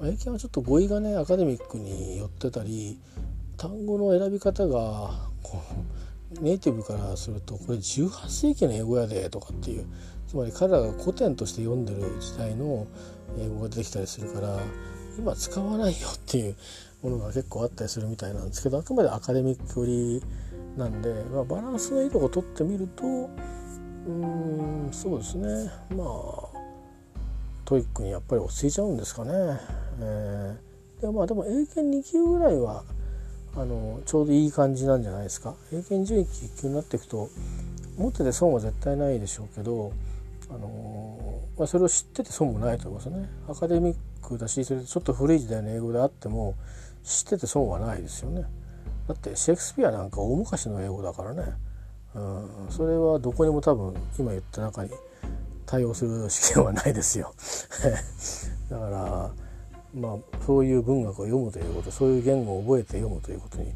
[0.02, 3.00] 英検はちょっと語彙がねアカデミックに寄ってたり
[3.56, 5.10] 単語の選び方が
[5.42, 5.60] こ
[6.38, 9.86] うネイティブからするとこれ18世紀の英語やでとかっていう
[10.28, 12.86] つまり彼らが古典として読んでる時代の
[13.36, 14.60] 英語が出てきたりするから
[15.18, 16.56] 今使わないよっていう
[17.02, 20.22] ものが結構あったりするみたいなんですけどあくまでアカデミック寄り
[20.76, 23.28] なんで、まあ、バランスのいいとこ取ってみると
[24.08, 26.58] うんそうですねまあ
[27.64, 29.30] TOEIC にやっぱり落ち着いちゃうんですかね。
[30.00, 32.82] えー、でまあでも英検2級ぐらいは
[33.54, 35.54] あのちょうどいい感じなんじゃないですか。
[35.70, 37.28] 英検準1級1級になっていくと
[37.98, 39.92] 持ってて損は絶対ないでしょうけど
[40.50, 43.28] あのまあ、それを知ってて損もないと思いますね。
[43.48, 46.54] アカデミックだしそれちょっと古い時代の英語であっても
[47.04, 48.44] 知ってて損はないですよね。
[49.08, 51.52] だってシェイクスピアなんか大昔の英語だからね、
[52.18, 54.90] うん、それはどこにも多分今言った中に
[55.66, 57.32] 対応する試験はないですよ。
[58.70, 59.30] だから
[59.94, 60.16] まあ
[60.46, 63.72] そういう文学を読むということそういう言語を覚えて読むということに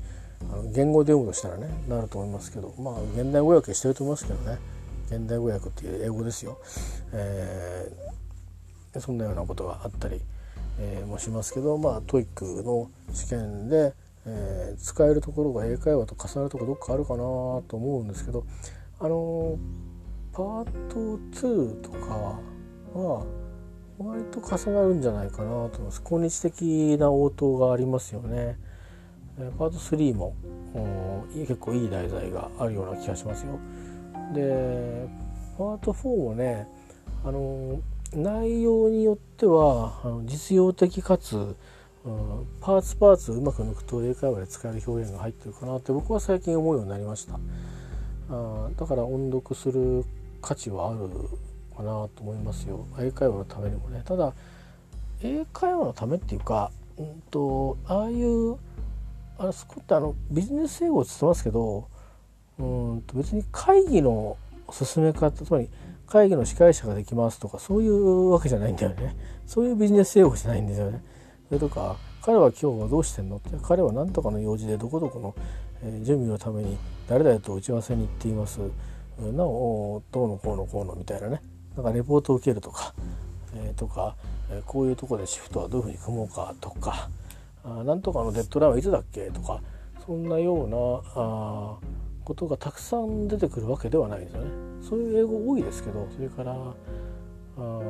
[0.53, 4.59] あの言語で読むとしたらねなると思いますけどまあ現代語訳してると思いますけどね。
[5.13, 6.59] 現代語訳っていう英語ですよ、
[7.13, 10.23] えー、そんなようなことがあったり、
[10.79, 13.93] えー、もしますけどまあ TOEIC の試験で、
[14.27, 18.45] えー、使えるところが英会話と重なるところどっかあるかなと思うんですけど
[19.01, 19.59] あの
[20.33, 20.97] パート
[21.47, 22.17] 2とか
[22.95, 23.27] は
[23.99, 28.59] 割と重なるんじゃないかなと思います今日的な応答がありますよね
[29.59, 30.35] パート3も
[31.35, 33.59] 結構いい題材があるような気がしますよ。
[34.35, 35.09] で
[35.57, 36.67] パート4もね
[37.25, 37.81] あの
[38.15, 41.57] 内容によってはあの実用的かつ、
[42.05, 47.39] うん、パーツパーツうまく抜くと英会話で使える表現が入ってるかなって僕は最近思うようになりました。
[48.31, 50.05] あだから音読する
[50.41, 51.09] 価値はある
[51.77, 52.87] かなと思いますよ。
[52.99, 54.03] 英会話のためにもね。
[54.05, 54.33] ただ
[55.23, 58.57] 英会話のためっていうか、うんと、ああいう
[59.39, 61.89] あれそこってあのビジネス英語って言ってますけど
[62.59, 64.37] うんと別に会議の
[64.71, 65.69] 進め方つまり
[66.07, 69.17] 会議の司会者ができますとかそういうわけじゃないんだよね。
[69.47, 71.03] そういうビジネス用語じゃないんですよね。
[71.53, 73.37] それとか彼は今日はどうしてんの？
[73.37, 75.35] って彼は何とかの用事でどこどこの、
[75.85, 78.61] え準備のために誰々と打ち合わせに行っています。
[79.21, 81.43] なおどうのこうのこうのみたいなね。
[81.77, 82.95] なんかレポートを受けるとか、
[83.55, 84.17] えー、とか、
[84.51, 87.11] えこういうとこでシフトはどういうふうに組もうかとか
[87.65, 89.31] あなんとかのデッドラインはいつだっけ？
[89.31, 89.61] とか
[90.07, 90.77] そんなような
[91.21, 91.77] あ
[92.25, 94.51] ことがたくさん出てくるわけではないですよね。
[94.89, 96.57] そういう英語多いですけどそれから
[97.57, 97.81] あ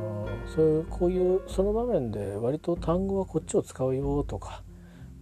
[0.54, 4.62] そういうこういうその場面で割と単語はこっちを使うよとか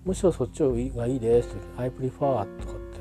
[0.05, 0.63] むしろそっち
[0.97, 3.01] がいいですとか「I prefer」とかって、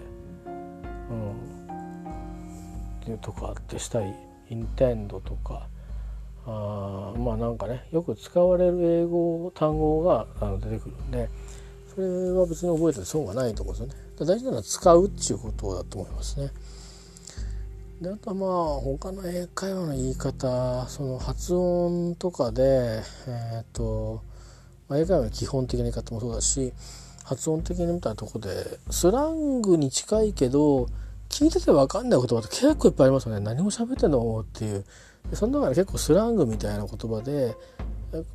[1.10, 4.14] うん、っていうとかってしたい
[4.52, 5.68] 「intend」とか
[6.46, 11.30] あまあなんかねよく使われる英語単語があの出てくるんで
[11.94, 14.10] それは別に覚えてて損がないと思うんですよね。
[14.20, 16.52] 大事なのは使うっていうことだと思いますね。
[18.02, 18.50] であとまあ
[18.80, 24.24] 他の英会話の言い方その発音とかでえっ、ー、と、
[24.88, 26.74] まあ、英会話の基本的な言い方もそうだし
[27.26, 30.88] 発音的に見たとこでスラングに近いけど
[31.30, 33.42] 聞いてて分かんない言葉って結構いっぱいありますよね。
[33.42, 34.84] 何も喋ってんのっていう。
[35.34, 37.56] その中で結構スラングみたいな言葉で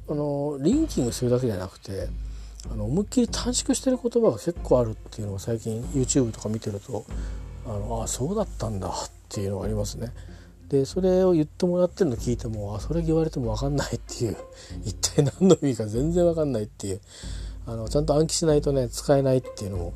[0.08, 2.08] あのリンキングするだけじゃなくて
[2.70, 7.04] あの思いっきり短縮してる言葉が結構あるっていうのを最近 YouTube とか見てると
[7.66, 10.12] あのあそうだったんだってていうのがありますね。
[10.68, 14.36] でそれを言ってもらってるの聞いてもあそれ言われても分かんないっていう
[14.84, 17.00] 一体何の意味か全然分かんないっていう
[17.66, 19.92] あのちゃんと暗記しないとね使えないっていうのも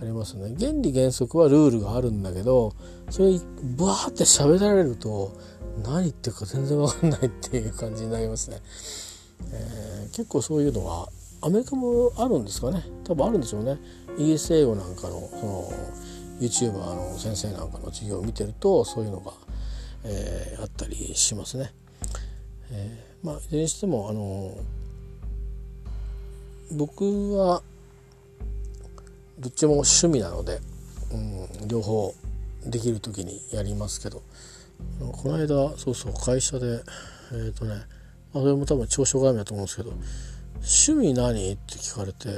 [0.00, 0.54] ありますね。
[0.58, 2.74] 原理原則はルールがあるんだけど
[3.10, 5.32] それブワーって喋られると
[5.84, 8.60] 何言ってるか全然分かんないっていう感じになりますね、
[9.52, 11.08] えー、結構そういうのは
[11.40, 12.84] アメリカもあるんですかね。
[13.04, 13.78] 多分あるんでしょうね。
[14.18, 15.72] イギリス英語なんかのその
[16.40, 19.32] YouTube の先生なんかの授業を見てるとそういうのが、
[20.04, 21.72] えー、あったりしますね。
[22.70, 24.56] えー、まあいずれにしてもあの
[26.76, 27.62] 僕は
[29.38, 30.60] どっちも趣味なので、
[31.12, 31.16] う
[31.64, 32.14] ん、両方
[32.66, 34.22] できる時にやりますけど
[35.12, 36.82] この間そうそう会社で
[37.32, 37.74] えっ、ー、とね
[38.34, 39.92] あそれも多分長所絡みだと思うんですけど
[40.60, 42.28] 「趣味何?」って聞かれて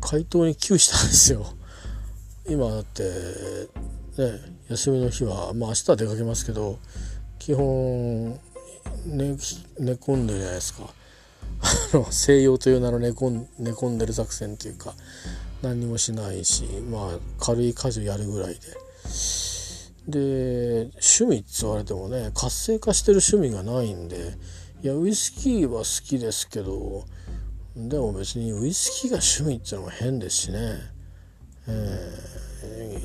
[0.00, 1.44] 回答に窮したんですよ。
[2.48, 6.78] 今だってね休みの日はまあ明日は出かけますけど
[7.38, 8.38] 基本
[9.06, 9.36] 寝
[9.78, 10.90] 寝込んでるじゃないですか
[12.10, 14.94] 西洋という名の寝込ん寝込んでる作戦というか
[15.62, 18.60] 何にもしないしまあ軽い家事をやるぐらいで。
[20.08, 24.16] で趣味って言われてもね活性化してる趣味がないんで
[24.82, 27.04] いやウイスキーは好きですけど
[27.76, 30.58] でも別にウイスキーが趣味っていうのも変ですしね、
[31.68, 32.98] え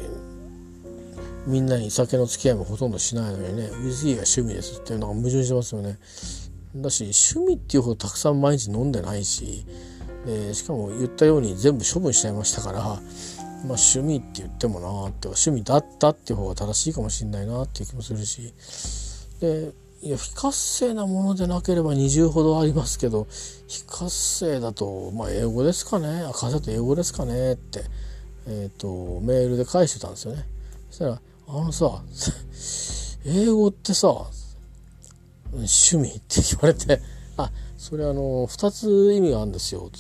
[1.48, 5.98] ー、みんなに酒の付き合いもほとんどしないのにねウイスキーが趣味ですっていうのが矛盾してますよね。
[6.76, 9.66] だし趣味っていうほどたくさん毎日飲んでないし
[10.26, 13.00] でしかも言ったように全部処分しちゃいましたからまあ
[13.64, 18.54] 趣味って言ってもなって趣味だったっていう方が正しいかもしれないなっていう気もするし。
[19.40, 23.26] でいや非活性なものでなければ20ほどありますけど
[23.68, 26.26] 非活性だとまあ英語ですかね。
[26.28, 27.86] あ活性と英語ですかねって、
[28.48, 30.46] えーと、メールで返してたんですよね
[30.90, 32.04] そしたら「あのさ
[33.26, 34.08] 英語ってさ
[35.54, 37.02] 趣味?」って言われて
[37.38, 40.00] 「あそれあの2つ意味があるんですよ」って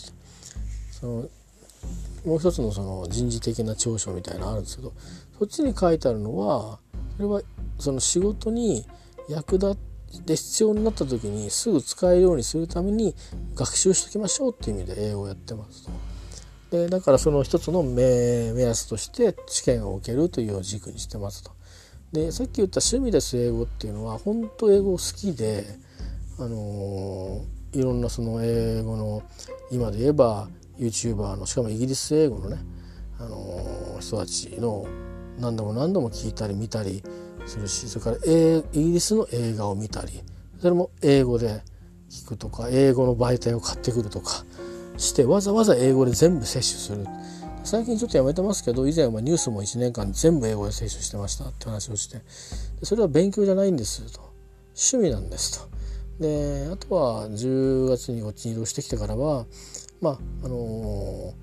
[0.99, 1.30] その
[2.26, 4.94] もう一つのその人事的な長所みたいなのあるんですけど
[5.40, 6.80] そっちに書いてあるのは
[7.18, 7.41] それは
[7.80, 8.86] その仕事に
[9.28, 13.15] 役立って必要になった時にすぐ使えるようにするために
[13.56, 16.12] 学習しときましょうっていう意味で英語をやってますと。
[16.73, 21.51] でだからその一つの目安として試験を受けるという軸にしてますと。
[22.11, 25.65] でさっき言った趣味です英語っていうのは本当英語好きで
[26.39, 29.21] あのー、いろんなその英語の
[29.69, 30.47] 今で言えば
[30.79, 32.57] YouTuber のしかもイギリス英語のね、
[33.19, 34.87] あのー、人たちの
[35.37, 37.03] 何度も何度も聞いたり見たり
[37.45, 40.23] するしそれからイギリスの映画を見たり
[40.59, 41.61] それも英語で
[42.09, 44.43] 聞くとか英語の媒体を買ってくるとか
[44.98, 47.07] してわざわざ英語で全部摂取する。
[47.64, 52.22] 最近ちょっとやめてますけど以前はニュースも1年間全部英語で摂取してましたって話をして。
[52.84, 54.20] それは勉強じゃないんですと。
[54.76, 55.74] 趣味なんですと。
[56.20, 59.45] であとは10月にこっちに移動してきてからは
[60.02, 61.34] まああの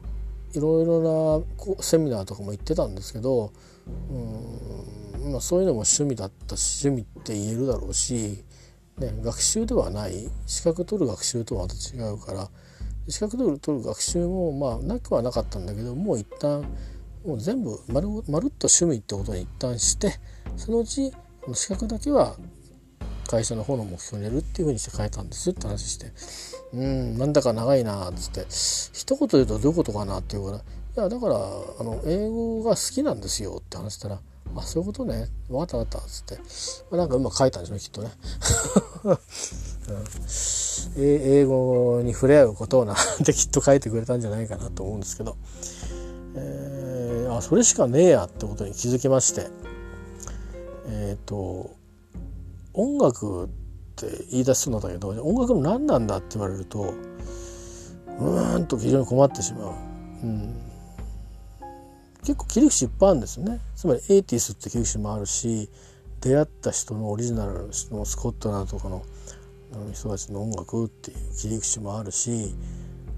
[0.53, 1.45] ー、いろいろ
[1.77, 3.53] なセミナーとかも行ってたんですけど
[4.11, 8.43] うんまあ、そういうのも趣味だったし趣味って言えるだろうし、
[8.99, 10.29] ね、学習ではない。
[10.47, 12.51] 資格取る学習とはまた違うから
[13.11, 16.63] 資格取る取る学習もまあなくはなかったんだけどもう一旦
[17.25, 20.15] もう全部まるまるっと趣味ってことに一旦して
[20.57, 21.13] そのうち
[21.43, 22.37] この資格だけは
[23.31, 26.13] 会社の方の目標に入れるっていうふうにして変えたんですって話して
[26.75, 30.63] 「うんなんだか長いな」っつって一言で言うとどういうことかなって言うから「い
[30.97, 34.21] やだからあの英語が好きなんですよ」って話したら
[34.57, 36.39] 「あそういうことね分かった分かった」っつって、
[36.91, 38.11] ま、なんかうまく書いたんでしょうねきっとね、
[39.05, 39.19] うん、
[40.97, 45.37] 英語に触れ合うことをな んてきっと書いてくれたんじゃないかなと思うんですけど、
[46.35, 49.49] えー、あそれしかねえやってことに気づきまして。
[50.87, 51.71] えっ、ー、と
[52.75, 53.49] 音楽っ
[53.97, 56.95] て言い出しそうなんだけど音楽の何なんだって言われると
[58.21, 59.73] うーんと非常に困ってしまう。
[60.23, 60.55] うん。
[62.23, 63.61] 結構切り口いっぱいあるんですよね。
[63.77, 65.71] つまりエイティスって切り口もあるし
[66.21, 69.03] 出会った人のオリジナルのスコットランドとかの
[69.93, 72.55] 人たちの音楽っていう切り口もあるし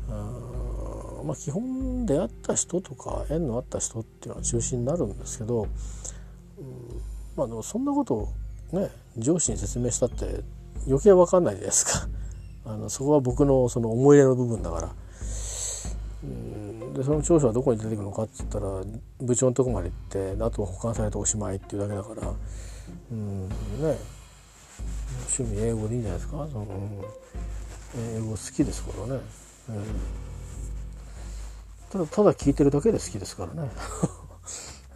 [0.08, 5.68] あまあ基本出会った人とか縁のあった人っていうのは中心になるんですけど、うん、
[7.36, 8.28] まあでもそんなことを
[8.72, 10.40] ね上司に説明したって
[10.86, 12.08] 余計わかんないじゃないですか。
[12.64, 14.94] あのそこは僕のその思い入れの部分だから。
[16.94, 18.82] でその長所はどこに出てくるのかっつったら
[19.18, 22.34] 部長のとこまで行ってあとは保管されておしまいっていうだけだから。
[23.10, 23.96] うんね。
[25.28, 26.46] 趣味英語でいいんじゃないですか？
[26.50, 26.66] その、
[28.16, 29.20] 英語好きですからね、
[29.70, 29.82] えー、
[31.92, 33.70] ただただ聞いてるだけで好きですからね、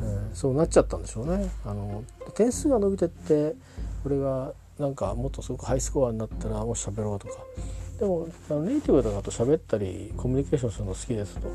[0.00, 1.50] え ー、そうなっちゃったんでしょうね。
[1.64, 2.04] あの
[2.34, 3.54] 点数が伸びてって
[4.02, 7.34] これがなんかもっとすごくハイスコアになったらもし喋ろうとか。
[7.98, 8.28] でも
[8.62, 11.48] ネイティブだと喋ったりコミュニケーションするの好きですと。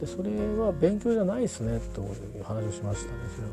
[0.00, 3.52] でそれは勉強じゃないですねという話をしましたねそれは、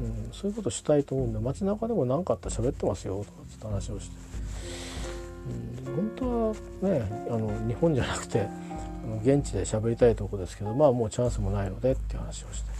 [0.00, 4.16] うん、そういうことしたいと思うんで街中でも何かあったら喋ってますよとかって話をして、
[5.88, 8.46] うん、本当はねあの日本じゃなくて
[9.22, 12.70] 現地で喋りたいとこですけどまあもうチャンスもないのでっていう話をして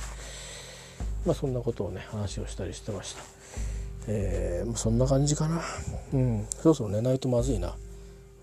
[1.24, 3.22] まあそんなことをね話をしたりしてました。
[4.08, 5.60] えー、そんな感じかな。
[6.12, 7.74] うん、そろそろ寝ないとまずいな。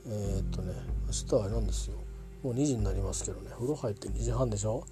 [0.05, 0.73] えー、っとね
[1.07, 1.95] 明日は何ですよ
[2.43, 4.83] もう2時になりますけどね風呂入って2時半でしょ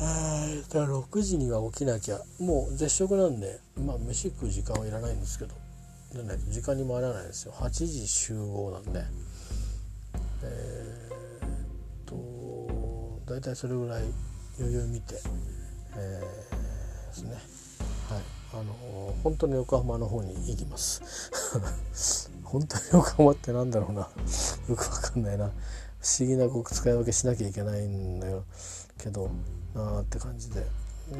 [0.00, 5.54] えー、だから6時には起きなきゃもう絶食なんでまあ飯食う時間はいらないんですけど
[6.14, 7.52] で、ね、時間にも入らないですよ。
[7.52, 9.04] 8時集合なんで。
[10.44, 11.48] えー、っ
[12.06, 12.14] と
[13.26, 14.02] 大体それぐらい
[14.58, 15.16] 余裕見て、
[15.96, 17.30] えー、ですね。
[18.08, 18.22] はい。
[18.52, 21.02] あの本当に横浜の方に行きます。
[22.44, 24.02] 本当に横浜ってなんだろうな。
[24.68, 25.50] よくわかんないな。
[25.98, 28.44] 不思議なこう使い分けしなきゃいけないんだよ。
[28.98, 29.30] けど
[29.74, 30.64] なあって感じで。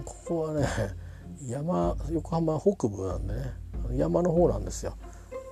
[0.05, 0.67] ここはね
[1.47, 3.53] 山横浜北部なんでね。
[3.93, 4.95] 山の方なんですよ。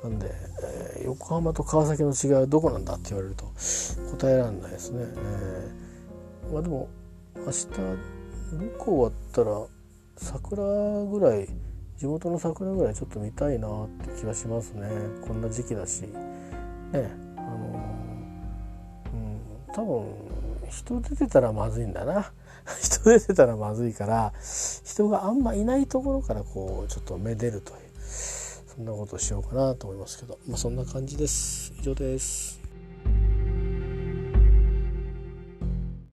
[0.03, 0.31] なんで、
[0.63, 3.53] えー、横浜と川崎の違いはどこなんだって言われると
[4.19, 6.89] 答えられないですね、えー、まあでも
[7.37, 9.67] 明日向こ終わったら
[10.17, 11.49] 桜ぐらい
[11.97, 14.89] 地元の桜ぐらいちょっと見たいなって気がしますね。
[15.27, 16.03] こんな時期だし。
[16.03, 16.11] ね
[17.37, 17.81] あの
[19.13, 19.41] うん
[19.73, 20.05] 多分
[20.69, 22.33] 人出てたらまずいんだな。
[22.81, 24.33] 人出てたらまずいから
[24.85, 27.79] 人があんまいないところからこうちょっとめでるという
[28.75, 31.73] そんなことをしようかなと思いますけど、まあ、そんな感じです。
[31.79, 32.63] 以上です。